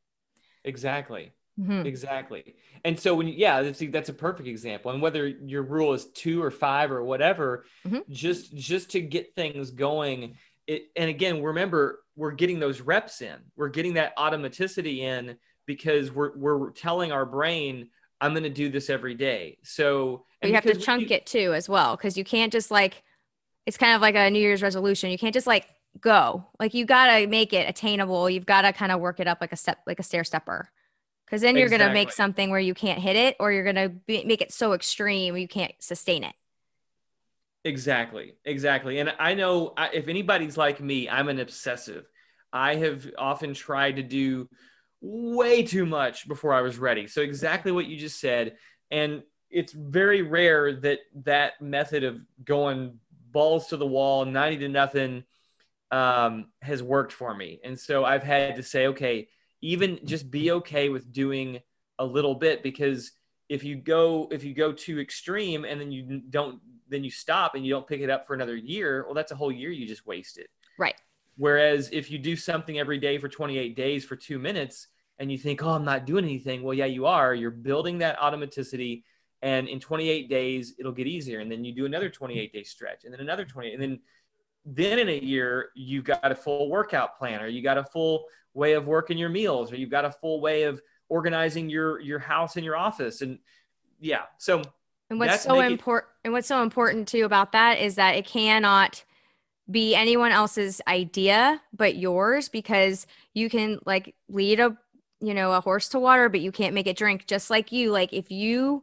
Exactly 0.65 1.33
mm-hmm. 1.59 1.87
exactly 1.87 2.55
and 2.85 2.99
so 2.99 3.15
when 3.15 3.29
yeah 3.29 3.63
that's, 3.63 3.83
that's 3.91 4.09
a 4.09 4.15
perfect 4.15 4.49
example 4.49 4.91
and 4.91 5.03
whether 5.03 5.27
your 5.27 5.63
rule 5.63 5.93
is 5.93 6.07
two 6.07 6.43
or 6.43 6.51
five 6.51 6.91
or 6.91 7.03
whatever 7.03 7.65
mm-hmm. 7.87 7.99
just 8.11 8.55
just 8.55 8.91
to 8.91 9.01
get 9.01 9.35
things 9.35 9.71
going 9.71 10.37
it, 10.67 10.85
and 10.97 11.11
again 11.11 11.43
remember 11.43 12.01
we're 12.17 12.31
getting 12.31 12.59
those 12.59 12.81
reps 12.81 13.23
in 13.23 13.37
we're 13.57 13.69
getting 13.69 13.95
that 13.95 14.17
automaticity 14.17 14.99
in 14.99 15.37
because 15.67 16.11
we're, 16.11 16.37
we're 16.37 16.71
telling 16.71 17.13
our 17.13 17.27
brain 17.27 17.89
I'm 18.21 18.33
going 18.33 18.43
to 18.45 18.51
do 18.51 18.69
this 18.69 18.91
every 18.91 19.15
day. 19.15 19.59
So 19.63 20.25
you 20.43 20.55
have 20.55 20.65
to 20.65 20.75
chunk 20.75 21.11
you, 21.11 21.17
it 21.17 21.27
too 21.27 21.55
as 21.55 21.69
well 21.69 21.97
because 21.97 22.17
you 22.17 22.25
can't 22.25 22.53
just 22.53 22.71
like 22.71 23.03
it's 23.67 23.77
kind 23.77 23.95
of 23.95 24.01
like 24.01 24.15
a 24.15 24.31
New 24.31 24.41
Year's 24.41 24.63
resolution. 24.63 25.11
You 25.11 25.19
can't 25.19 25.35
just 25.35 25.47
like 25.47 25.67
go. 26.01 26.47
Like 26.59 26.75
you 26.75 26.85
got 26.85 27.19
to 27.19 27.27
make 27.27 27.53
it 27.53 27.69
attainable. 27.69 28.29
You've 28.29 28.47
got 28.47 28.63
to 28.63 28.73
kind 28.73 28.91
of 28.91 29.01
work 29.01 29.21
it 29.21 29.29
up 29.29 29.39
like 29.41 29.53
a 29.53 29.57
step 29.57 29.79
like 29.87 30.01
a 30.01 30.03
stair 30.03 30.25
stepper. 30.25 30.71
Cuz 31.29 31.43
then 31.43 31.57
you're 31.57 31.67
exactly. 31.67 31.85
going 31.85 31.91
to 31.91 31.95
make 31.95 32.13
something 32.13 32.51
where 32.51 32.61
you 32.61 32.75
can't 32.75 32.99
hit 32.99 33.17
it 33.17 33.37
or 33.39 33.53
you're 33.53 33.65
going 33.65 33.77
to 34.07 34.25
make 34.27 34.41
it 34.41 34.53
so 34.53 34.73
extreme 34.73 35.37
you 35.37 35.49
can't 35.49 35.75
sustain 35.79 36.25
it. 36.25 36.35
Exactly. 37.65 38.35
Exactly. 38.45 38.99
And 38.99 39.13
I 39.19 39.35
know 39.35 39.75
I, 39.77 39.91
if 39.93 40.09
anybody's 40.09 40.57
like 40.57 40.81
me, 40.81 41.09
I'm 41.09 41.29
an 41.29 41.39
obsessive. 41.39 42.07
I 42.53 42.77
have 42.77 43.07
often 43.19 43.53
tried 43.53 43.97
to 43.97 44.03
do 44.03 44.49
way 45.01 45.63
too 45.63 45.85
much 45.85 46.27
before 46.27 46.55
I 46.55 46.63
was 46.63 46.79
ready. 46.79 47.07
So 47.07 47.21
exactly 47.21 47.73
what 47.73 47.87
you 47.87 47.99
just 47.99 48.21
said, 48.21 48.57
and 48.91 49.23
it's 49.51 49.73
very 49.73 50.23
rare 50.23 50.81
that 50.81 51.01
that 51.25 51.61
method 51.61 52.05
of 52.05 52.21
going 52.45 52.99
balls 53.31 53.69
to 53.69 53.77
the 53.77 53.87
wall, 53.87 54.25
ninety 54.25 54.59
to 54.59 54.69
nothing, 54.69 55.25
um, 55.91 56.47
has 56.63 56.83
worked 56.83 57.13
for 57.13 57.35
me. 57.35 57.61
And 57.65 57.79
so 57.79 58.05
I've 58.05 58.23
had 58.23 58.57
to 58.57 58.63
say, 58.63 58.89
okay, 58.89 59.29
even 59.61 59.99
just 60.05 60.31
be 60.31 60.51
okay 60.53 60.89
with 60.89 61.13
doing 61.13 61.61
a 61.99 62.05
little 62.05 62.35
bit 62.35 62.63
because 62.63 63.13
if 63.49 63.65
you 63.65 63.77
go 63.77 64.29
if 64.31 64.45
you 64.45 64.55
go 64.55 64.73
too 64.73 65.01
extreme 65.01 65.65
and 65.65 65.81
then 65.81 65.91
you 65.91 66.23
don't 66.31 66.61
then 66.89 67.05
you 67.05 67.11
stop 67.11 67.55
and 67.55 67.65
you 67.65 67.73
don't 67.73 67.87
pick 67.87 68.01
it 68.01 68.11
up 68.11 68.27
for 68.27 68.35
another 68.35 68.57
year, 68.57 69.05
well, 69.05 69.15
that's 69.15 69.33
a 69.33 69.37
whole 69.37 69.53
year 69.53 69.71
you 69.71 69.87
just 69.87 70.07
wasted. 70.07 70.47
Right. 70.79 70.95
Whereas 71.37 71.91
if 71.93 72.11
you 72.11 72.19
do 72.19 72.35
something 72.35 72.79
every 72.79 72.99
day 72.99 73.19
for 73.19 73.29
28 73.29 73.77
days 73.77 74.05
for 74.05 74.17
two 74.17 74.39
minutes 74.39 74.89
and 75.19 75.31
you 75.31 75.39
think, 75.39 75.63
oh, 75.63 75.71
I'm 75.71 75.85
not 75.85 76.07
doing 76.07 76.25
anything. 76.25 76.63
Well, 76.63 76.75
yeah, 76.75 76.87
you 76.87 77.07
are. 77.07 77.35
You're 77.35 77.51
building 77.51 77.99
that 77.99 78.19
automaticity. 78.19 79.05
And 79.43 79.69
in 79.69 79.79
28 79.79 80.29
days, 80.29 80.75
it'll 80.79 80.93
get 80.93 81.07
easier. 81.07 81.41
And 81.41 81.51
then 81.51 81.65
you 81.65 81.73
do 81.73 81.87
another 81.87 82.09
28 82.09 82.53
day 82.53 82.63
stretch 82.65 83.05
and 83.05 83.13
then 83.13 83.21
another 83.21 83.45
20 83.45 83.73
And 83.73 83.83
then, 83.83 84.01
then 84.65 84.99
in 84.99 85.09
a 85.09 85.19
year, 85.19 85.71
you've 85.75 86.05
got 86.05 86.31
a 86.31 86.35
full 86.35 86.69
workout 86.71 87.19
plan 87.19 87.41
or 87.41 87.47
you 87.47 87.63
got 87.63 87.79
a 87.79 87.85
full 87.85 88.27
way 88.55 88.75
of 88.75 88.87
working 88.87 89.17
your 89.17 89.29
meals 89.29 89.73
or 89.73 89.77
you've 89.77 89.91
got 89.91 90.05
a 90.05 90.13
full 90.13 90.41
way 90.41 90.65
of 90.65 90.81
organizing 91.09 91.71
your, 91.71 92.01
your 92.01 92.19
house 92.19 92.57
and 92.57 92.65
your 92.65 92.77
office. 92.77 93.23
And 93.23 93.39
yeah. 94.01 94.23
So, 94.39 94.63
and 95.11 95.19
what's 95.19 95.43
so 95.43 95.61
important 95.61 96.13
and 96.25 96.33
what's 96.33 96.49
so 96.49 96.63
important 96.63 97.09
too 97.09 97.25
about 97.25 97.53
that 97.53 97.79
is 97.79 97.95
that 97.95 98.15
it 98.17 98.27
cannot 98.27 99.05
be 99.71 99.95
anyone 99.95 100.33
else's 100.33 100.81
idea 100.87 101.61
but 101.73 101.97
yours 101.97 102.49
because 102.49 103.07
you 103.35 103.51
can 103.51 103.79
like 103.85 104.15
lead 104.29 104.61
a 104.61 104.77
you 105.21 105.35
know 105.35 105.53
a 105.53 105.61
horse 105.61 105.89
to 105.91 105.99
water 105.99 106.29
but 106.29 106.41
you 106.41 106.51
can't 106.51 106.75
make 106.75 106.87
it 106.87 106.97
drink 106.97 107.27
just 107.27 107.51
like 107.51 107.71
you 107.73 107.91
like 107.91 108.13
if 108.13 108.31
you 108.31 108.83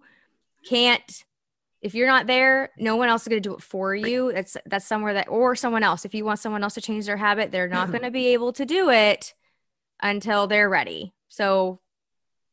can't 0.68 1.25
if 1.86 1.94
you're 1.94 2.08
not 2.08 2.28
there 2.28 2.72
no 2.78 2.96
one 2.96 3.10
else 3.10 3.24
is 3.24 3.28
going 3.28 3.42
to 3.42 3.50
do 3.50 3.56
it 3.56 3.62
for 3.62 3.96
you 3.96 4.32
that's 4.34 4.58
that's 4.66 4.86
somewhere 4.86 5.14
that 5.14 5.28
or 5.30 5.56
someone 5.56 5.84
else 5.84 6.06
if 6.06 6.14
you 6.14 6.26
want 6.26 6.40
someone 6.40 6.64
else 6.64 6.74
to 6.74 6.82
change 6.82 7.06
their 7.06 7.18
habit 7.18 7.52
they're 7.52 7.68
not 7.68 7.92
going 7.92 8.04
to 8.04 8.12
be 8.12 8.28
able 8.28 8.52
to 8.52 8.66
do 8.66 8.90
it 8.90 9.34
until 10.02 10.48
they're 10.48 10.70
ready 10.70 11.14
so 11.30 11.80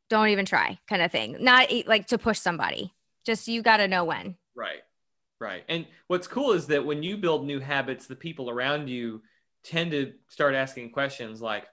don't 0.08 0.28
even 0.28 0.44
try 0.44 0.78
kind 0.88 1.02
of 1.02 1.10
thing 1.10 1.36
not 1.40 1.68
like 1.86 2.06
to 2.06 2.18
push 2.18 2.38
somebody 2.38 2.92
just 3.24 3.48
you 3.48 3.62
got 3.62 3.78
to 3.78 3.88
know 3.88 4.04
when 4.04 4.36
right 4.54 4.82
Right. 5.42 5.64
And 5.68 5.86
what's 6.06 6.28
cool 6.28 6.52
is 6.52 6.68
that 6.68 6.86
when 6.86 7.02
you 7.02 7.16
build 7.16 7.44
new 7.44 7.58
habits, 7.58 8.06
the 8.06 8.14
people 8.14 8.48
around 8.48 8.88
you 8.88 9.22
tend 9.64 9.90
to 9.90 10.12
start 10.28 10.54
asking 10.54 10.92
questions 10.92 11.42
like, 11.42 11.66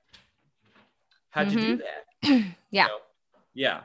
How'd 1.29 1.49
mm-hmm. 1.49 1.59
you 1.59 1.65
do 1.77 1.83
mm-hmm. 1.83 2.37
that? 2.39 2.55
yeah. 2.71 2.85
You 2.85 2.89
know? 2.89 2.97
Yeah. 3.53 3.81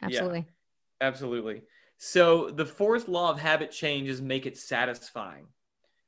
Absolutely. 0.00 0.38
Yeah. 0.38 1.06
Absolutely. 1.08 1.62
So 1.98 2.50
the 2.50 2.66
fourth 2.66 3.08
law 3.08 3.30
of 3.30 3.38
habit 3.38 3.70
change 3.70 4.08
is 4.08 4.20
make 4.20 4.46
it 4.46 4.58
satisfying. 4.58 5.46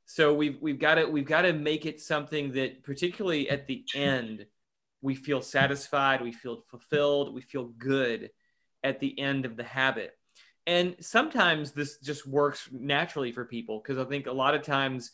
So 0.04 0.34
we've 0.34 0.58
we've 0.60 0.78
got 0.78 0.96
to 0.96 1.06
we've 1.06 1.24
got 1.24 1.42
to 1.42 1.52
make 1.52 1.86
it 1.86 2.00
something 2.00 2.52
that 2.52 2.82
particularly 2.82 3.50
at 3.50 3.66
the 3.66 3.84
end 3.94 4.46
we 5.00 5.14
feel 5.14 5.42
satisfied, 5.42 6.20
we 6.20 6.32
feel 6.32 6.64
fulfilled, 6.68 7.34
we 7.34 7.40
feel 7.40 7.64
good 7.78 8.30
at 8.82 9.00
the 9.00 9.18
end 9.18 9.44
of 9.44 9.56
the 9.56 9.64
habit 9.64 10.18
and 10.68 10.96
sometimes 11.00 11.72
this 11.72 11.96
just 11.96 12.26
works 12.26 12.68
naturally 12.70 13.32
for 13.32 13.46
people 13.46 13.80
because 13.82 13.96
I 13.96 14.04
think 14.06 14.26
a 14.26 14.32
lot 14.32 14.54
of 14.54 14.60
times, 14.60 15.12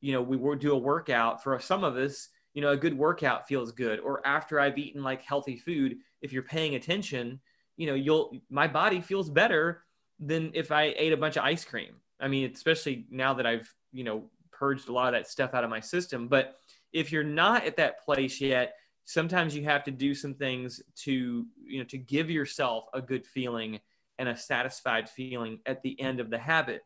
you 0.00 0.12
know, 0.12 0.20
we 0.20 0.36
do 0.56 0.72
a 0.72 0.78
workout 0.78 1.44
for 1.44 1.56
some 1.60 1.84
of 1.84 1.96
us, 1.96 2.28
you 2.54 2.60
know, 2.60 2.70
a 2.70 2.76
good 2.76 2.98
workout 2.98 3.46
feels 3.46 3.70
good. 3.70 4.00
Or 4.00 4.26
after 4.26 4.58
I've 4.58 4.78
eaten 4.78 5.04
like 5.04 5.22
healthy 5.22 5.58
food, 5.58 5.98
if 6.22 6.32
you're 6.32 6.42
paying 6.42 6.74
attention, 6.74 7.40
you 7.76 7.86
know, 7.86 7.94
you'll 7.94 8.32
my 8.50 8.66
body 8.66 9.00
feels 9.00 9.30
better 9.30 9.84
than 10.18 10.52
if 10.54 10.72
I 10.72 10.94
ate 10.96 11.12
a 11.12 11.16
bunch 11.16 11.36
of 11.36 11.44
ice 11.44 11.64
cream. 11.64 11.96
I 12.18 12.28
mean, 12.28 12.50
especially 12.52 13.06
now 13.10 13.34
that 13.34 13.46
I've, 13.46 13.72
you 13.92 14.04
know, 14.04 14.30
purged 14.50 14.88
a 14.88 14.92
lot 14.92 15.08
of 15.08 15.20
that 15.20 15.28
stuff 15.28 15.54
out 15.54 15.64
of 15.64 15.70
my 15.70 15.80
system. 15.80 16.28
But 16.28 16.56
if 16.92 17.12
you're 17.12 17.24
not 17.24 17.64
at 17.66 17.76
that 17.76 18.04
place 18.04 18.40
yet, 18.40 18.74
sometimes 19.04 19.54
you 19.54 19.64
have 19.64 19.84
to 19.84 19.90
do 19.90 20.14
some 20.14 20.34
things 20.34 20.82
to, 21.04 21.46
you 21.62 21.78
know, 21.78 21.84
to 21.84 21.98
give 21.98 22.30
yourself 22.30 22.86
a 22.92 23.00
good 23.00 23.26
feeling 23.26 23.80
and 24.18 24.28
a 24.28 24.36
satisfied 24.36 25.08
feeling 25.08 25.60
at 25.66 25.82
the 25.82 26.00
end 26.00 26.20
of 26.20 26.30
the 26.30 26.38
habit. 26.38 26.82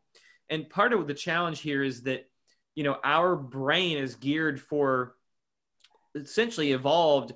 And 0.48 0.68
part 0.68 0.92
of 0.92 1.06
the 1.06 1.14
challenge 1.14 1.60
here 1.60 1.82
is 1.82 2.02
that, 2.02 2.28
you 2.74 2.82
know, 2.82 2.96
our 3.04 3.36
brain 3.36 3.98
is 3.98 4.16
geared 4.16 4.60
for 4.60 5.14
essentially 6.14 6.72
evolved 6.72 7.32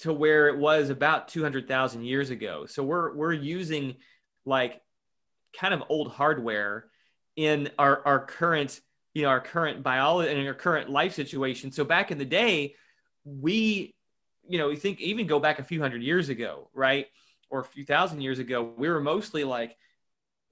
to 0.00 0.12
where 0.12 0.48
it 0.48 0.58
was 0.58 0.90
about 0.90 1.28
200,000 1.28 2.04
years 2.04 2.30
ago. 2.30 2.66
So 2.66 2.82
we're, 2.82 3.14
we're 3.14 3.32
using 3.32 3.96
like 4.44 4.81
kind 5.58 5.74
of 5.74 5.82
old 5.88 6.10
hardware 6.10 6.86
in 7.36 7.70
our, 7.78 8.04
our 8.06 8.24
current 8.24 8.80
you 9.14 9.22
know 9.22 9.28
our 9.28 9.40
current 9.40 9.82
biology 9.82 10.32
and 10.32 10.46
our 10.46 10.54
current 10.54 10.90
life 10.90 11.14
situation. 11.14 11.70
So 11.72 11.84
back 11.84 12.10
in 12.10 12.18
the 12.18 12.24
day 12.24 12.74
we 13.24 13.94
you 14.48 14.58
know 14.58 14.70
you 14.70 14.76
think 14.76 15.00
even 15.00 15.26
go 15.26 15.38
back 15.38 15.58
a 15.58 15.64
few 15.64 15.80
hundred 15.80 16.02
years 16.02 16.28
ago 16.28 16.68
right? 16.74 17.06
Or 17.50 17.60
a 17.60 17.64
few 17.64 17.84
thousand 17.84 18.20
years 18.22 18.38
ago 18.38 18.62
we 18.62 18.88
were 18.88 19.00
mostly 19.00 19.44
like 19.44 19.76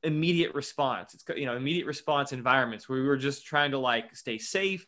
immediate 0.03 0.55
response. 0.55 1.15
It's 1.15 1.25
you 1.37 1.47
know 1.47 1.57
immediate 1.57 1.87
response 1.87 2.33
environments 2.33 2.89
where 2.89 3.01
we 3.01 3.07
were 3.07 3.17
just 3.17 3.47
trying 3.47 3.71
to 3.73 3.79
like 3.79 4.15
stay 4.15 4.39
safe 4.39 4.87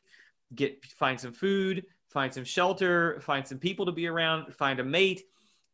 get 0.54 0.84
find 0.84 1.18
some 1.18 1.32
food 1.32 1.84
find 2.10 2.32
some 2.34 2.44
shelter 2.44 3.18
find 3.22 3.46
some 3.46 3.56
people 3.56 3.86
to 3.86 3.92
be 3.92 4.06
around 4.06 4.54
find 4.54 4.80
a 4.80 4.84
mate 4.84 5.22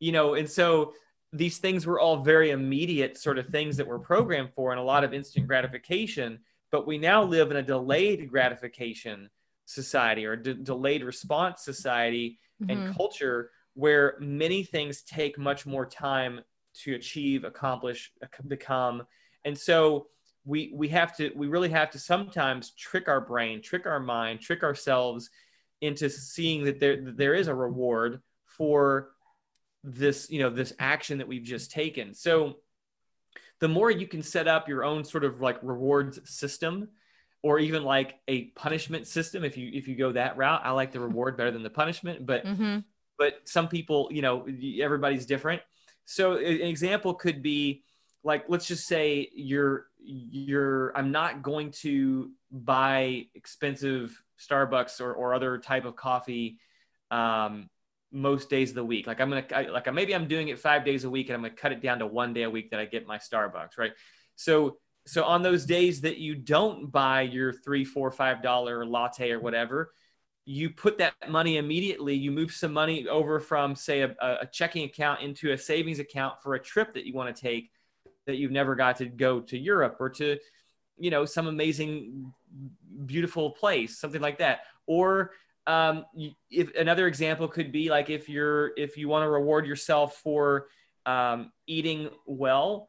you 0.00 0.12
know? 0.12 0.34
And 0.34 0.48
so 0.48 0.94
these 1.32 1.58
things 1.58 1.86
were 1.86 2.00
all 2.00 2.22
very 2.22 2.50
immediate 2.50 3.18
sort 3.18 3.38
of 3.38 3.46
things 3.48 3.76
that 3.76 3.86
we're 3.86 3.98
programmed 3.98 4.50
for 4.54 4.70
and 4.70 4.80
a 4.80 4.82
lot 4.82 5.04
of 5.04 5.12
instant 5.12 5.46
gratification 5.46 6.38
but 6.70 6.86
we 6.86 6.98
now 6.98 7.22
live 7.22 7.50
in 7.50 7.56
a 7.58 7.62
delayed 7.62 8.28
gratification 8.30 9.28
society 9.66 10.24
or 10.24 10.36
de- 10.36 10.54
delayed 10.54 11.04
response 11.04 11.62
society 11.62 12.38
mm-hmm. 12.62 12.70
and 12.70 12.96
culture 12.96 13.50
where 13.74 14.16
many 14.20 14.62
things 14.62 15.02
take 15.02 15.38
much 15.38 15.66
more 15.66 15.86
time 15.86 16.40
to 16.74 16.94
achieve 16.94 17.44
accomplish 17.44 18.12
become 18.46 19.02
and 19.44 19.56
so 19.56 20.06
we 20.44 20.72
we 20.74 20.88
have 20.88 21.14
to 21.14 21.30
we 21.36 21.46
really 21.46 21.68
have 21.68 21.90
to 21.90 21.98
sometimes 21.98 22.70
trick 22.70 23.08
our 23.08 23.20
brain 23.20 23.60
trick 23.60 23.86
our 23.86 24.00
mind 24.00 24.40
trick 24.40 24.62
ourselves 24.62 25.28
into 25.80 26.08
seeing 26.08 26.64
that 26.64 26.80
there 26.80 27.04
that 27.04 27.16
there 27.16 27.34
is 27.34 27.48
a 27.48 27.54
reward 27.54 28.20
for 28.46 29.10
this 29.84 30.30
you 30.30 30.40
know 30.40 30.50
this 30.50 30.72
action 30.78 31.18
that 31.18 31.28
we've 31.28 31.44
just 31.44 31.70
taken 31.70 32.14
so 32.14 32.56
the 33.60 33.68
more 33.68 33.90
you 33.90 34.06
can 34.06 34.22
set 34.22 34.48
up 34.48 34.68
your 34.68 34.84
own 34.84 35.04
sort 35.04 35.24
of 35.24 35.40
like 35.40 35.58
rewards 35.62 36.18
system 36.28 36.88
or 37.42 37.58
even 37.58 37.84
like 37.84 38.18
a 38.26 38.46
punishment 38.50 39.06
system 39.06 39.44
if 39.44 39.56
you 39.56 39.70
if 39.72 39.86
you 39.86 39.94
go 39.94 40.12
that 40.12 40.36
route 40.36 40.60
i 40.64 40.70
like 40.70 40.92
the 40.92 41.00
reward 41.00 41.36
better 41.36 41.50
than 41.50 41.62
the 41.62 41.70
punishment 41.70 42.26
but 42.26 42.44
mm-hmm. 42.44 42.78
but 43.18 43.40
some 43.44 43.68
people 43.68 44.08
you 44.10 44.22
know 44.22 44.46
everybody's 44.80 45.26
different 45.26 45.62
so 46.04 46.36
an 46.36 46.62
example 46.62 47.14
could 47.14 47.42
be 47.42 47.82
like 48.24 48.44
let's 48.48 48.66
just 48.66 48.86
say 48.86 49.28
you're 49.32 49.86
you're 50.00 50.96
i'm 50.96 51.12
not 51.12 51.42
going 51.42 51.70
to 51.70 52.30
buy 52.50 53.24
expensive 53.34 54.20
starbucks 54.40 55.00
or, 55.00 55.12
or 55.12 55.34
other 55.34 55.58
type 55.58 55.84
of 55.84 55.94
coffee 55.94 56.58
um, 57.10 57.68
most 58.10 58.48
days 58.50 58.70
of 58.70 58.76
the 58.76 58.84
week. 58.84 59.06
Like 59.06 59.20
I'm 59.20 59.28
gonna 59.28 59.44
I, 59.54 59.62
like 59.64 59.92
maybe 59.92 60.14
I'm 60.14 60.28
doing 60.28 60.48
it 60.48 60.58
five 60.58 60.84
days 60.84 61.04
a 61.04 61.10
week, 61.10 61.28
and 61.28 61.34
I'm 61.34 61.42
gonna 61.42 61.54
cut 61.54 61.72
it 61.72 61.82
down 61.82 61.98
to 62.00 62.06
one 62.06 62.32
day 62.32 62.42
a 62.42 62.50
week 62.50 62.70
that 62.70 62.80
I 62.80 62.86
get 62.86 63.06
my 63.06 63.18
Starbucks, 63.18 63.78
right? 63.78 63.92
So 64.36 64.78
so 65.06 65.24
on 65.24 65.42
those 65.42 65.64
days 65.64 66.02
that 66.02 66.18
you 66.18 66.34
don't 66.34 66.90
buy 66.90 67.22
your 67.22 67.52
three, 67.52 67.84
four, 67.84 68.10
five 68.10 68.42
dollar 68.42 68.84
latte 68.84 69.30
or 69.30 69.40
whatever, 69.40 69.92
you 70.44 70.70
put 70.70 70.98
that 70.98 71.14
money 71.28 71.56
immediately. 71.56 72.14
You 72.14 72.30
move 72.30 72.52
some 72.52 72.72
money 72.72 73.06
over 73.08 73.40
from 73.40 73.74
say 73.74 74.02
a, 74.02 74.14
a 74.20 74.46
checking 74.52 74.84
account 74.84 75.22
into 75.22 75.52
a 75.52 75.58
savings 75.58 75.98
account 75.98 76.42
for 76.42 76.54
a 76.54 76.60
trip 76.60 76.94
that 76.94 77.06
you 77.06 77.14
want 77.14 77.34
to 77.34 77.40
take 77.40 77.70
that 78.26 78.36
you've 78.36 78.52
never 78.52 78.74
got 78.74 78.96
to 78.96 79.06
go 79.06 79.40
to 79.40 79.58
Europe 79.58 79.96
or 80.00 80.10
to 80.10 80.38
you 80.98 81.10
know 81.10 81.24
some 81.24 81.46
amazing 81.46 82.32
beautiful 83.06 83.50
place 83.50 83.98
something 83.98 84.20
like 84.20 84.38
that 84.38 84.60
or 84.86 85.32
um, 85.68 86.04
if 86.50 86.74
another 86.74 87.06
example 87.06 87.46
could 87.46 87.70
be 87.70 87.90
like 87.90 88.10
if 88.10 88.28
you're 88.28 88.72
if 88.76 88.96
you 88.96 89.08
want 89.08 89.24
to 89.24 89.28
reward 89.28 89.66
yourself 89.66 90.16
for 90.16 90.68
um, 91.06 91.52
eating 91.66 92.10
well 92.26 92.88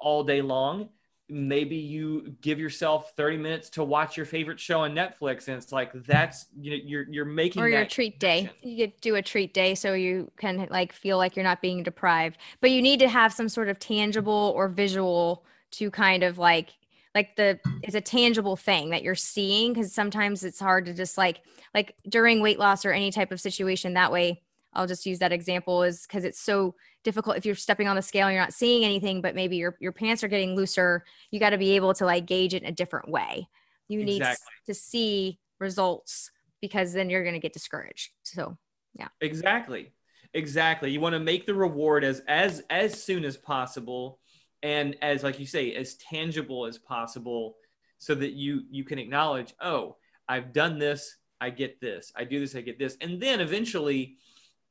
all 0.00 0.22
day 0.24 0.42
long 0.42 0.88
maybe 1.30 1.76
you 1.76 2.34
give 2.40 2.58
yourself 2.58 3.12
30 3.16 3.36
minutes 3.36 3.68
to 3.68 3.84
watch 3.84 4.16
your 4.16 4.24
favorite 4.24 4.58
show 4.58 4.80
on 4.80 4.94
netflix 4.94 5.48
and 5.48 5.62
it's 5.62 5.72
like 5.72 5.92
that's 6.06 6.46
you 6.58 6.70
know 6.70 6.78
you're 6.82 7.06
you're 7.10 7.24
making 7.26 7.62
or 7.62 7.68
your 7.68 7.84
treat 7.84 8.18
day. 8.18 8.50
you 8.62 8.86
could 8.86 9.00
do 9.00 9.14
a 9.16 9.22
treat 9.22 9.52
day 9.52 9.74
so 9.74 9.92
you 9.92 10.30
can 10.38 10.66
like 10.70 10.92
feel 10.92 11.18
like 11.18 11.36
you're 11.36 11.44
not 11.44 11.60
being 11.60 11.82
deprived. 11.82 12.38
But 12.60 12.70
you 12.70 12.82
need 12.82 13.00
to 13.00 13.08
have 13.08 13.32
some 13.32 13.48
sort 13.48 13.68
of 13.68 13.78
tangible 13.78 14.52
or 14.56 14.68
visual 14.68 15.44
to 15.72 15.90
kind 15.90 16.22
of 16.22 16.38
like 16.38 16.77
like 17.14 17.36
the 17.36 17.58
it's 17.82 17.94
a 17.94 18.00
tangible 18.00 18.56
thing 18.56 18.90
that 18.90 19.02
you're 19.02 19.14
seeing 19.14 19.72
because 19.72 19.92
sometimes 19.92 20.44
it's 20.44 20.60
hard 20.60 20.86
to 20.86 20.94
just 20.94 21.18
like 21.18 21.40
like 21.74 21.94
during 22.08 22.40
weight 22.40 22.58
loss 22.58 22.84
or 22.84 22.92
any 22.92 23.10
type 23.10 23.32
of 23.32 23.40
situation 23.40 23.94
that 23.94 24.12
way 24.12 24.42
i'll 24.74 24.86
just 24.86 25.06
use 25.06 25.18
that 25.18 25.32
example 25.32 25.82
is 25.82 26.06
because 26.06 26.24
it's 26.24 26.40
so 26.40 26.74
difficult 27.04 27.36
if 27.36 27.46
you're 27.46 27.54
stepping 27.54 27.88
on 27.88 27.96
the 27.96 28.02
scale 28.02 28.26
and 28.26 28.34
you're 28.34 28.42
not 28.42 28.52
seeing 28.52 28.84
anything 28.84 29.20
but 29.20 29.34
maybe 29.34 29.56
your, 29.56 29.76
your 29.80 29.92
pants 29.92 30.22
are 30.22 30.28
getting 30.28 30.54
looser 30.54 31.04
you 31.30 31.40
got 31.40 31.50
to 31.50 31.58
be 31.58 31.76
able 31.76 31.94
to 31.94 32.04
like 32.04 32.26
gauge 32.26 32.54
it 32.54 32.62
in 32.62 32.68
a 32.68 32.72
different 32.72 33.08
way. 33.08 33.48
You 33.88 34.04
need 34.04 34.22
to 34.66 34.74
see 34.74 35.38
results 35.58 36.30
because 36.60 36.92
then 36.92 37.08
you're 37.08 37.22
going 37.22 37.34
to 37.34 37.40
get 37.40 37.54
discouraged 37.54 38.10
so 38.22 38.58
yeah. 38.98 39.08
Exactly. 39.20 39.92
Exactly. 40.34 40.90
You 40.90 41.00
want 41.00 41.14
to 41.14 41.20
make 41.20 41.46
the 41.46 41.54
reward 41.54 42.04
as 42.04 42.22
as 42.28 42.62
as 42.68 43.02
soon 43.02 43.24
as 43.24 43.36
possible 43.36 44.18
and 44.62 44.96
as 45.02 45.22
like 45.22 45.38
you 45.38 45.46
say 45.46 45.74
as 45.74 45.94
tangible 45.96 46.66
as 46.66 46.78
possible 46.78 47.56
so 47.98 48.14
that 48.14 48.32
you 48.32 48.62
you 48.70 48.84
can 48.84 48.98
acknowledge 48.98 49.54
oh 49.60 49.96
i've 50.28 50.52
done 50.52 50.78
this 50.78 51.16
i 51.40 51.50
get 51.50 51.80
this 51.80 52.12
i 52.16 52.24
do 52.24 52.40
this 52.40 52.54
i 52.54 52.60
get 52.60 52.78
this. 52.78 52.96
And 53.00 53.20
then 53.20 53.40
eventually 53.40 54.16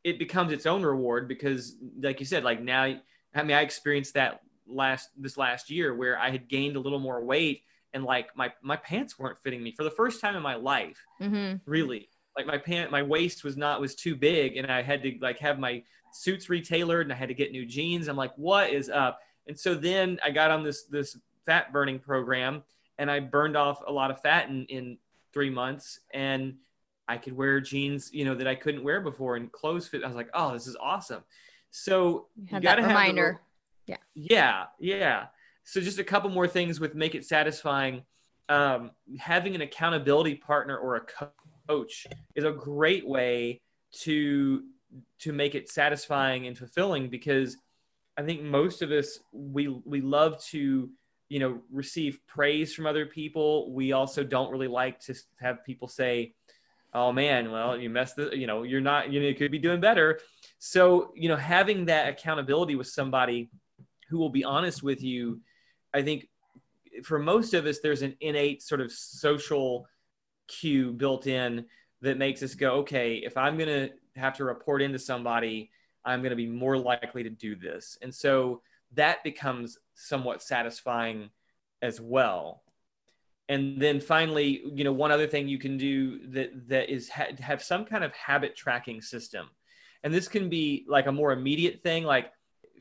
it 0.03 0.19
becomes 0.19 0.51
its 0.51 0.65
own 0.65 0.83
reward 0.83 1.27
because 1.27 1.77
like 2.01 2.19
you 2.19 2.25
said 2.25 2.43
like 2.43 2.61
now 2.61 2.83
i 2.83 3.43
mean 3.43 3.57
i 3.57 3.61
experienced 3.61 4.13
that 4.13 4.41
last 4.67 5.09
this 5.17 5.37
last 5.37 5.69
year 5.69 5.95
where 5.95 6.19
i 6.19 6.29
had 6.29 6.47
gained 6.49 6.75
a 6.75 6.79
little 6.79 6.99
more 6.99 7.23
weight 7.23 7.63
and 7.93 8.03
like 8.03 8.35
my 8.35 8.51
my 8.61 8.77
pants 8.77 9.17
weren't 9.17 9.39
fitting 9.43 9.63
me 9.63 9.71
for 9.71 9.83
the 9.83 9.91
first 9.91 10.21
time 10.21 10.35
in 10.35 10.43
my 10.43 10.55
life 10.55 11.03
mm-hmm. 11.21 11.55
really. 11.65 12.09
Like 12.35 12.45
my 12.45 12.57
pant 12.57 12.91
my 12.91 13.01
waist 13.01 13.43
was 13.43 13.57
not 13.57 13.81
was 13.81 13.95
too 13.95 14.15
big 14.15 14.57
and 14.57 14.71
i 14.71 14.83
had 14.83 15.01
to 15.03 15.17
like 15.21 15.39
have 15.39 15.57
my 15.57 15.83
suits 16.13 16.47
retailored 16.47 17.01
and 17.01 17.11
i 17.11 17.15
had 17.15 17.29
to 17.29 17.33
get 17.33 17.51
new 17.51 17.65
jeans. 17.65 18.07
I'm 18.07 18.15
like 18.15 18.33
what 18.37 18.69
is 18.69 18.89
up 18.89 19.19
and 19.47 19.57
so 19.57 19.75
then 19.75 20.19
I 20.23 20.31
got 20.31 20.51
on 20.51 20.63
this 20.63 20.83
this 20.83 21.17
fat 21.45 21.71
burning 21.71 21.99
program 21.99 22.63
and 22.97 23.09
I 23.09 23.19
burned 23.19 23.55
off 23.55 23.81
a 23.87 23.91
lot 23.91 24.11
of 24.11 24.21
fat 24.21 24.49
in, 24.49 24.65
in 24.65 24.97
three 25.33 25.49
months 25.49 26.01
and 26.13 26.55
I 27.07 27.17
could 27.17 27.35
wear 27.35 27.61
jeans, 27.61 28.09
you 28.13 28.25
know, 28.25 28.35
that 28.35 28.47
I 28.47 28.55
couldn't 28.55 28.83
wear 28.83 29.01
before 29.01 29.37
and 29.37 29.51
clothes 29.51 29.87
fit. 29.87 30.03
I 30.03 30.07
was 30.07 30.15
like, 30.15 30.29
oh, 30.33 30.53
this 30.53 30.67
is 30.67 30.75
awesome. 30.81 31.23
So 31.71 32.27
you, 32.35 32.47
you 32.51 32.59
got 32.59 32.75
to 32.75 32.83
reminder. 32.83 33.39
The, 33.85 33.93
yeah. 33.93 33.97
Yeah. 34.15 34.63
Yeah. 34.79 35.25
So 35.63 35.79
just 35.79 35.99
a 35.99 36.03
couple 36.03 36.29
more 36.29 36.47
things 36.47 36.79
with 36.79 36.95
make 36.95 37.15
it 37.15 37.25
satisfying. 37.25 38.03
Um, 38.49 38.91
having 39.17 39.55
an 39.55 39.61
accountability 39.61 40.35
partner 40.35 40.77
or 40.77 40.95
a 40.95 41.01
coach 41.69 42.07
is 42.35 42.43
a 42.43 42.51
great 42.51 43.07
way 43.07 43.61
to 43.91 44.63
to 45.19 45.33
make 45.33 45.55
it 45.55 45.69
satisfying 45.69 46.47
and 46.47 46.57
fulfilling 46.57 47.09
because 47.09 47.57
I 48.17 48.23
think 48.23 48.41
most 48.41 48.81
of 48.81 48.91
us 48.91 49.19
we 49.31 49.67
we 49.67 50.01
love 50.01 50.43
to 50.45 50.89
you 51.29 51.39
know 51.39 51.61
receive 51.71 52.19
praise 52.27 52.73
from 52.73 52.87
other 52.87 53.05
people. 53.05 53.71
We 53.71 53.91
also 53.91 54.23
don't 54.23 54.51
really 54.51 54.67
like 54.67 54.99
to 55.01 55.15
have 55.39 55.63
people 55.63 55.87
say, 55.87 56.33
"Oh 56.93 57.11
man, 57.11 57.51
well 57.51 57.77
you 57.77 57.89
messed 57.89 58.15
the 58.15 58.35
you 58.35 58.47
know 58.47 58.63
you're 58.63 58.81
not 58.81 59.11
you, 59.11 59.19
know, 59.19 59.27
you 59.27 59.35
could 59.35 59.51
be 59.51 59.59
doing 59.59 59.79
better." 59.79 60.19
So 60.57 61.13
you 61.15 61.29
know 61.29 61.35
having 61.35 61.85
that 61.85 62.09
accountability 62.09 62.75
with 62.75 62.87
somebody 62.87 63.49
who 64.09 64.17
will 64.17 64.29
be 64.29 64.43
honest 64.43 64.81
with 64.81 65.03
you, 65.03 65.41
I 65.93 66.01
think 66.01 66.27
for 67.03 67.19
most 67.19 67.53
of 67.53 67.65
us 67.65 67.79
there's 67.79 68.01
an 68.01 68.15
innate 68.19 68.63
sort 68.63 68.81
of 68.81 68.91
social 68.91 69.87
cue 70.47 70.91
built 70.93 71.27
in 71.27 71.65
that 72.01 72.17
makes 72.17 72.41
us 72.41 72.55
go, 72.55 72.75
okay, 72.77 73.15
if 73.15 73.37
I'm 73.37 73.57
gonna 73.57 73.89
have 74.15 74.37
to 74.37 74.45
report 74.45 74.81
into 74.81 74.97
somebody 74.97 75.69
I'm 76.07 76.21
going 76.21 76.31
to 76.31 76.35
be 76.35 76.47
more 76.47 76.77
likely 76.77 77.23
to 77.23 77.29
do 77.29 77.55
this. 77.55 77.97
And 78.01 78.13
so 78.13 78.61
that 78.93 79.23
becomes 79.23 79.77
somewhat 79.93 80.41
satisfying 80.41 81.29
as 81.81 82.01
well. 82.01 82.63
And 83.49 83.81
then 83.81 83.99
finally, 83.99 84.61
you 84.73 84.83
know, 84.83 84.91
one 84.91 85.11
other 85.11 85.27
thing 85.27 85.47
you 85.47 85.59
can 85.59 85.77
do 85.77 86.27
that 86.29 86.67
that 86.69 86.89
is 86.89 87.09
ha- 87.09 87.35
have 87.39 87.61
some 87.61 87.85
kind 87.85 88.03
of 88.03 88.11
habit 88.13 88.55
tracking 88.55 89.01
system. 89.01 89.49
And 90.03 90.13
this 90.13 90.27
can 90.27 90.49
be 90.49 90.85
like 90.87 91.07
a 91.07 91.11
more 91.11 91.31
immediate 91.31 91.83
thing 91.83 92.03
like 92.03 92.31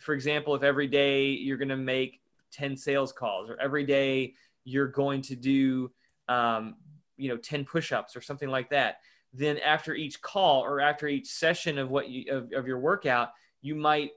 for 0.01 0.15
example, 0.15 0.55
if 0.55 0.63
every 0.63 0.87
day 0.87 1.29
you're 1.29 1.57
going 1.57 1.69
to 1.69 1.77
make 1.77 2.21
10 2.53 2.77
sales 2.77 3.13
calls 3.13 3.51
or 3.51 3.61
every 3.61 3.85
day 3.85 4.35
you're 4.65 4.89
going 4.89 5.23
to 5.23 5.37
do 5.37 5.91
um, 6.29 6.77
you 7.17 7.29
know 7.29 7.37
10 7.37 7.65
push-ups 7.65 8.17
or 8.17 8.21
something 8.21 8.49
like 8.49 8.71
that 8.71 8.97
then 9.37 9.59
after 9.59 9.95
each 9.95 10.21
call 10.21 10.63
or 10.63 10.81
after 10.81 11.07
each 11.07 11.29
session 11.29 11.79
of 11.79 11.91
what 11.91 12.09
you 12.09 12.33
of, 12.33 12.53
of 12.53 12.67
your 12.67 12.79
workout 12.79 13.31
you 13.63 13.75
might 13.75 14.11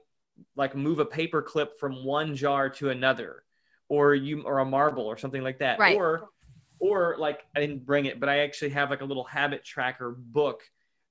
like 0.56 0.74
move 0.74 0.98
a 0.98 1.04
paper 1.04 1.42
clip 1.42 1.78
from 1.78 2.04
one 2.04 2.34
jar 2.34 2.68
to 2.70 2.90
another 2.90 3.44
or 3.88 4.14
you 4.14 4.42
or 4.42 4.60
a 4.60 4.64
marble 4.64 5.04
or 5.04 5.18
something 5.18 5.42
like 5.42 5.58
that 5.58 5.78
right. 5.78 5.96
or 5.96 6.28
or 6.78 7.16
like 7.18 7.40
i 7.54 7.60
didn't 7.60 7.84
bring 7.84 8.06
it 8.06 8.18
but 8.18 8.28
i 8.28 8.38
actually 8.38 8.70
have 8.70 8.90
like 8.90 9.02
a 9.02 9.04
little 9.04 9.24
habit 9.24 9.64
tracker 9.64 10.10
book 10.16 10.62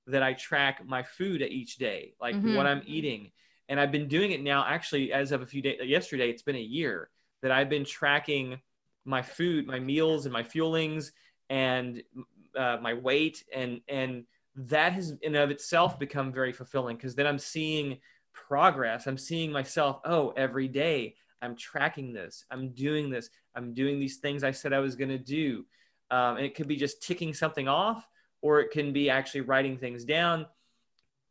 that 0.06 0.22
i 0.22 0.32
track 0.32 0.84
my 0.86 1.02
food 1.02 1.42
at 1.42 1.50
each 1.50 1.76
day 1.76 2.14
like 2.20 2.34
mm-hmm. 2.34 2.56
what 2.56 2.66
i'm 2.66 2.82
eating 2.86 3.30
and 3.68 3.78
i've 3.78 3.92
been 3.92 4.08
doing 4.08 4.32
it 4.32 4.42
now 4.42 4.64
actually 4.66 5.12
as 5.12 5.30
of 5.30 5.42
a 5.42 5.46
few 5.46 5.62
days 5.62 5.78
yesterday 5.84 6.28
it's 6.28 6.42
been 6.42 6.56
a 6.56 6.60
year 6.60 7.08
that 7.42 7.52
i've 7.52 7.68
been 7.68 7.84
tracking 7.84 8.58
my 9.04 9.22
food 9.22 9.66
my 9.66 9.78
meals 9.78 10.26
and 10.26 10.32
my 10.32 10.42
fuelings 10.42 11.12
and 11.48 12.02
uh, 12.56 12.78
my 12.80 12.94
weight 12.94 13.44
and 13.54 13.80
and 13.88 14.24
that 14.56 14.92
has 14.92 15.14
in 15.22 15.36
of 15.36 15.50
itself 15.50 15.98
become 15.98 16.32
very 16.32 16.52
fulfilling 16.52 16.96
because 16.96 17.14
then 17.14 17.26
i'm 17.26 17.38
seeing 17.38 17.98
progress. 18.32 19.06
I'm 19.06 19.18
seeing 19.18 19.50
myself 19.50 20.00
oh 20.04 20.32
every 20.36 20.68
day 20.68 21.16
i'm 21.42 21.56
tracking 21.56 22.12
this. 22.12 22.44
I'm 22.50 22.70
doing 22.70 23.10
this. 23.10 23.30
I'm 23.54 23.74
doing 23.74 23.98
these 23.98 24.18
things 24.18 24.44
i 24.44 24.50
said 24.50 24.72
i 24.72 24.78
was 24.78 24.96
going 24.96 25.10
to 25.10 25.18
do. 25.18 25.64
Um, 26.10 26.36
and 26.36 26.46
it 26.46 26.54
could 26.54 26.68
be 26.68 26.76
just 26.76 27.02
ticking 27.02 27.34
something 27.34 27.68
off 27.68 28.06
or 28.42 28.60
it 28.60 28.70
can 28.70 28.92
be 28.92 29.10
actually 29.10 29.42
writing 29.42 29.76
things 29.78 30.04
down. 30.04 30.46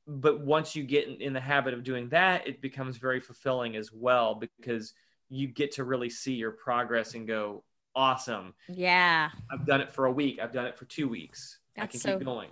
But 0.08 0.42
once 0.42 0.76
you 0.76 0.84
get 0.84 1.08
in, 1.08 1.16
in 1.16 1.34
the 1.34 1.42
habit 1.42 1.74
of 1.74 1.84
doing 1.84 2.10
that 2.10 2.48
it 2.48 2.62
becomes 2.62 2.98
very 2.98 3.20
fulfilling 3.20 3.76
as 3.76 3.92
well 3.92 4.36
because 4.36 4.94
you 5.30 5.48
get 5.48 5.72
to 5.74 5.84
really 5.84 6.10
see 6.10 6.34
your 6.34 6.52
progress 6.52 7.14
and 7.14 7.28
go 7.28 7.64
awesome. 8.00 8.54
Yeah. 8.70 9.30
I've 9.52 9.66
done 9.66 9.82
it 9.82 9.92
for 9.92 10.06
a 10.06 10.12
week. 10.12 10.40
I've 10.42 10.54
done 10.54 10.66
it 10.66 10.78
for 10.78 10.86
two 10.86 11.10
weeks. 11.10 11.60
That's 11.76 11.84
i 11.84 11.92
can 11.92 12.00
so, 12.00 12.18
keep 12.18 12.26
going. 12.26 12.50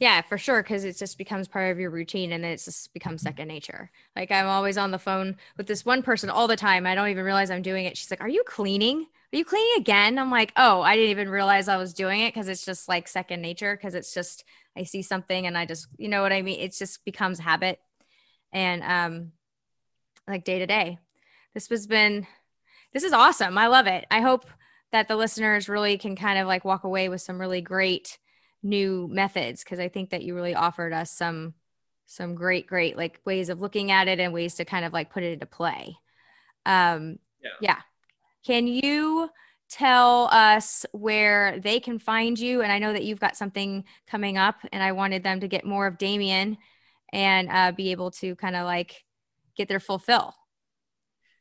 Yeah 0.00 0.22
for 0.22 0.36
sure 0.36 0.62
because 0.62 0.84
it 0.84 0.96
just 0.96 1.16
becomes 1.16 1.46
part 1.46 1.70
of 1.70 1.78
your 1.78 1.90
routine 1.90 2.32
and 2.32 2.42
then 2.42 2.52
it's 2.52 2.64
just 2.64 2.92
becomes 2.92 3.22
second 3.22 3.48
nature. 3.48 3.90
Like 4.16 4.32
i'm 4.32 4.46
always 4.46 4.76
on 4.76 4.90
the 4.90 4.98
phone 4.98 5.36
with 5.56 5.66
this 5.66 5.84
one 5.84 6.02
person 6.02 6.28
all 6.28 6.48
the 6.48 6.56
time. 6.56 6.86
I 6.86 6.94
don't 6.94 7.08
even 7.08 7.24
realize 7.24 7.50
i'm 7.50 7.62
doing 7.62 7.84
it. 7.84 7.96
She's 7.96 8.10
like 8.10 8.20
are 8.20 8.28
you 8.28 8.42
cleaning? 8.44 9.06
Are 9.32 9.36
you 9.36 9.44
cleaning 9.44 9.74
again? 9.76 10.18
I'm 10.18 10.30
like 10.30 10.52
oh 10.56 10.80
i 10.80 10.96
didn't 10.96 11.10
even 11.10 11.28
realize 11.28 11.68
i 11.68 11.76
was 11.76 11.94
doing 11.94 12.20
it 12.20 12.34
because 12.34 12.48
it's 12.48 12.64
just 12.64 12.88
like 12.88 13.06
second 13.06 13.42
nature 13.42 13.76
because 13.76 13.94
it's 13.94 14.12
just 14.12 14.44
i 14.76 14.82
see 14.82 15.02
something 15.02 15.46
and 15.46 15.56
i 15.56 15.66
just 15.66 15.86
you 15.98 16.08
know 16.08 16.22
what 16.22 16.32
i 16.32 16.42
mean? 16.42 16.60
It 16.60 16.72
just 16.72 17.04
becomes 17.04 17.38
habit 17.38 17.78
and 18.52 18.82
um 18.82 19.32
like 20.26 20.44
day 20.44 20.58
to 20.58 20.66
day. 20.66 20.98
This 21.54 21.68
has 21.68 21.86
been 21.86 22.26
this 22.92 23.04
is 23.04 23.12
awesome. 23.12 23.56
I 23.56 23.68
love 23.68 23.86
it. 23.86 24.06
I 24.10 24.20
hope 24.20 24.46
that 24.92 25.08
the 25.08 25.16
listeners 25.16 25.68
really 25.68 25.98
can 25.98 26.16
kind 26.16 26.38
of 26.38 26.46
like 26.46 26.64
walk 26.64 26.84
away 26.84 27.08
with 27.08 27.20
some 27.20 27.40
really 27.40 27.60
great 27.60 28.18
new 28.62 29.08
methods 29.10 29.64
because 29.64 29.78
I 29.78 29.88
think 29.88 30.10
that 30.10 30.22
you 30.22 30.34
really 30.34 30.54
offered 30.54 30.92
us 30.92 31.12
some 31.12 31.54
some 32.06 32.34
great 32.34 32.66
great 32.66 32.96
like 32.96 33.20
ways 33.24 33.48
of 33.48 33.60
looking 33.60 33.90
at 33.90 34.08
it 34.08 34.18
and 34.18 34.32
ways 34.32 34.56
to 34.56 34.64
kind 34.64 34.84
of 34.84 34.92
like 34.92 35.10
put 35.10 35.22
it 35.22 35.32
into 35.32 35.46
play. 35.46 35.96
Um 36.66 37.18
yeah. 37.42 37.50
yeah. 37.60 37.78
Can 38.44 38.66
you 38.66 39.30
tell 39.70 40.24
us 40.32 40.84
where 40.92 41.60
they 41.60 41.78
can 41.78 41.98
find 41.98 42.38
you 42.38 42.60
and 42.60 42.72
I 42.72 42.80
know 42.80 42.92
that 42.92 43.04
you've 43.04 43.20
got 43.20 43.36
something 43.36 43.84
coming 44.10 44.36
up 44.36 44.56
and 44.72 44.82
I 44.82 44.92
wanted 44.92 45.22
them 45.22 45.40
to 45.40 45.48
get 45.48 45.64
more 45.64 45.86
of 45.86 45.96
Damien 45.96 46.58
and 47.12 47.48
uh, 47.48 47.72
be 47.72 47.92
able 47.92 48.10
to 48.12 48.34
kind 48.36 48.56
of 48.56 48.64
like 48.64 49.04
get 49.56 49.68
their 49.68 49.80
fulfill. 49.80 50.34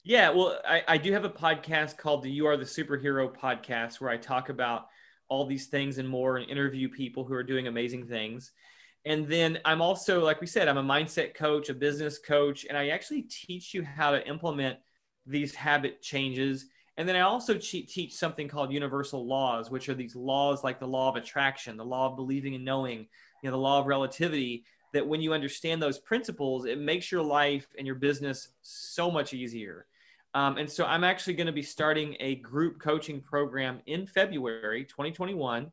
Yeah, 0.09 0.31
well, 0.31 0.59
I, 0.67 0.81
I 0.87 0.97
do 0.97 1.13
have 1.13 1.23
a 1.23 1.29
podcast 1.29 1.97
called 1.97 2.23
the 2.23 2.31
You 2.31 2.47
Are 2.47 2.57
the 2.57 2.63
Superhero 2.63 3.31
podcast 3.31 4.01
where 4.01 4.09
I 4.09 4.17
talk 4.17 4.49
about 4.49 4.87
all 5.27 5.45
these 5.45 5.67
things 5.67 5.99
and 5.99 6.09
more 6.09 6.37
and 6.37 6.49
interview 6.49 6.89
people 6.89 7.23
who 7.23 7.35
are 7.35 7.43
doing 7.43 7.67
amazing 7.67 8.07
things. 8.07 8.51
And 9.05 9.27
then 9.27 9.59
I'm 9.65 9.83
also, 9.83 10.25
like 10.25 10.41
we 10.41 10.47
said, 10.47 10.67
I'm 10.67 10.79
a 10.79 10.83
mindset 10.83 11.35
coach, 11.35 11.69
a 11.69 11.75
business 11.75 12.17
coach, 12.17 12.65
and 12.67 12.75
I 12.75 12.87
actually 12.87 13.21
teach 13.21 13.75
you 13.75 13.83
how 13.83 14.09
to 14.09 14.27
implement 14.27 14.79
these 15.27 15.53
habit 15.53 16.01
changes. 16.01 16.65
And 16.97 17.07
then 17.07 17.15
I 17.15 17.21
also 17.21 17.53
teach 17.53 18.15
something 18.15 18.47
called 18.47 18.73
universal 18.73 19.27
laws, 19.27 19.69
which 19.69 19.89
are 19.89 19.93
these 19.93 20.15
laws 20.15 20.63
like 20.63 20.79
the 20.79 20.87
law 20.87 21.09
of 21.09 21.17
attraction, 21.17 21.77
the 21.77 21.85
law 21.85 22.09
of 22.09 22.15
believing 22.15 22.55
and 22.55 22.65
knowing, 22.65 23.05
you 23.43 23.51
know, 23.51 23.51
the 23.51 23.57
law 23.57 23.79
of 23.79 23.85
relativity. 23.85 24.65
That 24.91 25.07
when 25.07 25.21
you 25.21 25.33
understand 25.33 25.83
those 25.83 25.99
principles, 25.99 26.65
it 26.65 26.79
makes 26.79 27.11
your 27.11 27.21
life 27.21 27.67
and 27.77 27.85
your 27.85 27.97
business 27.97 28.47
so 28.63 29.11
much 29.11 29.35
easier. 29.35 29.85
Um, 30.33 30.57
and 30.57 30.69
so 30.69 30.85
I'm 30.85 31.03
actually 31.03 31.33
going 31.33 31.47
to 31.47 31.53
be 31.53 31.63
starting 31.63 32.15
a 32.19 32.35
group 32.35 32.79
coaching 32.79 33.21
program 33.21 33.81
in 33.87 34.05
February 34.05 34.85
2021 34.85 35.71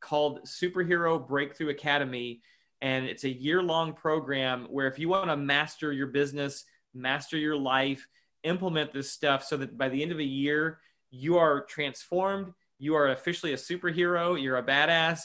called 0.00 0.40
Superhero 0.44 1.26
Breakthrough 1.26 1.70
Academy. 1.70 2.40
And 2.80 3.06
it's 3.06 3.24
a 3.24 3.30
year 3.30 3.60
long 3.62 3.92
program 3.92 4.66
where 4.70 4.86
if 4.86 4.98
you 4.98 5.08
want 5.08 5.30
to 5.30 5.36
master 5.36 5.92
your 5.92 6.06
business, 6.06 6.64
master 6.94 7.36
your 7.36 7.56
life, 7.56 8.06
implement 8.44 8.92
this 8.92 9.10
stuff 9.10 9.42
so 9.44 9.56
that 9.56 9.76
by 9.76 9.88
the 9.88 10.00
end 10.00 10.12
of 10.12 10.18
a 10.18 10.24
year, 10.24 10.78
you 11.10 11.38
are 11.38 11.64
transformed. 11.64 12.52
You 12.78 12.94
are 12.94 13.08
officially 13.08 13.52
a 13.52 13.56
superhero. 13.56 14.40
You're 14.40 14.58
a 14.58 14.62
badass. 14.62 15.22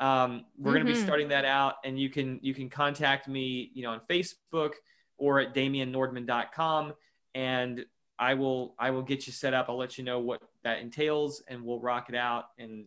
Um, 0.00 0.46
we're 0.58 0.72
mm-hmm. 0.72 0.84
going 0.84 0.86
to 0.86 0.92
be 0.92 1.06
starting 1.06 1.28
that 1.28 1.44
out 1.44 1.74
and 1.84 1.98
you 1.98 2.08
can, 2.08 2.38
you 2.42 2.54
can 2.54 2.70
contact 2.70 3.28
me, 3.28 3.70
you 3.74 3.82
know, 3.82 3.90
on 3.90 4.00
Facebook 4.08 4.72
or 5.18 5.40
at 5.40 5.54
damiennordman.com. 5.54 6.94
And 7.34 7.84
I 8.18 8.34
will 8.34 8.74
I 8.78 8.90
will 8.90 9.02
get 9.02 9.26
you 9.26 9.32
set 9.32 9.54
up. 9.54 9.66
I'll 9.68 9.76
let 9.76 9.98
you 9.98 10.04
know 10.04 10.18
what 10.20 10.42
that 10.64 10.80
entails, 10.80 11.42
and 11.48 11.64
we'll 11.64 11.80
rock 11.80 12.08
it 12.08 12.14
out, 12.14 12.46
and 12.58 12.86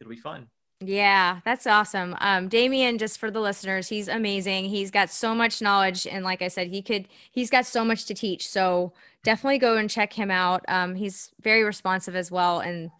it'll 0.00 0.10
be 0.10 0.16
fun. 0.16 0.48
Yeah, 0.82 1.40
that's 1.44 1.66
awesome. 1.66 2.16
Um, 2.20 2.48
Damien, 2.48 2.96
just 2.96 3.18
for 3.18 3.30
the 3.30 3.40
listeners, 3.40 3.88
he's 3.88 4.08
amazing. 4.08 4.64
He's 4.66 4.90
got 4.90 5.10
so 5.10 5.34
much 5.34 5.60
knowledge, 5.60 6.06
and 6.06 6.24
like 6.24 6.40
I 6.40 6.48
said, 6.48 6.68
he 6.68 6.80
could 6.82 7.08
he's 7.30 7.50
got 7.50 7.66
so 7.66 7.84
much 7.84 8.06
to 8.06 8.14
teach. 8.14 8.48
So 8.48 8.92
definitely 9.22 9.58
go 9.58 9.76
and 9.76 9.90
check 9.90 10.12
him 10.12 10.30
out. 10.30 10.64
Um, 10.68 10.94
he's 10.94 11.32
very 11.40 11.64
responsive 11.64 12.16
as 12.16 12.30
well, 12.30 12.60
and 12.60 12.90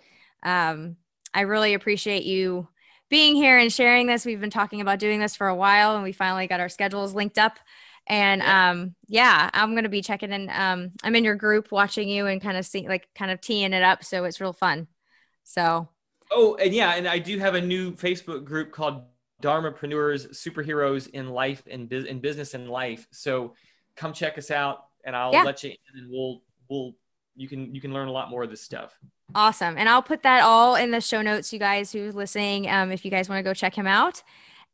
um, 0.43 0.97
I 1.33 1.43
really 1.43 1.75
appreciate 1.75 2.25
you 2.25 2.69
being 3.09 3.35
here 3.35 3.59
and 3.59 3.73
sharing 3.73 4.07
this. 4.07 4.27
We've 4.27 4.41
been 4.41 4.51
talking 4.51 4.81
about 4.81 4.99
doing 4.99 5.19
this 5.19 5.35
for 5.35 5.49
a 5.49 5.57
while, 5.57 5.95
and 5.95 6.05
we 6.05 6.13
finally 6.13 6.47
got 6.47 6.61
our 6.61 6.69
schedules 6.69 7.15
linked 7.15 7.39
up. 7.39 7.59
And 8.07 8.43
um, 8.43 8.95
yeah, 9.07 9.51
I'm 9.53 9.75
gonna 9.75 9.89
be 9.89 10.03
checking 10.03 10.33
in. 10.33 10.51
Um, 10.51 10.93
I'm 11.03 11.15
in 11.15 11.25
your 11.25 11.37
group 11.37 11.71
watching 11.71 12.09
you 12.09 12.27
and 12.27 12.41
kind 12.41 12.57
of 12.57 12.67
seeing 12.67 12.89
like 12.89 13.09
kind 13.15 13.31
of 13.31 13.41
teeing 13.41 13.73
it 13.73 13.83
up. 13.83 14.05
So 14.05 14.25
it's 14.25 14.41
real 14.41 14.53
fun. 14.53 14.89
So 15.45 15.89
Oh, 16.31 16.55
and 16.57 16.73
yeah, 16.73 16.95
and 16.95 17.09
I 17.09 17.19
do 17.19 17.39
have 17.39 17.55
a 17.55 17.61
new 17.61 17.93
Facebook 17.93 18.45
group 18.45 18.71
called 18.71 19.03
Dharmapreneurs 19.43 20.31
Superheroes 20.31 21.09
in 21.11 21.31
Life 21.31 21.63
and 21.69 21.89
Biz- 21.89 22.05
in 22.05 22.21
Business 22.21 22.55
and 22.55 22.69
Life. 22.69 23.07
So 23.11 23.55
come 23.97 24.13
check 24.13 24.39
us 24.39 24.51
out 24.51 24.87
and 25.05 25.17
I'll 25.17 25.33
yeah. 25.33 25.43
let 25.43 25.63
you 25.65 25.71
in 25.71 26.01
and 26.01 26.11
we'll 26.11 26.43
we'll 26.69 26.95
you 27.35 27.49
can 27.49 27.75
you 27.75 27.81
can 27.81 27.93
learn 27.93 28.09
a 28.09 28.13
lot 28.13 28.31
more 28.31 28.45
of 28.45 28.51
this 28.51 28.61
stuff. 28.61 28.97
Awesome. 29.35 29.77
And 29.77 29.89
I'll 29.89 30.03
put 30.03 30.23
that 30.23 30.43
all 30.43 30.77
in 30.77 30.91
the 30.91 31.01
show 31.01 31.23
notes, 31.23 31.53
you 31.53 31.59
guys 31.59 31.93
who's 31.93 32.15
listening, 32.15 32.69
um, 32.69 32.93
if 32.93 33.05
you 33.05 33.11
guys 33.11 33.29
want 33.29 33.39
to 33.39 33.43
go 33.43 33.55
check 33.55 33.75
him 33.75 33.87
out. 33.87 34.23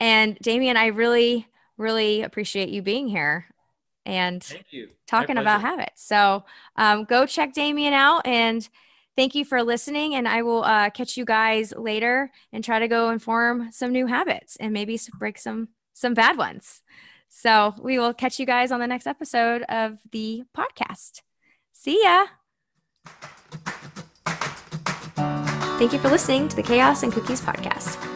And 0.00 0.38
Damien, 0.40 0.76
I 0.76 0.86
really 0.86 1.46
really 1.76 2.22
appreciate 2.22 2.68
you 2.68 2.82
being 2.82 3.08
here 3.08 3.46
and 4.04 4.42
talking 5.06 5.36
about 5.36 5.60
habits. 5.60 6.04
So 6.04 6.44
um, 6.76 7.04
go 7.04 7.26
check 7.26 7.52
Damien 7.52 7.92
out 7.92 8.26
and 8.26 8.66
thank 9.16 9.34
you 9.34 9.44
for 9.44 9.62
listening. 9.62 10.14
And 10.14 10.28
I 10.28 10.42
will 10.42 10.64
uh, 10.64 10.90
catch 10.90 11.16
you 11.16 11.24
guys 11.24 11.74
later 11.76 12.30
and 12.52 12.62
try 12.62 12.78
to 12.78 12.88
go 12.88 13.08
and 13.08 13.20
form 13.20 13.70
some 13.72 13.92
new 13.92 14.06
habits 14.06 14.56
and 14.56 14.72
maybe 14.72 14.98
break 15.18 15.38
some 15.38 15.68
some 15.92 16.14
bad 16.14 16.36
ones. 16.36 16.82
So 17.28 17.74
we 17.80 17.98
will 17.98 18.14
catch 18.14 18.38
you 18.38 18.46
guys 18.46 18.70
on 18.70 18.80
the 18.80 18.86
next 18.86 19.06
episode 19.06 19.62
of 19.62 19.98
the 20.12 20.44
podcast. 20.56 21.22
See 21.72 22.02
ya. 22.02 22.26
Thank 25.78 25.92
you 25.92 25.98
for 25.98 26.08
listening 26.08 26.48
to 26.48 26.56
the 26.56 26.62
Chaos 26.62 27.02
and 27.02 27.12
Cookies 27.12 27.40
podcast. 27.40 28.15